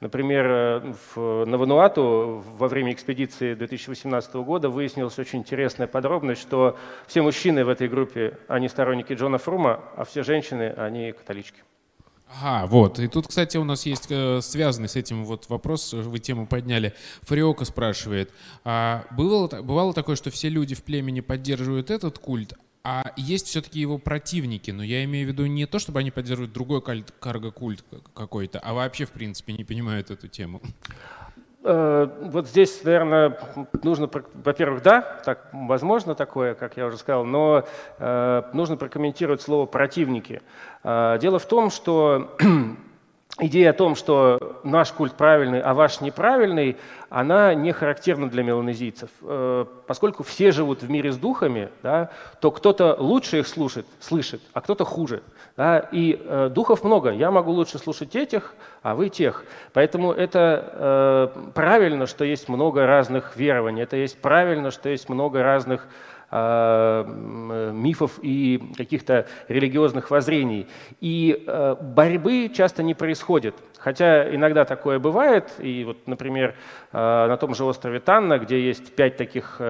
Например, 0.01 0.45
э, 0.45 0.93
в, 1.15 1.45
на 1.45 1.57
Вануату 1.57 2.43
во 2.57 2.67
время 2.67 2.91
экспедиции 2.91 3.53
2018 3.53 4.33
года 4.35 4.67
выяснилась 4.69 5.17
очень 5.17 5.39
интересная 5.39 5.87
подробность, 5.87 6.41
что 6.41 6.77
все 7.07 7.21
мужчины 7.21 7.63
в 7.63 7.69
этой 7.69 7.87
группе, 7.87 8.37
они 8.49 8.67
сторонники 8.67 9.13
Джона 9.13 9.37
Фрума, 9.37 9.85
а 9.95 10.03
все 10.03 10.21
женщины, 10.23 10.73
они 10.75 11.13
католички. 11.13 11.63
Ага, 12.27 12.67
вот. 12.67 12.99
И 12.99 13.07
тут, 13.07 13.27
кстати, 13.27 13.55
у 13.55 13.63
нас 13.63 13.85
есть 13.85 14.07
э, 14.09 14.41
связанный 14.41 14.89
с 14.89 14.97
этим 14.97 15.23
вот 15.23 15.47
вопрос, 15.47 15.93
вы 15.93 16.19
тему 16.19 16.45
подняли. 16.45 16.93
Фариока 17.21 17.63
спрашивает, 17.63 18.33
а 18.65 19.05
бывало, 19.11 19.47
бывало 19.61 19.93
такое, 19.93 20.17
что 20.17 20.29
все 20.29 20.49
люди 20.49 20.75
в 20.75 20.83
племени 20.83 21.21
поддерживают 21.21 21.89
этот 21.89 22.19
культ, 22.19 22.53
а 22.85 23.13
есть 23.15 23.47
все-таки 23.47 23.79
его 23.79 23.97
противники, 23.97 24.69
но 24.69 24.83
я 24.83 25.03
имею 25.05 25.25
в 25.27 25.31
виду 25.31 25.47
не 25.47 25.65
то, 25.65 25.79
чтобы 25.79 25.99
они 25.99 26.11
поддерживают 26.11 26.53
другой 26.53 26.83
карго-культ 26.83 27.83
какой-то, 28.13 28.59
а 28.59 28.75
вообще, 28.75 29.05
в 29.05 29.11
принципе, 29.11 29.53
не 29.53 29.63
понимают 29.63 30.11
эту 30.11 30.27
тему. 30.27 30.61
Э, 31.63 32.07
вот 32.21 32.47
здесь, 32.47 32.83
наверное, 32.83 33.39
нужно, 33.81 34.07
во-первых, 34.35 34.83
да, 34.83 35.01
так, 35.01 35.49
возможно 35.51 36.13
такое, 36.13 36.53
как 36.53 36.77
я 36.77 36.85
уже 36.85 36.97
сказал, 36.97 37.25
но 37.25 37.65
э, 37.97 38.43
нужно 38.53 38.77
прокомментировать 38.77 39.41
слово 39.41 39.65
«противники». 39.65 40.43
Э, 40.83 41.17
дело 41.19 41.39
в 41.39 41.47
том, 41.47 41.71
что 41.71 42.37
идея 43.39 43.71
о 43.71 43.73
том, 43.73 43.95
что 43.95 44.59
наш 44.63 44.91
культ 44.91 45.13
правильный, 45.13 45.59
а 45.61 45.73
ваш 45.73 45.99
неправильный, 46.01 46.77
она 47.09 47.53
не 47.53 47.71
характерна 47.71 48.29
для 48.29 48.43
меланезийцев. 48.43 49.09
Э, 49.21 49.65
поскольку 49.87 50.23
все 50.23 50.51
живут 50.51 50.83
в 50.83 50.89
мире 50.89 51.11
с 51.11 51.17
духами, 51.17 51.69
да, 51.83 52.11
то 52.39 52.51
кто-то 52.51 52.95
лучше 52.97 53.39
их 53.39 53.47
слушает, 53.47 53.85
слышит, 53.99 54.41
а 54.53 54.61
кто-то 54.61 54.85
хуже. 54.85 55.21
Да, 55.57 55.79
и 55.79 56.19
э, 56.23 56.49
духов 56.49 56.83
много. 56.83 57.11
Я 57.11 57.31
могу 57.31 57.51
лучше 57.51 57.77
слушать 57.77 58.15
этих, 58.15 58.53
а 58.81 58.95
вы 58.95 59.09
тех. 59.09 59.43
Поэтому 59.73 60.11
это 60.13 61.31
э, 61.35 61.51
правильно, 61.53 62.07
что 62.07 62.23
есть 62.23 62.47
много 62.47 62.85
разных 62.85 63.35
верований. 63.35 63.83
Это 63.83 63.97
есть 63.97 64.21
правильно, 64.21 64.71
что 64.71 64.89
есть 64.89 65.09
много 65.09 65.43
разных 65.43 65.87
мифов 66.35 68.19
и 68.21 68.61
каких-то 68.75 69.27
религиозных 69.47 70.11
воззрений. 70.11 70.67
И 70.99 71.43
э, 71.45 71.75
борьбы 71.79 72.51
часто 72.53 72.83
не 72.83 72.93
происходит. 72.93 73.55
Хотя 73.77 74.33
иногда 74.33 74.65
такое 74.65 74.99
бывает, 74.99 75.53
и 75.59 75.83
вот, 75.83 76.07
например, 76.07 76.55
э, 76.91 76.97
на 76.97 77.37
том 77.37 77.55
же 77.55 77.63
острове 77.63 77.99
Танна, 77.99 78.39
где 78.39 78.59
есть 78.59 78.95
пять 78.95 79.17
таких 79.17 79.61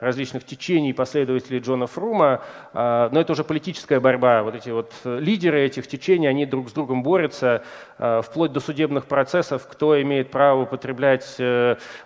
различных 0.00 0.44
течений 0.44 0.92
последователей 0.92 1.60
Джона 1.60 1.86
Фрума, 1.86 2.42
но 2.72 3.10
это 3.12 3.32
уже 3.32 3.44
политическая 3.44 4.00
борьба. 4.00 4.42
Вот 4.42 4.54
эти 4.54 4.70
вот 4.70 4.92
лидеры 5.04 5.60
этих 5.60 5.86
течений, 5.86 6.26
они 6.26 6.46
друг 6.46 6.68
с 6.68 6.72
другом 6.72 7.02
борются, 7.02 7.62
вплоть 7.98 8.52
до 8.52 8.60
судебных 8.60 9.06
процессов, 9.06 9.66
кто 9.68 10.00
имеет 10.02 10.30
право 10.30 10.62
употреблять 10.62 11.36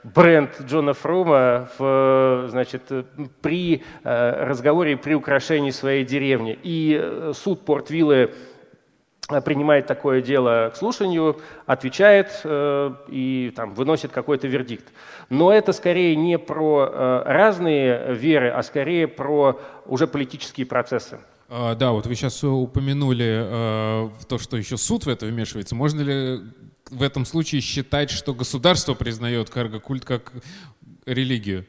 бренд 0.02 0.50
Джона 0.62 0.94
Фрума 0.94 1.68
в, 1.78 2.46
значит, 2.48 2.82
при 3.40 3.82
Э, 4.01 4.01
разговоре 4.04 4.96
при 4.96 5.14
украшении 5.14 5.70
своей 5.70 6.04
деревни. 6.04 6.58
И 6.62 6.98
э, 7.00 7.32
суд 7.34 7.64
Порт-Виллы 7.64 8.34
э, 9.28 9.40
принимает 9.40 9.86
такое 9.86 10.20
дело 10.20 10.70
к 10.72 10.76
слушанию, 10.76 11.40
отвечает 11.66 12.40
э, 12.44 12.94
и 13.08 13.52
там, 13.54 13.74
выносит 13.74 14.12
какой-то 14.12 14.48
вердикт. 14.48 14.92
Но 15.30 15.52
это 15.52 15.72
скорее 15.72 16.16
не 16.16 16.38
про 16.38 16.88
э, 16.90 17.22
разные 17.26 18.14
веры, 18.14 18.50
а 18.50 18.62
скорее 18.62 19.08
про 19.08 19.60
уже 19.86 20.06
политические 20.06 20.66
процессы. 20.66 21.18
А, 21.48 21.74
да, 21.74 21.92
вот 21.92 22.06
вы 22.06 22.14
сейчас 22.14 22.42
упомянули 22.42 23.44
э, 23.44 24.08
то, 24.26 24.38
что 24.38 24.56
еще 24.56 24.78
суд 24.78 25.04
в 25.04 25.08
это 25.08 25.26
вмешивается. 25.26 25.74
Можно 25.74 26.00
ли 26.00 26.40
в 26.90 27.02
этом 27.02 27.24
случае 27.24 27.60
считать, 27.60 28.10
что 28.10 28.34
государство 28.34 28.94
признает 28.94 29.50
карго-культ 29.50 30.04
как 30.04 30.32
религию? 31.06 31.66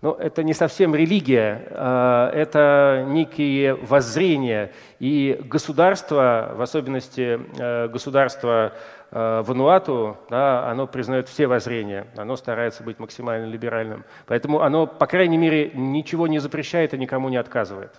Но 0.00 0.12
это 0.12 0.44
не 0.44 0.54
совсем 0.54 0.94
религия, 0.94 1.66
а, 1.72 2.30
это 2.30 3.04
некие 3.08 3.74
воззрения. 3.74 4.72
И 5.00 5.40
государство, 5.44 6.54
в 6.56 6.62
особенности 6.62 7.40
э, 7.58 7.88
государство 7.88 8.72
э, 9.10 9.42
Вануату, 9.44 10.16
да, 10.30 10.70
оно 10.70 10.86
признает 10.86 11.28
все 11.28 11.48
воззрения, 11.48 12.06
оно 12.16 12.36
старается 12.36 12.84
быть 12.84 13.00
максимально 13.00 13.46
либеральным. 13.46 14.04
Поэтому 14.26 14.62
оно, 14.62 14.86
по 14.86 15.06
крайней 15.06 15.36
мере, 15.36 15.72
ничего 15.74 16.28
не 16.28 16.38
запрещает 16.38 16.94
и 16.94 16.98
никому 16.98 17.28
не 17.28 17.36
отказывает. 17.36 17.92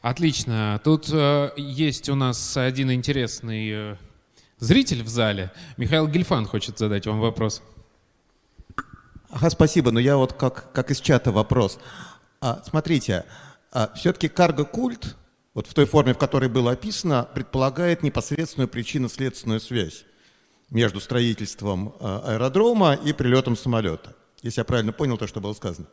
Отлично. 0.00 0.80
Тут 0.82 1.10
э, 1.12 1.50
есть 1.56 2.08
у 2.08 2.14
нас 2.14 2.56
один 2.56 2.90
интересный 2.92 3.70
э, 3.70 3.96
зритель 4.58 5.02
в 5.02 5.08
зале. 5.08 5.50
Михаил 5.76 6.08
Гельфан 6.08 6.46
хочет 6.46 6.78
задать 6.78 7.06
вам 7.06 7.20
вопрос. 7.20 7.62
Ага, 9.36 9.50
спасибо, 9.50 9.90
но 9.90 10.00
я 10.00 10.16
вот 10.16 10.32
как, 10.32 10.72
как 10.72 10.90
из 10.90 10.98
чата 10.98 11.30
вопрос. 11.30 11.78
А, 12.40 12.62
смотрите, 12.66 13.26
а, 13.70 13.92
все-таки 13.94 14.28
карго-культ, 14.28 15.14
вот 15.52 15.66
в 15.66 15.74
той 15.74 15.84
форме, 15.84 16.14
в 16.14 16.18
которой 16.18 16.48
было 16.48 16.70
описано, 16.70 17.28
предполагает 17.34 18.02
непосредственную 18.02 18.66
причинно-следственную 18.66 19.60
связь 19.60 20.06
между 20.70 21.00
строительством 21.00 21.94
а, 22.00 22.22
аэродрома 22.24 22.94
и 22.94 23.12
прилетом 23.12 23.58
самолета. 23.58 24.16
Если 24.40 24.60
я 24.60 24.64
правильно 24.64 24.94
понял 24.94 25.18
то, 25.18 25.26
что 25.26 25.42
было 25.42 25.52
сказано. 25.52 25.86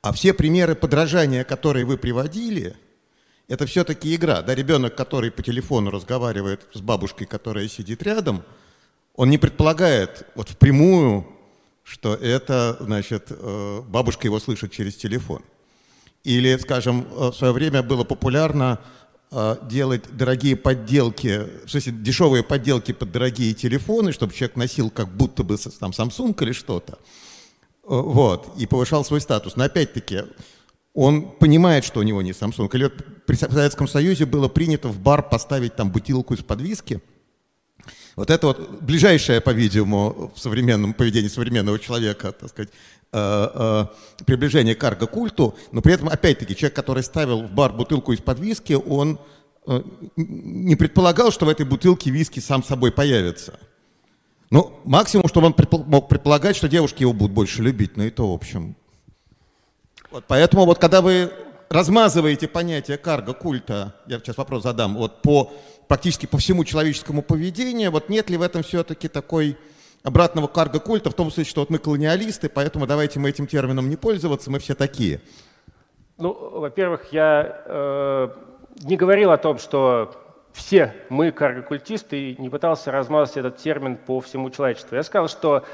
А 0.00 0.10
все 0.14 0.32
примеры 0.32 0.74
подражания, 0.74 1.44
которые 1.44 1.84
вы 1.84 1.98
приводили, 1.98 2.76
это 3.46 3.66
все-таки 3.66 4.14
игра. 4.14 4.40
Да, 4.40 4.54
ребенок, 4.54 4.94
который 4.94 5.30
по 5.30 5.42
телефону 5.42 5.90
разговаривает 5.90 6.66
с 6.72 6.80
бабушкой, 6.80 7.26
которая 7.26 7.68
сидит 7.68 8.02
рядом, 8.02 8.42
он 9.16 9.28
не 9.28 9.36
предполагает 9.36 10.26
вот 10.34 10.48
впрямую 10.48 11.35
что 11.86 12.14
это, 12.14 12.76
значит, 12.80 13.28
э, 13.30 13.82
бабушка 13.86 14.26
его 14.26 14.40
слышит 14.40 14.72
через 14.72 14.96
телефон. 14.96 15.42
Или, 16.24 16.56
скажем, 16.56 17.06
э, 17.08 17.30
в 17.30 17.34
свое 17.34 17.52
время 17.52 17.84
было 17.84 18.02
популярно 18.02 18.80
э, 19.30 19.56
делать 19.70 20.02
дорогие 20.10 20.56
подделки, 20.56 21.46
в 21.64 21.70
смысле, 21.70 21.92
дешевые 21.92 22.42
подделки 22.42 22.90
под 22.90 23.12
дорогие 23.12 23.54
телефоны, 23.54 24.10
чтобы 24.10 24.34
человек 24.34 24.56
носил 24.56 24.90
как 24.90 25.08
будто 25.16 25.44
бы 25.44 25.56
там 25.78 25.92
Samsung 25.92 26.36
или 26.42 26.50
что-то. 26.50 26.98
Вот, 27.84 28.52
и 28.58 28.66
повышал 28.66 29.04
свой 29.04 29.20
статус. 29.20 29.54
Но 29.54 29.62
опять-таки, 29.62 30.24
он 30.92 31.30
понимает, 31.38 31.84
что 31.84 32.00
у 32.00 32.02
него 32.02 32.20
не 32.20 32.32
Samsung. 32.32 32.68
Или 32.72 32.84
вот 32.84 32.94
при 33.26 33.36
Советском 33.36 33.86
Союзе 33.86 34.26
было 34.26 34.48
принято 34.48 34.88
в 34.88 34.98
бар 34.98 35.22
поставить 35.28 35.76
там 35.76 35.92
бутылку 35.92 36.34
из-под 36.34 36.60
виски– 36.62 37.00
вот 38.16 38.30
это 38.30 38.46
вот 38.46 38.82
ближайшее, 38.82 39.42
по-видимому, 39.42 40.32
в 40.34 40.40
современном 40.40 40.94
поведении 40.94 41.28
современного 41.28 41.78
человека, 41.78 42.32
так 42.32 42.48
сказать, 42.48 42.70
э, 43.12 43.48
э, 43.54 44.24
приближение 44.24 44.74
к 44.74 44.80
карго-культу, 44.80 45.54
но 45.70 45.82
при 45.82 45.92
этом, 45.92 46.08
опять-таки, 46.08 46.56
человек, 46.56 46.74
который 46.74 47.02
ставил 47.02 47.42
в 47.42 47.52
бар 47.52 47.74
бутылку 47.74 48.12
из-под 48.12 48.40
виски, 48.40 48.72
он 48.72 49.18
э, 49.66 49.82
не 50.16 50.76
предполагал, 50.76 51.30
что 51.30 51.44
в 51.44 51.50
этой 51.50 51.66
бутылке 51.66 52.10
виски 52.10 52.40
сам 52.40 52.64
собой 52.64 52.90
появится. 52.90 53.60
Ну, 54.50 54.80
максимум, 54.84 55.28
что 55.28 55.40
он 55.40 55.54
мог 55.86 56.08
предполагать, 56.08 56.56
что 56.56 56.68
девушки 56.68 57.02
его 57.02 57.12
будут 57.12 57.34
больше 57.34 57.62
любить, 57.62 57.98
но 57.98 58.04
и 58.04 58.10
то, 58.10 58.30
в 58.30 58.34
общем. 58.34 58.76
Вот 60.10 60.24
поэтому 60.26 60.64
вот 60.64 60.78
когда 60.78 61.02
вы 61.02 61.30
размазываете 61.68 62.48
понятие 62.48 62.96
карго-культа, 62.96 63.94
я 64.06 64.18
сейчас 64.18 64.36
вопрос 64.38 64.62
задам, 64.62 64.96
вот 64.96 65.20
по 65.20 65.52
практически 65.88 66.26
по 66.26 66.38
всему 66.38 66.64
человеческому 66.64 67.22
поведению. 67.22 67.90
Вот 67.90 68.08
нет 68.08 68.30
ли 68.30 68.36
в 68.36 68.42
этом 68.42 68.62
все-таки 68.62 69.08
такой 69.08 69.56
обратного 70.02 70.46
карго-культа, 70.46 71.10
в 71.10 71.14
том 71.14 71.30
смысле, 71.30 71.50
что 71.50 71.60
вот 71.60 71.70
мы 71.70 71.78
колониалисты, 71.78 72.48
поэтому 72.48 72.86
давайте 72.86 73.18
мы 73.18 73.30
этим 73.30 73.46
термином 73.46 73.90
не 73.90 73.96
пользоваться, 73.96 74.50
мы 74.50 74.58
все 74.58 74.74
такие. 74.74 75.20
Ну, 76.16 76.32
во-первых, 76.32 77.12
я 77.12 77.62
э, 77.66 78.28
не 78.84 78.96
говорил 78.96 79.32
о 79.32 79.36
том, 79.36 79.58
что 79.58 80.14
все 80.52 80.94
мы 81.10 81.32
карго-культисты, 81.32 82.30
и 82.30 82.40
не 82.40 82.48
пытался 82.48 82.90
размазать 82.90 83.36
этот 83.36 83.58
термин 83.58 83.96
по 83.96 84.20
всему 84.20 84.48
человечеству. 84.50 84.96
Я 84.96 85.02
сказал, 85.02 85.28
что 85.28 85.64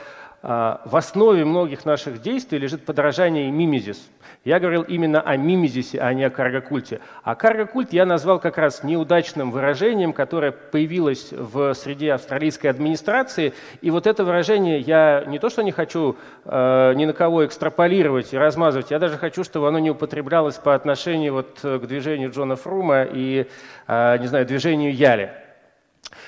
в 0.43 0.97
основе 0.97 1.45
многих 1.45 1.85
наших 1.85 2.21
действий 2.21 2.59
лежит 2.59 2.85
подражание 2.85 3.49
и 3.49 3.51
мимезис– 3.51 4.11
я 4.45 4.59
говорил 4.59 4.83
именно 4.83 5.21
о 5.21 5.37
мимезисе, 5.37 6.01
а 6.01 6.13
не 6.13 6.25
о 6.25 6.31
каргокульте. 6.31 7.01
А 7.23 7.37
каргокульт 7.37 7.93
я 7.93 8.05
назвал 8.05 8.41
как 8.41 8.59
раз 8.59 8.83
неудачным 8.83 9.53
выражением, 9.53 10.13
которое 10.13 10.51
появилось 10.51 11.29
в 11.31 11.73
среде 11.75 12.13
австралийской 12.13 12.67
администрации. 12.67 13.53
И 13.83 13.91
вот 13.91 14.09
это 14.09 14.25
выражение 14.25 14.81
я 14.81 15.25
не 15.29 15.39
то 15.39 15.49
что 15.49 15.63
не 15.63 15.71
хочу 15.71 16.17
э, 16.45 16.93
ни 16.97 17.05
на 17.05 17.13
кого 17.13 17.47
экстраполировать 17.47 18.33
и 18.33 18.39
размазывать, 18.39 18.91
я 18.91 18.99
даже 18.99 19.17
хочу, 19.17 19.45
чтобы 19.45 19.69
оно 19.69 19.79
не 19.79 19.91
употреблялось 19.91 20.57
по 20.57 20.75
отношению 20.75 21.35
вот 21.35 21.61
к 21.63 21.87
движению 21.87 22.33
Джона 22.33 22.57
Фрума 22.57 23.05
и, 23.05 23.47
э, 23.87 24.19
не 24.19 24.27
знаю, 24.27 24.45
движению 24.45 24.93
Яли. 24.93 25.42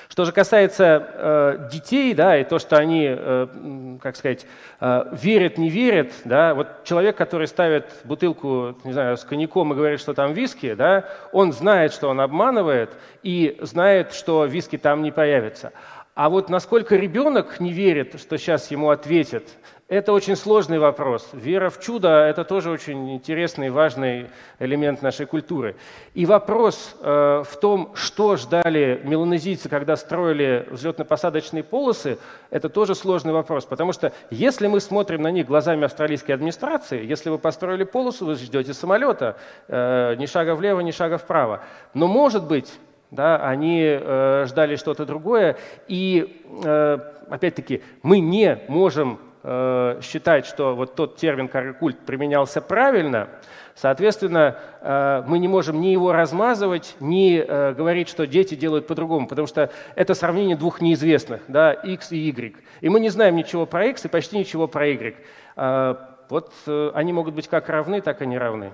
Что 0.09 0.25
же 0.25 0.31
касается 0.31 1.07
э, 1.13 1.67
детей, 1.71 2.13
да, 2.13 2.37
и 2.37 2.43
то, 2.43 2.59
что 2.59 2.77
они, 2.77 3.07
э, 3.09 3.97
как 4.01 4.15
сказать, 4.15 4.45
э, 4.79 5.05
верят, 5.11 5.57
не 5.57 5.69
верят, 5.69 6.11
да, 6.25 6.53
вот 6.53 6.83
человек, 6.83 7.15
который 7.17 7.47
ставит 7.47 7.85
бутылку, 8.03 8.77
не 8.83 8.93
знаю, 8.93 9.17
с 9.17 9.23
коньяком 9.23 9.73
и 9.73 9.75
говорит, 9.75 9.99
что 9.99 10.13
там 10.13 10.33
виски, 10.33 10.73
да, 10.73 11.05
он 11.31 11.53
знает, 11.53 11.93
что 11.93 12.09
он 12.09 12.21
обманывает 12.21 12.91
и 13.23 13.57
знает, 13.61 14.13
что 14.13 14.45
виски 14.45 14.77
там 14.77 15.01
не 15.01 15.11
появится. 15.11 15.73
А 16.15 16.29
вот 16.29 16.49
насколько 16.49 16.95
ребенок 16.95 17.59
не 17.59 17.73
верит, 17.73 18.17
что 18.21 18.37
сейчас 18.37 18.71
ему 18.71 18.89
ответят, 18.89 19.43
это 19.89 20.13
очень 20.13 20.37
сложный 20.37 20.79
вопрос. 20.79 21.27
Вера 21.33 21.69
в 21.69 21.81
чудо– 21.81 22.07
это 22.25 22.45
тоже 22.45 22.69
очень 22.69 23.13
интересный 23.13 23.67
и 23.67 23.69
важный 23.69 24.29
элемент 24.57 25.01
нашей 25.01 25.25
культуры. 25.25 25.75
И 26.13 26.25
вопрос 26.25 26.95
э, 27.01 27.43
в 27.45 27.57
том, 27.57 27.91
что 27.95 28.37
ждали 28.37 29.01
меланезийцы, 29.03 29.67
когда 29.67 29.97
строили 29.97 30.65
взлетно-посадочные 30.71 31.63
полосы, 31.63 32.17
это 32.49 32.69
тоже 32.69 32.95
сложный 32.95 33.33
вопрос. 33.33 33.65
Потому 33.65 33.91
что 33.91 34.13
если 34.31 34.67
мы 34.67 34.79
смотрим 34.79 35.21
на 35.21 35.31
них 35.31 35.45
глазами 35.45 35.83
австралийской 35.83 36.31
администрации, 36.31 37.05
если 37.05 37.29
вы 37.29 37.39
построили 37.39 37.83
полосу, 37.83 38.25
вы 38.25 38.35
ждете 38.35 38.73
самолета, 38.73 39.35
э, 39.67 40.15
ни 40.15 40.27
шага 40.27 40.55
влево, 40.55 40.79
ни 40.79 40.91
шага 40.91 41.17
вправо. 41.17 41.61
Но, 41.93 42.07
может 42.07 42.47
быть, 42.47 42.71
да, 43.11 43.37
они 43.47 43.81
э, 43.83 44.45
ждали 44.47 44.75
что-то 44.75 45.05
другое. 45.05 45.57
И, 45.87 46.43
э, 46.63 46.97
опять-таки, 47.29 47.81
мы 48.03 48.19
не 48.19 48.59
можем 48.67 49.19
э, 49.43 49.99
считать, 50.01 50.45
что 50.45 50.75
вот 50.75 50.95
тот 50.95 51.17
термин 51.17 51.47
«каракульт» 51.47 51.99
применялся 51.99 52.61
правильно, 52.61 53.29
соответственно, 53.75 54.57
э, 54.81 55.23
мы 55.27 55.39
не 55.39 55.47
можем 55.47 55.81
ни 55.81 55.87
его 55.87 56.11
размазывать, 56.11 56.95
ни 56.99 57.37
э, 57.37 57.73
говорить, 57.73 58.09
что 58.09 58.25
дети 58.25 58.55
делают 58.55 58.87
по-другому, 58.87 59.27
потому 59.27 59.47
что 59.47 59.69
это 59.95 60.13
сравнение 60.13 60.55
двух 60.55 60.81
неизвестных, 60.81 61.41
да, 61.47 61.73
x 61.73 62.11
и 62.11 62.17
y. 62.17 62.55
И 62.81 62.89
мы 62.89 62.99
не 62.99 63.09
знаем 63.09 63.35
ничего 63.35 63.65
про 63.65 63.85
x 63.87 64.05
и 64.05 64.07
почти 64.07 64.37
ничего 64.37 64.67
про 64.67 64.87
y. 64.87 65.15
Э, 65.55 65.95
вот 66.27 66.51
они 66.95 67.13
могут 67.13 67.35
быть 67.35 67.47
как 67.47 67.69
равны, 67.69 68.01
так 68.01 68.23
и 68.23 68.25
не 68.25 68.39
равны. 68.39 68.71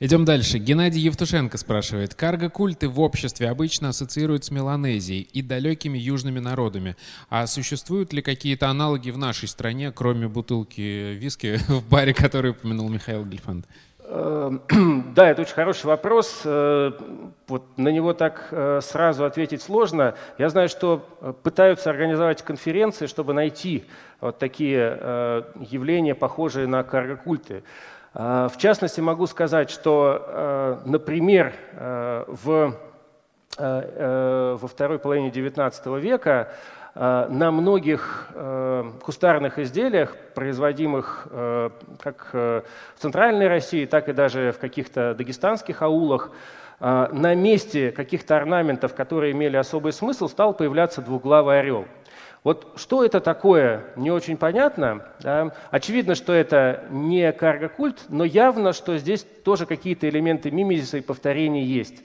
Идем 0.00 0.24
дальше. 0.24 0.58
Геннадий 0.58 1.00
Евтушенко 1.00 1.58
спрашивает. 1.58 2.14
Карго-культы 2.14 2.88
в 2.88 3.00
обществе 3.00 3.48
обычно 3.48 3.88
ассоциируют 3.88 4.44
с 4.44 4.52
Меланезией 4.52 5.22
и 5.22 5.42
далекими 5.42 5.98
южными 5.98 6.38
народами. 6.38 6.96
А 7.28 7.48
существуют 7.48 8.12
ли 8.12 8.22
какие-то 8.22 8.68
аналоги 8.68 9.10
в 9.10 9.18
нашей 9.18 9.48
стране, 9.48 9.90
кроме 9.90 10.28
бутылки 10.28 11.14
виски 11.14 11.56
в 11.68 11.88
баре, 11.88 12.14
который 12.14 12.52
упомянул 12.52 12.88
Михаил 12.88 13.24
Гельфанд? 13.24 13.66
Эм, 14.10 14.62
да, 15.14 15.28
это 15.28 15.42
очень 15.42 15.54
хороший 15.54 15.86
вопрос. 15.86 16.40
Э, 16.44 16.92
вот 17.46 17.76
на 17.76 17.88
него 17.88 18.14
так 18.14 18.48
э, 18.50 18.80
сразу 18.82 19.26
ответить 19.26 19.60
сложно. 19.60 20.14
Я 20.38 20.48
знаю, 20.48 20.70
что 20.70 21.04
э, 21.20 21.34
пытаются 21.42 21.90
организовать 21.90 22.42
конференции, 22.42 23.06
чтобы 23.06 23.34
найти 23.34 23.84
вот 24.20 24.38
такие 24.38 25.44
явления, 25.60 26.14
похожие 26.14 26.66
на 26.66 26.82
карго-культы. 26.82 27.62
А, 28.14 28.48
в 28.48 28.56
частности, 28.56 29.00
могу 29.00 29.28
сказать, 29.28 29.70
что, 29.70 30.80
например, 30.84 31.52
в, 31.76 32.74
во 33.56 34.68
второй 34.68 34.98
половине 34.98 35.30
XIX 35.30 36.00
века 36.00 36.48
на 36.98 37.50
многих 37.52 38.30
кустарных 39.04 39.58
изделиях, 39.60 40.16
производимых 40.34 41.28
как 42.02 42.30
в 42.32 42.64
Центральной 42.98 43.46
России, 43.46 43.86
так 43.86 44.08
и 44.08 44.12
даже 44.12 44.52
в 44.52 44.58
каких-то 44.58 45.14
дагестанских 45.14 45.82
аулах, 45.82 46.32
на 46.80 47.34
месте 47.34 47.92
каких-то 47.92 48.36
орнаментов, 48.36 48.94
которые 48.94 49.32
имели 49.32 49.56
особый 49.56 49.92
смысл, 49.92 50.28
стал 50.28 50.54
появляться 50.54 51.00
двуглавый 51.00 51.60
орел– 51.60 51.86
вот 52.44 52.72
что 52.76 53.04
это 53.04 53.20
такое, 53.20 53.84
не 53.96 54.10
очень 54.10 54.36
понятно. 54.36 55.04
Да? 55.20 55.52
Очевидно, 55.70 56.14
что 56.14 56.32
это 56.32 56.84
не 56.90 57.32
карго-культ, 57.32 58.04
но 58.08 58.24
явно, 58.24 58.72
что 58.72 58.96
здесь 58.96 59.26
тоже 59.44 59.66
какие-то 59.66 60.08
элементы 60.08 60.50
мимезиса 60.50 60.98
и 60.98 61.02
повторения 61.02 61.64
есть. 61.64 62.02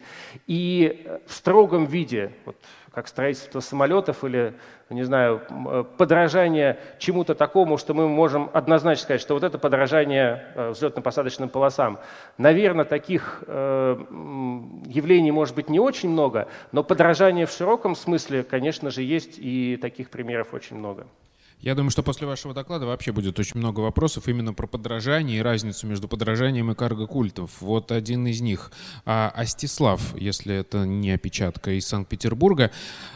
И 0.48 1.08
в 1.28 1.34
строгом 1.34 1.86
виде, 1.86 2.32
вот, 2.46 2.56
как 2.94 3.08
строительство 3.08 3.60
самолетов 3.60 4.24
или, 4.24 4.54
не 4.89 5.04
знаю, 5.04 5.41
э, 5.50 5.84
подражание 5.98 6.80
чему-то 7.00 7.34
такому, 7.34 7.78
что 7.78 7.96
мы 7.96 8.08
можем 8.08 8.52
однозначно 8.54 9.04
сказать, 9.04 9.22
что 9.22 9.34
вот 9.34 9.44
это 9.44 9.58
подражание 9.58 10.46
э, 10.54 10.70
взлетно-посадочным 10.70 11.50
полосам. 11.50 12.00
Наверное, 12.38 12.86
таких 12.86 13.44
э, 13.48 13.98
явлений 14.86 15.32
может 15.32 15.56
быть 15.56 15.70
не 15.70 15.80
очень 15.80 16.10
много, 16.10 16.48
но 16.72 16.84
подражание 16.84 17.48
в 17.48 17.52
широком 17.52 17.96
смысле, 17.96 18.44
конечно 18.44 18.91
же, 18.91 19.02
есть, 19.02 19.39
и 19.39 19.78
таких 19.82 20.12
примеров 20.12 20.54
очень 20.54 20.78
много. 20.78 21.08
Я 21.64 21.76
думаю, 21.76 21.91
что 21.91 22.03
после 22.03 22.28
вашего 22.28 22.53
доклада 22.53 22.86
вообще 22.86 23.14
будет 23.14 23.39
очень 23.39 23.57
много 23.57 23.80
вопросов 23.80 24.28
именно 24.28 24.53
про 24.53 24.68
подражание 24.68 25.39
и 25.39 25.41
разницу 25.41 25.88
между 25.88 26.09
подражанием 26.09 26.70
и 26.70 26.76
карго-культов. 26.76 27.51
Вот 27.61 27.93
один 27.93 28.28
из 28.28 28.41
них. 28.41 28.70
А 29.05 29.32
Астислав, 29.34 30.14
если 30.18 30.55
это 30.55 30.86
не 30.86 31.11
опечатка 31.11 31.72
из 31.72 31.88
Санкт-Петербурга, 31.88 32.72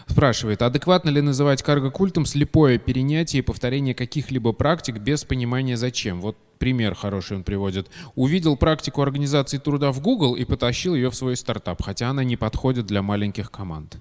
спрашивает, 0.05 0.61
адекватно 0.61 1.09
ли 1.09 1.19
называть 1.19 1.61
карго-культом 1.61 2.25
слепое 2.25 2.77
перенятие 2.77 3.39
и 3.39 3.43
повторение 3.43 3.93
каких-либо 3.93 4.53
практик 4.53 4.95
без 4.95 5.25
понимания 5.25 5.75
зачем? 5.75 6.21
Вот 6.21 6.37
пример 6.57 6.95
хороший 6.95 7.35
он 7.35 7.43
приводит. 7.43 7.89
Увидел 8.15 8.55
практику 8.55 9.01
организации 9.01 9.57
труда 9.57 9.91
в 9.91 9.99
Google 9.99 10.35
и 10.35 10.45
потащил 10.45 10.95
ее 10.95 11.11
в 11.11 11.15
свой 11.15 11.35
стартап, 11.35 11.81
хотя 11.81 12.11
она 12.11 12.23
не 12.23 12.37
подходит 12.37 12.85
для 12.85 13.01
маленьких 13.01 13.51
команд. 13.51 13.97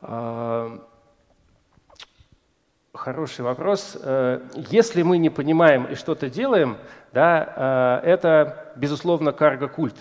А, 0.00 0.80
Хороший 2.98 3.42
вопрос. 3.42 3.96
Э, 4.02 4.40
если 4.70 5.02
мы 5.02 5.18
не 5.18 5.30
понимаем 5.30 5.84
и 5.84 5.94
что-то 5.94 6.28
делаем, 6.28 6.76
да, 7.12 8.00
э, 8.02 8.08
это, 8.08 8.72
безусловно, 8.74 9.30
карго-культ. 9.30 9.94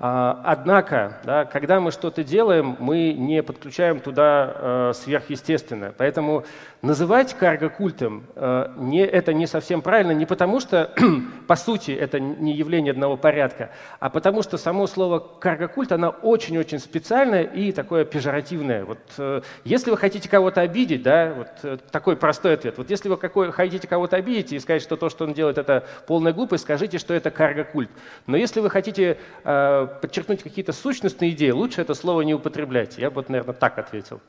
А, 0.00 0.40
однако, 0.44 1.18
да, 1.24 1.44
когда 1.44 1.80
мы 1.80 1.90
что-то 1.90 2.22
делаем, 2.22 2.76
мы 2.78 3.12
не 3.12 3.42
подключаем 3.42 3.98
туда 3.98 4.52
э, 4.54 4.92
сверхъестественное. 4.94 5.92
Поэтому 5.96 6.44
называть 6.82 7.34
карго-культом 7.34 8.24
э, 8.36 8.70
не, 8.76 9.04
это 9.04 9.32
не 9.32 9.48
совсем 9.48 9.82
правильно, 9.82 10.12
не 10.12 10.24
потому 10.24 10.60
что, 10.60 10.92
по 11.48 11.56
сути, 11.56 11.90
это 11.90 12.20
не 12.20 12.54
явление 12.54 12.92
одного 12.92 13.16
порядка, 13.16 13.70
а 13.98 14.08
потому 14.08 14.42
что 14.42 14.56
само 14.56 14.86
слово 14.86 15.18
карго-культ, 15.18 15.90
оно 15.90 16.10
очень-очень 16.10 16.78
специальное 16.78 17.42
и 17.42 17.72
такое 17.72 18.04
пежоративное. 18.04 18.84
Вот, 18.84 19.00
э, 19.18 19.40
если 19.64 19.90
вы 19.90 19.96
хотите 19.96 20.28
кого-то 20.28 20.60
обидеть, 20.60 21.02
да, 21.02 21.34
вот 21.36 21.48
э, 21.64 21.78
такой 21.90 22.16
простой 22.16 22.54
ответ. 22.54 22.78
Вот 22.78 22.88
если 22.88 23.08
вы 23.08 23.16
какой, 23.16 23.50
хотите 23.50 23.88
кого-то 23.88 24.14
обидеть 24.14 24.52
и 24.52 24.60
сказать, 24.60 24.82
что 24.82 24.96
то, 24.96 25.08
что 25.08 25.24
он 25.24 25.32
делает, 25.32 25.58
это 25.58 25.84
полная 26.06 26.32
глупость, 26.32 26.62
скажите, 26.62 26.98
что 26.98 27.14
это 27.14 27.32
карго-культ. 27.32 27.90
Но 28.28 28.36
если 28.36 28.60
вы 28.60 28.70
хотите 28.70 29.18
э, 29.42 29.87
подчеркнуть 29.88 30.42
какие-то 30.42 30.72
сущностные 30.72 31.32
идеи, 31.32 31.50
лучше 31.50 31.80
это 31.80 31.94
слово 31.94 32.22
не 32.22 32.34
употреблять. 32.34 32.98
Я 32.98 33.10
бы, 33.10 33.24
наверное, 33.28 33.54
так 33.54 33.78
ответил. 33.78 34.20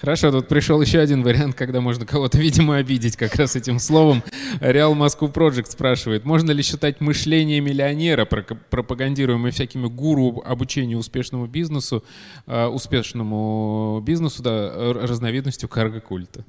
Хорошо, 0.00 0.30
тут 0.30 0.48
пришел 0.48 0.80
еще 0.80 1.00
один 1.00 1.22
вариант, 1.22 1.54
когда 1.54 1.80
можно 1.80 2.06
кого-то, 2.06 2.38
видимо, 2.38 2.76
обидеть 2.76 3.16
как 3.16 3.34
раз 3.34 3.56
этим 3.56 3.78
словом. 3.78 4.22
Реал 4.60 4.94
Москву 4.94 5.28
Project 5.28 5.70
спрашивает, 5.70 6.24
можно 6.24 6.50
ли 6.50 6.62
считать 6.62 7.00
мышление 7.00 7.60
миллионера, 7.60 8.24
пропагандируемое 8.24 9.52
всякими 9.52 9.86
гуру 9.86 10.42
обучения 10.44 10.96
успешному 10.96 11.46
бизнесу, 11.46 12.04
э, 12.46 12.66
успешному 12.66 14.02
бизнесу, 14.04 14.42
да, 14.42 14.92
разновидностью 14.94 15.68
карго-культа? 15.68 16.44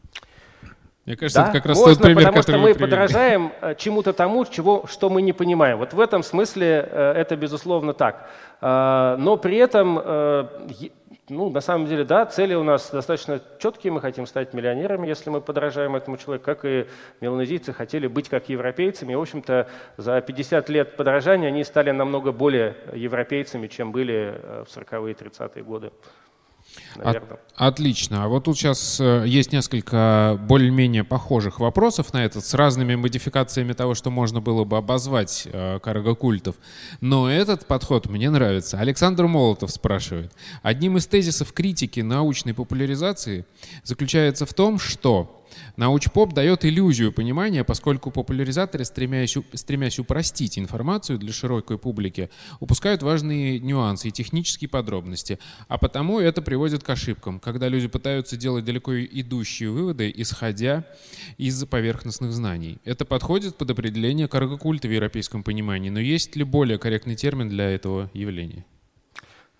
Мне 1.07 1.15
кажется, 1.15 1.39
да? 1.39 1.49
это 1.49 1.57
как 1.57 1.65
раз 1.65 1.77
Можно, 1.79 1.95
тот 1.95 2.03
пример, 2.03 2.17
потому 2.17 2.37
который 2.37 2.55
что 2.57 2.67
мы 2.67 2.75
подражаем 2.75 3.53
э, 3.61 3.75
чему-то 3.75 4.13
тому, 4.13 4.45
чего, 4.45 4.85
что 4.87 5.09
мы 5.09 5.23
не 5.23 5.33
понимаем. 5.33 5.79
Вот 5.79 5.93
в 5.93 5.99
этом 5.99 6.21
смысле 6.21 6.87
э, 6.91 7.13
это, 7.13 7.35
безусловно, 7.35 7.93
так. 7.93 8.29
Но 8.59 9.37
при 9.39 9.57
этом 9.57 10.49
ну, 11.29 11.49
на 11.49 11.59
самом 11.59 11.87
деле, 11.87 12.05
да, 12.05 12.25
цели 12.25 12.53
у 12.53 12.63
нас 12.63 12.89
достаточно 12.89 13.41
четкие. 13.59 13.91
Мы 13.91 13.99
хотим 13.99 14.25
стать 14.25 14.53
миллионерами, 14.53 15.07
если 15.07 15.29
мы 15.29 15.41
подражаем 15.41 15.95
этому 15.95 16.17
человеку, 16.17 16.45
как 16.45 16.63
и 16.63 16.87
меланезийцы 17.19 17.73
хотели 17.73 18.07
быть 18.07 18.29
как 18.29 18.47
европейцами. 18.47 19.11
И, 19.11 19.15
в 19.15 19.21
общем-то, 19.21 19.67
за 19.97 20.21
50 20.21 20.69
лет 20.69 20.95
подражания 20.95 21.49
они 21.49 21.65
стали 21.65 21.91
намного 21.91 22.31
более 22.31 22.75
европейцами, 22.93 23.67
чем 23.67 23.91
были 23.91 24.35
э, 24.41 24.63
в 24.65 24.77
40-е 24.77 25.11
и 25.11 25.15
30-е 25.15 25.63
годы 25.63 25.91
наверное. 26.95 27.39
От, 27.55 27.73
отлично. 27.73 28.23
А 28.23 28.27
вот 28.27 28.45
тут 28.45 28.57
сейчас 28.57 28.99
э, 28.99 29.23
есть 29.25 29.51
несколько 29.51 30.39
более-менее 30.47 31.03
похожих 31.03 31.59
вопросов 31.59 32.13
на 32.13 32.23
этот 32.23 32.45
с 32.45 32.53
разными 32.53 32.95
модификациями 32.95 33.73
того, 33.73 33.93
что 33.95 34.09
можно 34.09 34.41
было 34.41 34.63
бы 34.63 34.77
обозвать 34.77 35.47
э, 35.51 35.79
карго-культов. 35.79 36.55
Но 37.01 37.29
этот 37.29 37.65
подход 37.65 38.07
мне 38.07 38.29
нравится. 38.29 38.79
Александр 38.79 39.27
Молотов 39.27 39.71
спрашивает. 39.71 40.31
Одним 40.61 40.97
из 40.97 41.07
тезисов 41.07 41.53
критики 41.53 42.01
научной 42.01 42.53
популяризации 42.53 43.45
заключается 43.83 44.45
в 44.45 44.53
том, 44.53 44.79
что 44.79 45.45
Научпоп 45.75 46.33
дает 46.33 46.65
иллюзию 46.65 47.11
понимания, 47.11 47.63
поскольку 47.63 48.11
популяризаторы, 48.11 48.85
стремясь, 48.85 49.37
стремясь 49.53 49.99
упростить 49.99 50.57
информацию 50.57 51.19
для 51.19 51.31
широкой 51.31 51.77
публики, 51.77 52.29
упускают 52.59 53.03
важные 53.03 53.59
нюансы 53.59 54.09
и 54.09 54.11
технические 54.11 54.69
подробности. 54.69 55.39
А 55.67 55.77
потому 55.77 56.19
это 56.19 56.41
приводит 56.41 56.83
к 56.83 56.89
ошибкам, 56.89 57.39
когда 57.39 57.67
люди 57.67 57.87
пытаются 57.87 58.37
делать 58.37 58.65
далеко 58.65 58.99
идущие 58.99 59.69
выводы, 59.69 60.11
исходя 60.15 60.83
из 61.37 61.63
поверхностных 61.65 62.31
знаний. 62.31 62.79
Это 62.85 63.05
подходит 63.05 63.55
под 63.55 63.71
определение 63.71 64.27
каргокульта 64.27 64.87
в 64.87 64.91
европейском 64.91 65.43
понимании, 65.43 65.89
но 65.89 65.99
есть 65.99 66.35
ли 66.35 66.43
более 66.43 66.77
корректный 66.77 67.15
термин 67.15 67.49
для 67.49 67.69
этого 67.69 68.09
явления? 68.13 68.65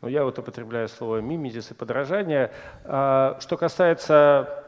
Ну, 0.02 0.08
я 0.10 0.24
вот 0.24 0.38
употребляю 0.38 0.88
слово 0.90 1.22
мимезис 1.22 1.72
и 1.72 1.74
подражание. 1.74 2.52
А, 2.84 3.38
что 3.40 3.58
касается 3.58 4.67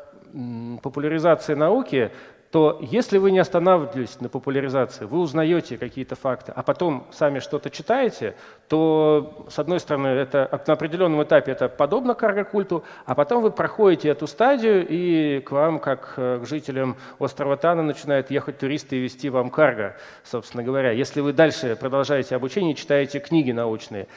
популяризации 0.81 1.53
науки, 1.53 2.11
то 2.51 2.79
если 2.81 3.19
вы 3.19 3.31
не 3.31 3.39
останавливаетесь 3.39 4.19
на 4.21 4.29
популяризации, 4.29 5.05
вы 5.05 5.19
узнаете 5.19 5.77
какие-то 5.77 6.15
факты, 6.15 6.51
а 6.55 6.63
потом 6.63 7.05
сами 7.11 7.39
что-то 7.39 7.69
читаете, 7.69 8.35
то, 8.67 9.45
с 9.49 9.59
одной 9.59 9.79
стороны, 9.79 10.07
это 10.07 10.49
на 10.65 10.73
определенном 10.73 11.21
этапе 11.21 11.51
это 11.51 11.69
подобно 11.69 12.15
карго-культу, 12.15 12.83
а 13.05 13.13
потом 13.13 13.43
вы 13.43 13.51
проходите 13.51 14.09
эту 14.09 14.25
стадию, 14.25 14.85
и 14.87 15.41
к 15.41 15.51
вам, 15.51 15.79
как 15.79 16.13
э, 16.17 16.39
к 16.43 16.47
жителям 16.47 16.97
острова 17.19 17.55
Тана, 17.55 17.83
начинают 17.83 18.31
ехать 18.31 18.57
туристы 18.57 18.95
и 18.95 18.99
вести 18.99 19.29
вам 19.29 19.51
карго, 19.51 19.95
собственно 20.23 20.63
говоря. 20.63 20.91
Если 20.91 21.21
вы 21.21 21.33
дальше 21.33 21.77
продолжаете 21.79 22.35
обучение, 22.35 22.73
читаете 22.73 23.19
книги 23.19 23.51
научные. 23.51 24.07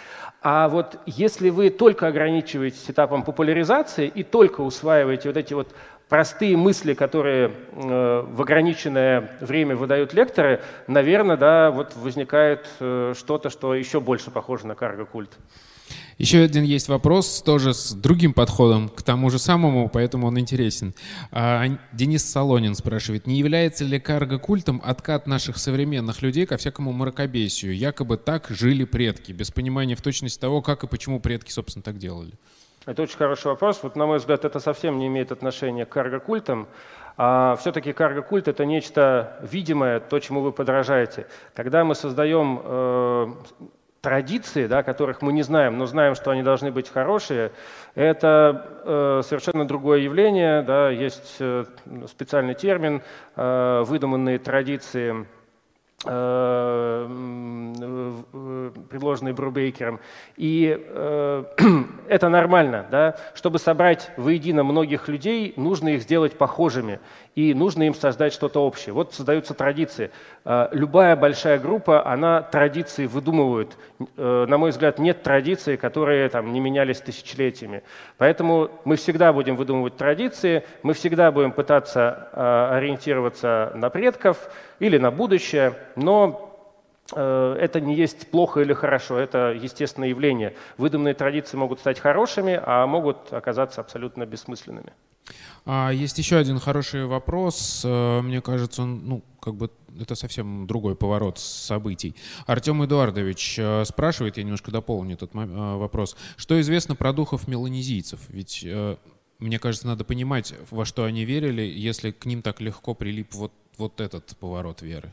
А 0.40 0.68
вот 0.68 0.98
если 1.04 1.50
вы 1.50 1.68
только 1.68 2.06
ограничиваетесь 2.06 2.90
этапом 2.90 3.24
популяризации 3.24 4.06
и 4.08 4.22
только 4.22 4.62
усваиваете 4.62 5.28
вот 5.28 5.36
эти 5.36 5.54
вот 5.54 5.68
простые 6.12 6.58
мысли, 6.58 6.92
которые 6.92 7.48
э, 7.48 8.26
в 8.28 8.42
ограниченное 8.42 9.30
время 9.40 9.76
выдают 9.76 10.12
лекторы, 10.12 10.60
наверное, 10.86 11.38
да, 11.38 11.70
вот 11.70 11.96
возникает 11.96 12.68
э, 12.80 13.14
что-то, 13.16 13.48
что 13.48 13.74
еще 13.74 13.98
больше 13.98 14.30
похоже 14.30 14.66
на 14.66 14.74
карго-культ. 14.74 15.30
Еще 16.18 16.40
один 16.40 16.64
есть 16.64 16.88
вопрос, 16.88 17.40
тоже 17.40 17.72
с 17.72 17.94
другим 17.94 18.34
подходом 18.34 18.90
к 18.90 19.02
тому 19.02 19.30
же 19.30 19.38
самому, 19.38 19.88
поэтому 19.88 20.26
он 20.26 20.38
интересен. 20.38 20.92
А, 21.30 21.64
Денис 21.94 22.22
Солонин 22.30 22.74
спрашивает, 22.74 23.26
не 23.26 23.38
является 23.38 23.86
ли 23.86 23.98
карго-культом 23.98 24.82
откат 24.84 25.26
наших 25.26 25.56
современных 25.56 26.20
людей 26.20 26.44
ко 26.44 26.58
всякому 26.58 26.92
мракобесию? 26.92 27.74
Якобы 27.74 28.18
так 28.18 28.48
жили 28.50 28.84
предки, 28.84 29.32
без 29.32 29.50
понимания 29.50 29.96
в 29.96 30.02
точности 30.02 30.38
того, 30.38 30.60
как 30.60 30.84
и 30.84 30.86
почему 30.86 31.20
предки, 31.20 31.50
собственно, 31.50 31.82
так 31.82 31.96
делали. 31.96 32.34
Это 32.84 33.02
очень 33.02 33.16
хороший 33.16 33.46
вопрос. 33.46 33.80
Вот, 33.82 33.94
на 33.94 34.06
мой 34.06 34.18
взгляд, 34.18 34.44
это 34.44 34.58
совсем 34.58 34.98
не 34.98 35.06
имеет 35.06 35.30
отношения 35.30 35.86
к 35.86 35.90
карго-культам. 35.90 36.66
А 37.16 37.54
все-таки 37.56 37.92
карго-культ– 37.92 38.48
это 38.48 38.64
нечто 38.64 39.38
видимое, 39.42 40.00
то, 40.00 40.18
чему 40.18 40.40
вы 40.40 40.50
подражаете. 40.50 41.26
Когда 41.54 41.84
мы 41.84 41.94
создаем 41.94 42.60
э, 42.64 43.32
традиции, 44.00 44.66
да, 44.66 44.82
которых 44.82 45.22
мы 45.22 45.32
не 45.32 45.42
знаем, 45.42 45.78
но 45.78 45.86
знаем, 45.86 46.16
что 46.16 46.32
они 46.32 46.42
должны 46.42 46.72
быть 46.72 46.88
хорошие, 46.88 47.52
это 47.94 48.66
э, 48.84 49.22
совершенно 49.24 49.64
другое 49.64 50.00
явление. 50.00 50.62
Да, 50.62 50.90
есть 50.90 51.36
э, 51.38 51.64
специальный 52.08 52.54
термин 52.54 53.02
э, 53.36 53.84
«выдуманные 53.86 54.38
традиции». 54.38 55.26
Предложенный 58.88 59.32
Брубейкером. 59.32 60.00
И 60.36 60.76
э, 60.76 61.44
это 62.08 62.28
нормально. 62.28 62.86
Да? 62.90 63.16
Чтобы 63.34 63.58
собрать 63.60 64.10
воедино 64.16 64.64
многих 64.64 65.06
людей, 65.08 65.54
нужно 65.56 65.90
их 65.90 66.02
сделать 66.02 66.36
похожими. 66.36 66.98
И 67.34 67.54
нужно 67.54 67.84
им 67.84 67.94
создать 67.94 68.34
что-то 68.34 68.60
общее. 68.60 68.92
Вот 68.92 69.14
создаются 69.14 69.54
традиции. 69.54 70.10
Э, 70.44 70.68
любая 70.72 71.16
большая 71.16 71.58
группа, 71.58 72.06
она 72.06 72.42
традиции 72.42 73.06
выдумывает. 73.06 73.78
Э, 74.18 74.44
на 74.46 74.58
мой 74.58 74.70
взгляд, 74.70 74.98
нет 74.98 75.22
традиций, 75.22 75.78
которые 75.78 76.28
там, 76.28 76.52
не 76.52 76.60
менялись 76.60 77.00
тысячелетиями. 77.00 77.82
Поэтому 78.18 78.70
мы 78.84 78.96
всегда 78.96 79.32
будем 79.32 79.56
выдумывать 79.56 79.96
традиции, 79.96 80.64
мы 80.82 80.92
всегда 80.92 81.32
будем 81.32 81.52
пытаться 81.52 82.28
э, 82.32 82.76
ориентироваться 82.76 83.72
на 83.76 83.88
предков 83.88 84.50
или 84.78 84.98
на 84.98 85.10
будущее, 85.10 85.74
но 85.96 86.48
это 87.14 87.80
не 87.80 87.94
есть 87.94 88.30
плохо 88.30 88.60
или 88.60 88.72
хорошо, 88.72 89.18
это 89.18 89.52
естественное 89.52 90.08
явление. 90.08 90.54
Выдуманные 90.78 91.12
традиции 91.12 91.58
могут 91.58 91.80
стать 91.80 91.98
хорошими, 91.98 92.58
а 92.64 92.86
могут 92.86 93.32
оказаться 93.34 93.82
абсолютно 93.82 94.24
бессмысленными. 94.24 94.92
А 95.64 95.90
есть 95.90 96.18
еще 96.18 96.36
один 96.36 96.58
хороший 96.58 97.06
вопрос. 97.06 97.82
Э, 97.84 98.20
мне 98.20 98.40
кажется, 98.40 98.82
он, 98.82 99.06
ну, 99.06 99.24
как 99.40 99.54
бы 99.54 99.70
это 100.00 100.14
совсем 100.14 100.66
другой 100.66 100.96
поворот 100.96 101.38
событий. 101.38 102.14
Артем 102.46 102.84
Эдуардович 102.84 103.58
э, 103.58 103.84
спрашивает, 103.84 104.36
я 104.36 104.42
немножко 104.42 104.70
дополню 104.70 105.14
этот 105.14 105.30
вопрос, 105.34 106.16
что 106.36 106.60
известно 106.60 106.94
про 106.94 107.12
духов 107.12 107.48
меланезийцев? 107.48 108.20
Ведь 108.28 108.66
мне 109.38 109.58
кажется, 109.58 109.86
надо 109.88 110.04
понимать, 110.04 110.54
во 110.70 110.84
что 110.84 111.04
они 111.04 111.24
верили, 111.24 111.62
если 111.62 112.12
к 112.12 112.26
ним 112.26 112.42
так 112.42 112.60
легко 112.60 112.94
прилип 112.94 113.34
вот, 113.34 113.52
вот 113.76 114.00
этот 114.00 114.36
поворот 114.38 114.82
веры. 114.82 115.12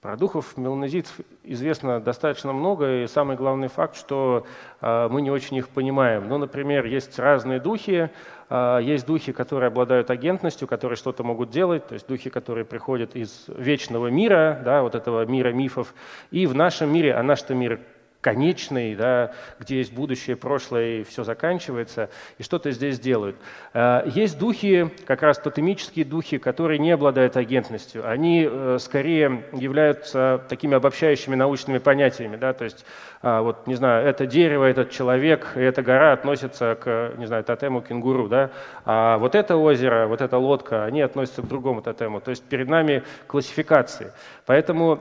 Про 0.00 0.16
духов 0.16 0.56
меланезийцев 0.56 1.16
известно 1.42 1.98
достаточно 1.98 2.52
много, 2.52 3.02
и 3.02 3.08
самый 3.08 3.36
главный 3.36 3.66
факт, 3.66 3.96
что 3.96 4.46
а, 4.80 5.08
мы 5.08 5.20
не 5.22 5.32
очень 5.32 5.56
их 5.56 5.68
понимаем. 5.68 6.28
Ну, 6.28 6.38
например, 6.38 6.86
есть 6.86 7.18
разные 7.18 7.58
духи, 7.58 8.08
а, 8.48 8.78
есть 8.78 9.06
духи, 9.06 9.32
которые 9.32 9.66
обладают 9.66 10.10
агентностью, 10.10 10.68
которые 10.68 10.96
что-то 10.96 11.24
могут 11.24 11.50
делать, 11.50 11.88
то 11.88 11.94
есть 11.94 12.06
духи, 12.06 12.30
которые 12.30 12.64
приходят 12.64 13.16
из 13.16 13.46
вечного 13.48 14.06
мира, 14.06 14.62
да, 14.64 14.82
вот 14.82 14.94
этого 14.94 15.26
мира 15.26 15.52
мифов, 15.52 15.92
и 16.30 16.46
в 16.46 16.54
нашем 16.54 16.92
мире, 16.92 17.14
а 17.14 17.24
наш-то 17.24 17.56
мир 17.56 17.80
конечный, 18.20 18.96
да, 18.96 19.32
где 19.60 19.78
есть 19.78 19.92
будущее, 19.92 20.36
прошлое, 20.36 21.00
и 21.00 21.04
все 21.04 21.22
заканчивается, 21.22 22.10
и 22.38 22.42
что-то 22.42 22.70
здесь 22.72 22.98
делают. 22.98 23.36
А, 23.74 24.04
есть 24.06 24.38
духи, 24.38 24.90
как 25.06 25.22
раз 25.22 25.38
тотемические 25.38 26.04
духи, 26.04 26.38
которые 26.38 26.78
не 26.78 26.90
обладают 26.90 27.36
агентностью. 27.36 28.08
Они 28.08 28.48
э, 28.50 28.78
скорее 28.80 29.44
являются 29.52 30.44
такими 30.48 30.74
обобщающими 30.74 31.36
научными 31.36 31.78
понятиями. 31.78 32.36
Да, 32.36 32.52
то 32.52 32.64
есть, 32.64 32.84
а, 33.22 33.42
вот, 33.42 33.66
не 33.66 33.76
знаю, 33.76 34.06
это 34.06 34.26
дерево, 34.26 34.64
этот 34.64 34.90
человек, 34.90 35.52
эта 35.54 35.82
гора 35.82 36.12
относятся 36.12 36.76
к, 36.80 37.12
не 37.18 37.26
знаю, 37.26 37.44
тотему 37.44 37.82
кенгуру. 37.82 38.28
Да, 38.28 38.50
а 38.84 39.18
вот 39.18 39.36
это 39.36 39.56
озеро, 39.56 40.08
вот 40.08 40.20
эта 40.20 40.38
лодка, 40.38 40.84
они 40.84 41.02
относятся 41.02 41.42
к 41.42 41.48
другому 41.48 41.82
тотему. 41.82 42.20
То 42.20 42.30
есть 42.30 42.42
перед 42.42 42.68
нами 42.68 43.04
классификации. 43.28 44.12
Поэтому 44.44 45.00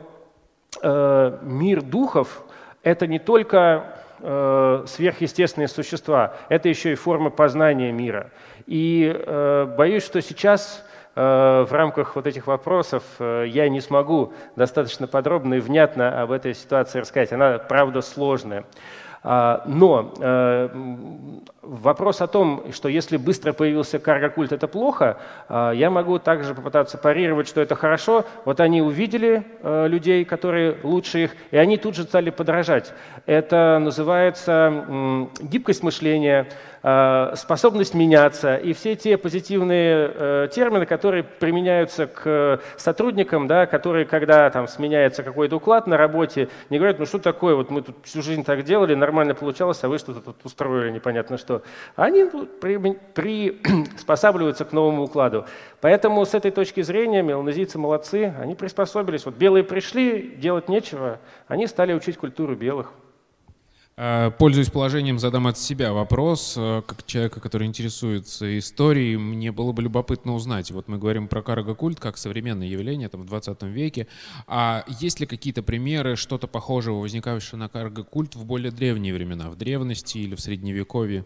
э, 0.84 1.38
мир 1.41 1.82
духов 1.82 2.43
это 2.84 3.08
не 3.08 3.20
только 3.20 3.98
э, 4.20 4.84
сверхъестественные 4.88 5.68
существа, 5.68 6.36
это 6.50 6.70
еще 6.70 6.92
и 6.92 6.96
форма 6.96 7.30
познания 7.30 7.92
мира. 7.92 8.32
И 8.66 9.14
э, 9.14 9.74
боюсь, 9.78 10.06
что 10.06 10.22
сейчас 10.22 10.86
э, 11.16 11.22
в 11.22 11.72
рамках 11.72 12.16
вот 12.16 12.28
этих 12.28 12.48
вопросов 12.48 13.04
э, 13.20 13.46
я 13.48 13.70
не 13.70 13.82
смогу 13.82 14.34
достаточно 14.56 15.08
подробно 15.08 15.56
и 15.56 15.60
внятно 15.60 16.22
об 16.22 16.32
этой 16.32 16.54
ситуации 16.54 17.00
рассказать. 17.00 17.32
Она, 17.34 17.58
правда, 17.58 18.02
сложная. 18.02 18.66
А, 19.30 19.62
но 19.66 20.14
э, 20.22 20.70
вопрос 21.62 22.22
о 22.22 22.28
том, 22.28 22.72
что 22.72 22.88
если 22.88 23.18
быстро 23.18 23.52
появился 23.52 24.00
карго-культ, 24.00 24.54
это 24.54 24.70
плохо, 24.70 25.18
а, 25.50 25.72
я 25.72 25.90
могу 25.90 26.18
также 26.18 26.56
попытаться 26.56 26.98
парировать, 26.98 27.50
что 27.50 27.60
это 27.60 27.76
хорошо. 27.76 28.24
Вот 28.46 28.62
они 28.62 28.82
увидели 28.82 29.44
э, 29.62 29.88
людей, 29.90 30.24
которые 30.24 30.78
лучше 30.82 31.26
их, 31.26 31.36
и 31.52 31.58
они 31.58 31.76
тут 31.76 31.96
же 31.96 32.04
стали 32.04 32.30
подражать. 32.30 32.94
Это 33.26 33.80
называется 33.82 35.28
гибкость 35.42 35.84
мышления, 35.84 36.48
способность 37.36 37.94
меняться 37.94 38.56
и 38.56 38.72
все 38.74 38.96
те 38.96 39.18
позитивные 39.18 40.12
э, 40.14 40.48
термины, 40.54 40.86
которые 40.86 41.24
применяются 41.24 42.08
к 42.08 42.62
сотрудникам, 42.78 43.48
да, 43.48 43.66
которые, 43.66 44.06
когда 44.06 44.50
там 44.50 44.68
сменяется 44.68 45.24
какой-то 45.24 45.58
уклад 45.58 45.88
на 45.88 45.98
работе, 45.98 46.50
не 46.70 46.78
говорят, 46.78 47.00
ну 47.00 47.06
что 47.06 47.20
такое, 47.20 47.56
вот 47.56 47.70
мы 47.70 47.82
тут 47.82 47.96
всю 48.04 48.22
жизнь 48.22 48.44
так 48.44 48.64
делали, 48.64 48.96
нормально 48.96 49.36
получалось, 49.36 49.84
а 49.84 49.90
вы 49.90 49.98
что-то 49.98 50.22
тут 50.22 50.38
устроили 50.46 50.92
непонятно 50.92 51.38
что. 51.38 51.62
Они 51.96 52.24
приспосабливаются 53.14 54.64
к 54.64 54.72
новому 54.72 55.04
укладу. 55.04 55.46
Поэтому 55.82 56.26
с 56.26 56.34
этой 56.34 56.52
точки 56.52 56.82
зрения 56.82 57.22
меланезийцы 57.22 57.78
молодцы, 57.78 58.34
они 58.40 58.56
приспособились. 58.56 59.26
Вот 59.26 59.36
белые 59.36 59.64
пришли, 59.64 60.36
делать 60.38 60.70
нечего, 60.70 61.20
они 61.48 61.68
стали 61.68 61.94
учить 61.94 62.18
культуру 62.18 62.56
белых. 62.56 62.94
Э, 64.00 64.30
пользуясь 64.38 64.70
положением, 64.70 65.18
задам 65.18 65.48
от 65.48 65.58
себя 65.58 65.91
вопрос. 65.91 66.54
Э, 66.56 66.84
как 66.86 67.04
человека, 67.06 67.39
который 67.39 67.66
интересуется 67.66 68.60
историей, 68.60 69.18
мне 69.18 69.52
было 69.52 69.72
бы 69.72 69.82
любопытно 69.82 70.36
узнать. 70.36 70.70
Вот 70.70 70.88
мы 70.88 71.00
говорим 71.00 71.28
про 71.28 71.41
карго-культ 71.41 72.00
как 72.00 72.18
современное 72.18 72.68
явление 72.68 73.10
там, 73.10 73.24
в 73.24 73.26
20 73.26 73.64
веке. 73.64 74.08
А 74.45 74.84
есть 75.00 75.20
ли 75.20 75.26
какие-то 75.26 75.64
примеры, 75.64 76.16
что-то 76.16 76.45
похожего, 76.45 77.00
возникавшее 77.00 77.60
на 77.60 77.70
карго-культ 77.70 78.36
в 78.36 78.45
более 78.45 78.72
древние 78.72 79.16
времена, 79.16 79.50
в 79.50 79.56
древности 79.56 80.20
или 80.20 80.36
в 80.36 80.41
Средневековье? 80.41 81.26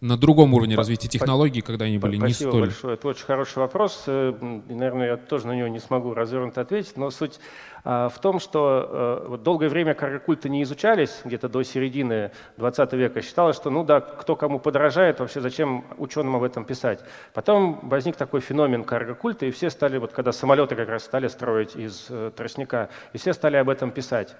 на 0.00 0.18
другом 0.18 0.52
уровне 0.52 0.76
развития 0.76 1.08
технологий, 1.08 1.62
когда 1.62 1.86
они 1.86 1.96
были 1.96 2.18
Спасибо 2.18 2.28
не 2.28 2.34
столь... 2.34 2.50
Спасибо 2.50 2.66
большое. 2.66 2.94
Это 2.94 3.08
очень 3.08 3.24
хороший 3.24 3.58
вопрос. 3.58 4.04
Э, 4.06 4.34
и, 4.68 4.74
наверное, 4.74 5.06
я 5.06 5.16
тоже 5.16 5.46
на 5.46 5.52
него 5.52 5.68
не 5.68 5.78
смогу 5.78 6.12
развернуто 6.12 6.60
ответить, 6.60 6.98
но 6.98 7.10
суть 7.10 7.40
в 7.84 8.14
том, 8.22 8.40
что 8.40 9.20
э, 9.24 9.28
вот 9.28 9.42
долгое 9.42 9.68
время 9.68 9.92
каргокульты 9.92 10.48
не 10.48 10.62
изучались, 10.62 11.20
где-то 11.22 11.50
до 11.50 11.62
середины 11.62 12.30
20 12.56 12.92
века. 12.94 13.20
Считалось, 13.20 13.56
что 13.56 13.68
ну 13.68 13.84
да, 13.84 14.00
кто 14.00 14.36
кому 14.36 14.58
подражает, 14.58 15.20
вообще 15.20 15.42
зачем 15.42 15.84
ученым 15.98 16.36
об 16.36 16.44
этом 16.44 16.64
писать. 16.64 17.00
Потом 17.34 17.80
возник 17.82 18.16
такой 18.16 18.40
феномен 18.40 18.84
каргокульта, 18.84 19.44
и 19.44 19.50
все 19.50 19.68
стали, 19.68 19.98
вот 19.98 20.12
когда 20.12 20.32
самолеты 20.32 20.76
как 20.76 20.88
раз 20.88 21.04
стали 21.04 21.28
строить 21.28 21.76
из 21.76 22.06
э, 22.08 22.30
тростника, 22.34 22.88
и 23.12 23.18
все 23.18 23.34
стали 23.34 23.56
об 23.56 23.68
этом 23.68 23.90
писать. 23.90 24.34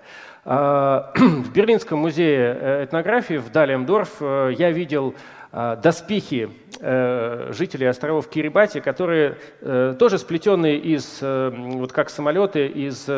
А, 0.46 1.12
в 1.16 1.52
Берлинском 1.52 1.98
музее 1.98 2.56
э, 2.58 2.84
этнографии 2.84 3.36
в 3.36 3.52
Далемдорф 3.52 4.22
я 4.22 4.70
видел 4.70 5.12
а, 5.12 5.18
доспехи 5.54 6.50
э, 6.80 7.52
жителей 7.52 7.86
островов 7.86 8.28
Кирибати, 8.28 8.80
которые 8.80 9.36
э, 9.60 9.94
тоже 9.96 10.18
сплетенные 10.18 10.78
из, 10.78 11.18
э, 11.20 11.52
вот 11.54 11.92
как 11.92 12.10
самолеты, 12.10 12.66
из 12.66 13.08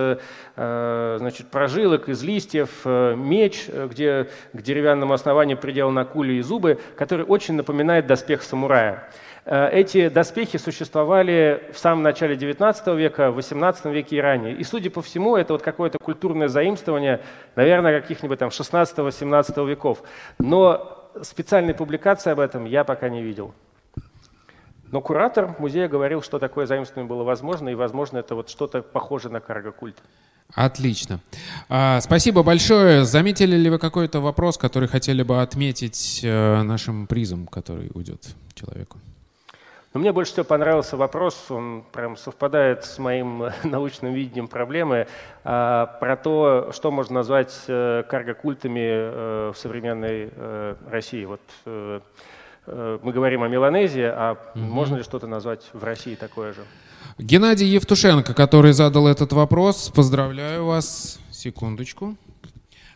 значит, 0.57 1.49
прожилок, 1.49 2.09
из 2.09 2.23
листьев, 2.23 2.85
меч, 2.85 3.67
где 3.69 4.29
к 4.55 4.63
деревянному 4.63 5.13
основанию 5.13 5.59
приделаны 5.59 6.01
акули 6.01 6.35
и 6.35 6.41
зубы, 6.41 6.79
который 6.97 7.27
очень 7.27 7.55
напоминает 7.55 8.07
доспех 8.07 8.43
самурая. 8.43 9.11
Эти 9.45 10.09
доспехи 10.09 10.57
существовали 10.57 11.63
в 11.75 11.79
самом 11.79 12.03
начале 12.03 12.37
XIX 12.37 12.97
века, 12.97 13.31
в 13.31 13.39
XVIII 13.39 13.93
веке 13.93 14.17
и 14.17 14.21
ранее. 14.21 14.55
И, 14.57 14.65
судя 14.65 14.91
по 14.91 15.03
всему, 15.03 15.37
это 15.37 15.53
вот 15.53 15.63
какое-то 15.63 15.99
культурное 15.99 16.49
заимствование, 16.49 17.21
наверное, 17.55 18.01
каких-нибудь 18.01 18.39
там 18.39 18.49
16-17 18.49 19.69
веков. 19.69 20.03
Но 20.39 21.06
специальной 21.23 21.75
публикации 21.75 22.31
об 22.31 22.41
этом 22.41 22.65
я 22.65 22.85
пока 22.85 23.09
не 23.09 23.23
видел. 23.23 23.55
Но 24.93 25.01
куратор 25.01 25.57
музея 25.59 25.89
говорил, 25.89 26.23
что 26.23 26.39
такое 26.39 26.67
заимствование 26.67 27.09
было 27.09 27.25
возможно, 27.25 27.69
и, 27.69 27.75
возможно, 27.75 28.19
это 28.19 28.35
вот 28.35 28.49
что-то 28.49 28.83
похожее 28.83 29.33
на 29.33 29.41
карго-культ. 29.41 29.97
Отлично. 30.55 31.21
А, 31.69 32.01
спасибо 32.01 32.45
большое. 32.45 33.05
Заметили 33.05 33.57
ли 33.57 33.69
вы 33.69 33.79
какой-то 33.79 34.21
вопрос, 34.21 34.57
который 34.57 34.89
хотели 34.89 35.25
бы 35.25 35.43
отметить 35.43 36.21
э, 36.23 36.63
нашим 36.63 37.09
призом, 37.09 37.47
который 37.49 37.91
уйдет 37.95 38.29
человеку? 38.55 38.99
Но 39.95 40.01
мне 40.01 40.13
больше 40.13 40.33
всего 40.33 40.45
понравился 40.45 40.97
вопрос, 40.97 41.51
он 41.51 41.85
прям 41.93 42.17
совпадает 42.17 42.85
с 42.85 42.99
моим 42.99 43.51
научным 43.65 44.13
видением 44.13 44.49
проблемы, 44.49 45.07
а, 45.45 45.87
про 45.87 46.17
то, 46.17 46.71
что 46.73 46.91
можно 46.91 47.15
назвать 47.15 47.55
э, 47.69 48.03
карго-культами 48.09 48.81
э, 48.83 49.53
в 49.55 49.59
современной 49.59 50.31
э, 50.35 50.75
России. 50.91 51.25
Вот 51.25 51.41
мы 52.67 53.13
говорим 53.13 53.45
о 53.45 53.49
Меланезии, 53.49 54.03
а 54.03 54.33
угу. 54.33 54.59
можно 54.59 54.97
ли 54.97 55.05
что-то 55.05 55.29
назвать 55.29 55.71
в 55.73 55.85
России 55.85 56.17
такое 56.17 56.53
же? 56.53 56.63
Геннадий 57.17 57.69
Евтушенко, 57.69 58.35
который 58.35 58.73
задал 58.73 59.07
этот 59.07 59.33
вопрос, 59.33 59.89
поздравляю 59.95 60.65
вас. 60.65 61.21
Секундочку. 61.31 62.17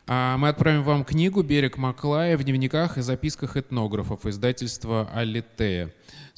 А, 0.06 0.36
мы 0.38 0.48
отправим 0.48 0.82
вам 0.82 1.04
книгу 1.04 1.42
«Берег 1.42 1.76
Маклая» 1.78 2.36
в 2.36 2.42
дневниках 2.42 2.98
и 2.98 3.00
записках 3.00 3.56
этнографов 3.56 4.26
издательства 4.26 5.08
«Алитея» 5.14 5.90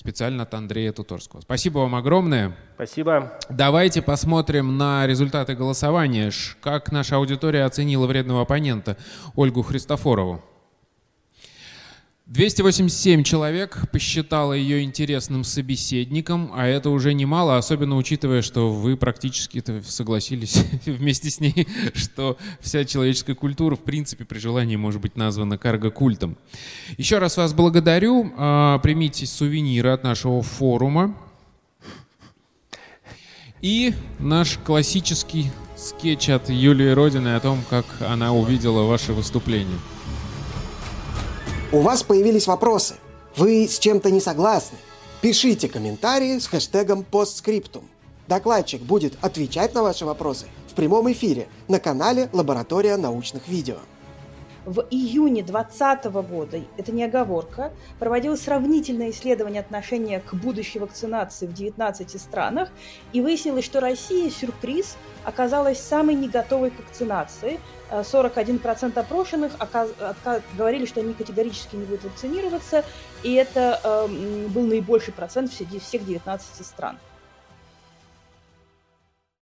специально 0.02 0.42
от 0.42 0.52
Андрея 0.52 0.92
Туторского. 0.92 1.42
Спасибо 1.42 1.78
вам 1.78 1.94
огромное. 1.94 2.56
Спасибо. 2.74 3.38
Давайте 3.48 4.02
посмотрим 4.02 4.76
на 4.76 5.06
результаты 5.06 5.54
голосования. 5.54 6.32
Как 6.60 6.90
наша 6.90 7.16
аудитория 7.16 7.64
оценила 7.64 8.08
вредного 8.08 8.42
оппонента 8.42 8.96
Ольгу 9.36 9.62
Христофорову. 9.62 10.42
287 12.26 13.24
человек 13.24 13.90
посчитало 13.90 14.52
ее 14.52 14.84
интересным 14.84 15.42
собеседником, 15.42 16.52
а 16.54 16.66
это 16.66 16.90
уже 16.90 17.14
немало, 17.14 17.58
особенно 17.58 17.96
учитывая, 17.96 18.42
что 18.42 18.72
вы 18.72 18.96
практически 18.96 19.62
согласились 19.84 20.64
вместе 20.86 21.30
с 21.30 21.40
ней, 21.40 21.66
что 21.94 22.38
вся 22.60 22.84
человеческая 22.84 23.34
культура, 23.34 23.74
в 23.74 23.80
принципе, 23.80 24.24
при 24.24 24.38
желании 24.38 24.76
может 24.76 25.00
быть 25.00 25.16
названа 25.16 25.58
карго-культом. 25.58 26.38
Еще 26.96 27.18
раз 27.18 27.36
вас 27.36 27.52
благодарю. 27.52 28.32
А, 28.36 28.78
примите 28.78 29.26
сувениры 29.26 29.90
от 29.90 30.04
нашего 30.04 30.42
форума. 30.42 31.16
И 33.60 33.94
наш 34.18 34.58
классический 34.58 35.50
скетч 35.76 36.28
от 36.30 36.48
Юлии 36.50 36.90
Родины 36.90 37.34
о 37.34 37.40
том, 37.40 37.62
как 37.68 37.84
она 38.00 38.32
увидела 38.32 38.82
ваше 38.84 39.12
выступление. 39.12 39.78
У 41.74 41.80
вас 41.80 42.02
появились 42.02 42.46
вопросы. 42.46 42.96
Вы 43.34 43.66
с 43.66 43.78
чем-то 43.78 44.10
не 44.10 44.20
согласны? 44.20 44.76
Пишите 45.22 45.70
комментарии 45.70 46.38
с 46.38 46.46
хэштегом 46.46 47.02
постскриптум. 47.02 47.88
Докладчик 48.28 48.82
будет 48.82 49.14
отвечать 49.22 49.72
на 49.72 49.82
ваши 49.82 50.04
вопросы 50.04 50.44
в 50.68 50.74
прямом 50.74 51.10
эфире 51.12 51.48
на 51.68 51.80
канале 51.80 52.28
«Лаборатория 52.34 52.98
научных 52.98 53.48
видео». 53.48 53.76
В 54.64 54.86
июне 54.90 55.42
2020 55.42 56.04
года, 56.28 56.60
это 56.76 56.92
не 56.92 57.02
оговорка, 57.02 57.72
проводилось 57.98 58.42
сравнительное 58.42 59.10
исследование 59.10 59.60
отношения 59.60 60.20
к 60.20 60.34
будущей 60.34 60.78
вакцинации 60.78 61.46
в 61.46 61.52
19 61.52 62.20
странах, 62.20 62.68
и 63.12 63.20
выяснилось, 63.20 63.64
что 63.64 63.80
Россия, 63.80 64.30
сюрприз, 64.30 64.96
оказалась 65.24 65.80
самой 65.80 66.14
не 66.14 66.28
готовой 66.28 66.70
к 66.70 66.78
вакцинации. 66.78 67.58
41% 67.90 68.96
опрошенных 68.96 69.52
говорили, 70.56 70.86
что 70.86 71.00
они 71.00 71.12
категорически 71.12 71.74
не 71.74 71.84
будут 71.84 72.04
вакцинироваться, 72.04 72.84
и 73.24 73.34
это 73.34 73.80
э, 73.82 74.48
был 74.48 74.62
наибольший 74.62 75.12
процент 75.12 75.52
всех 75.52 76.06
19 76.06 76.64
стран. 76.64 76.98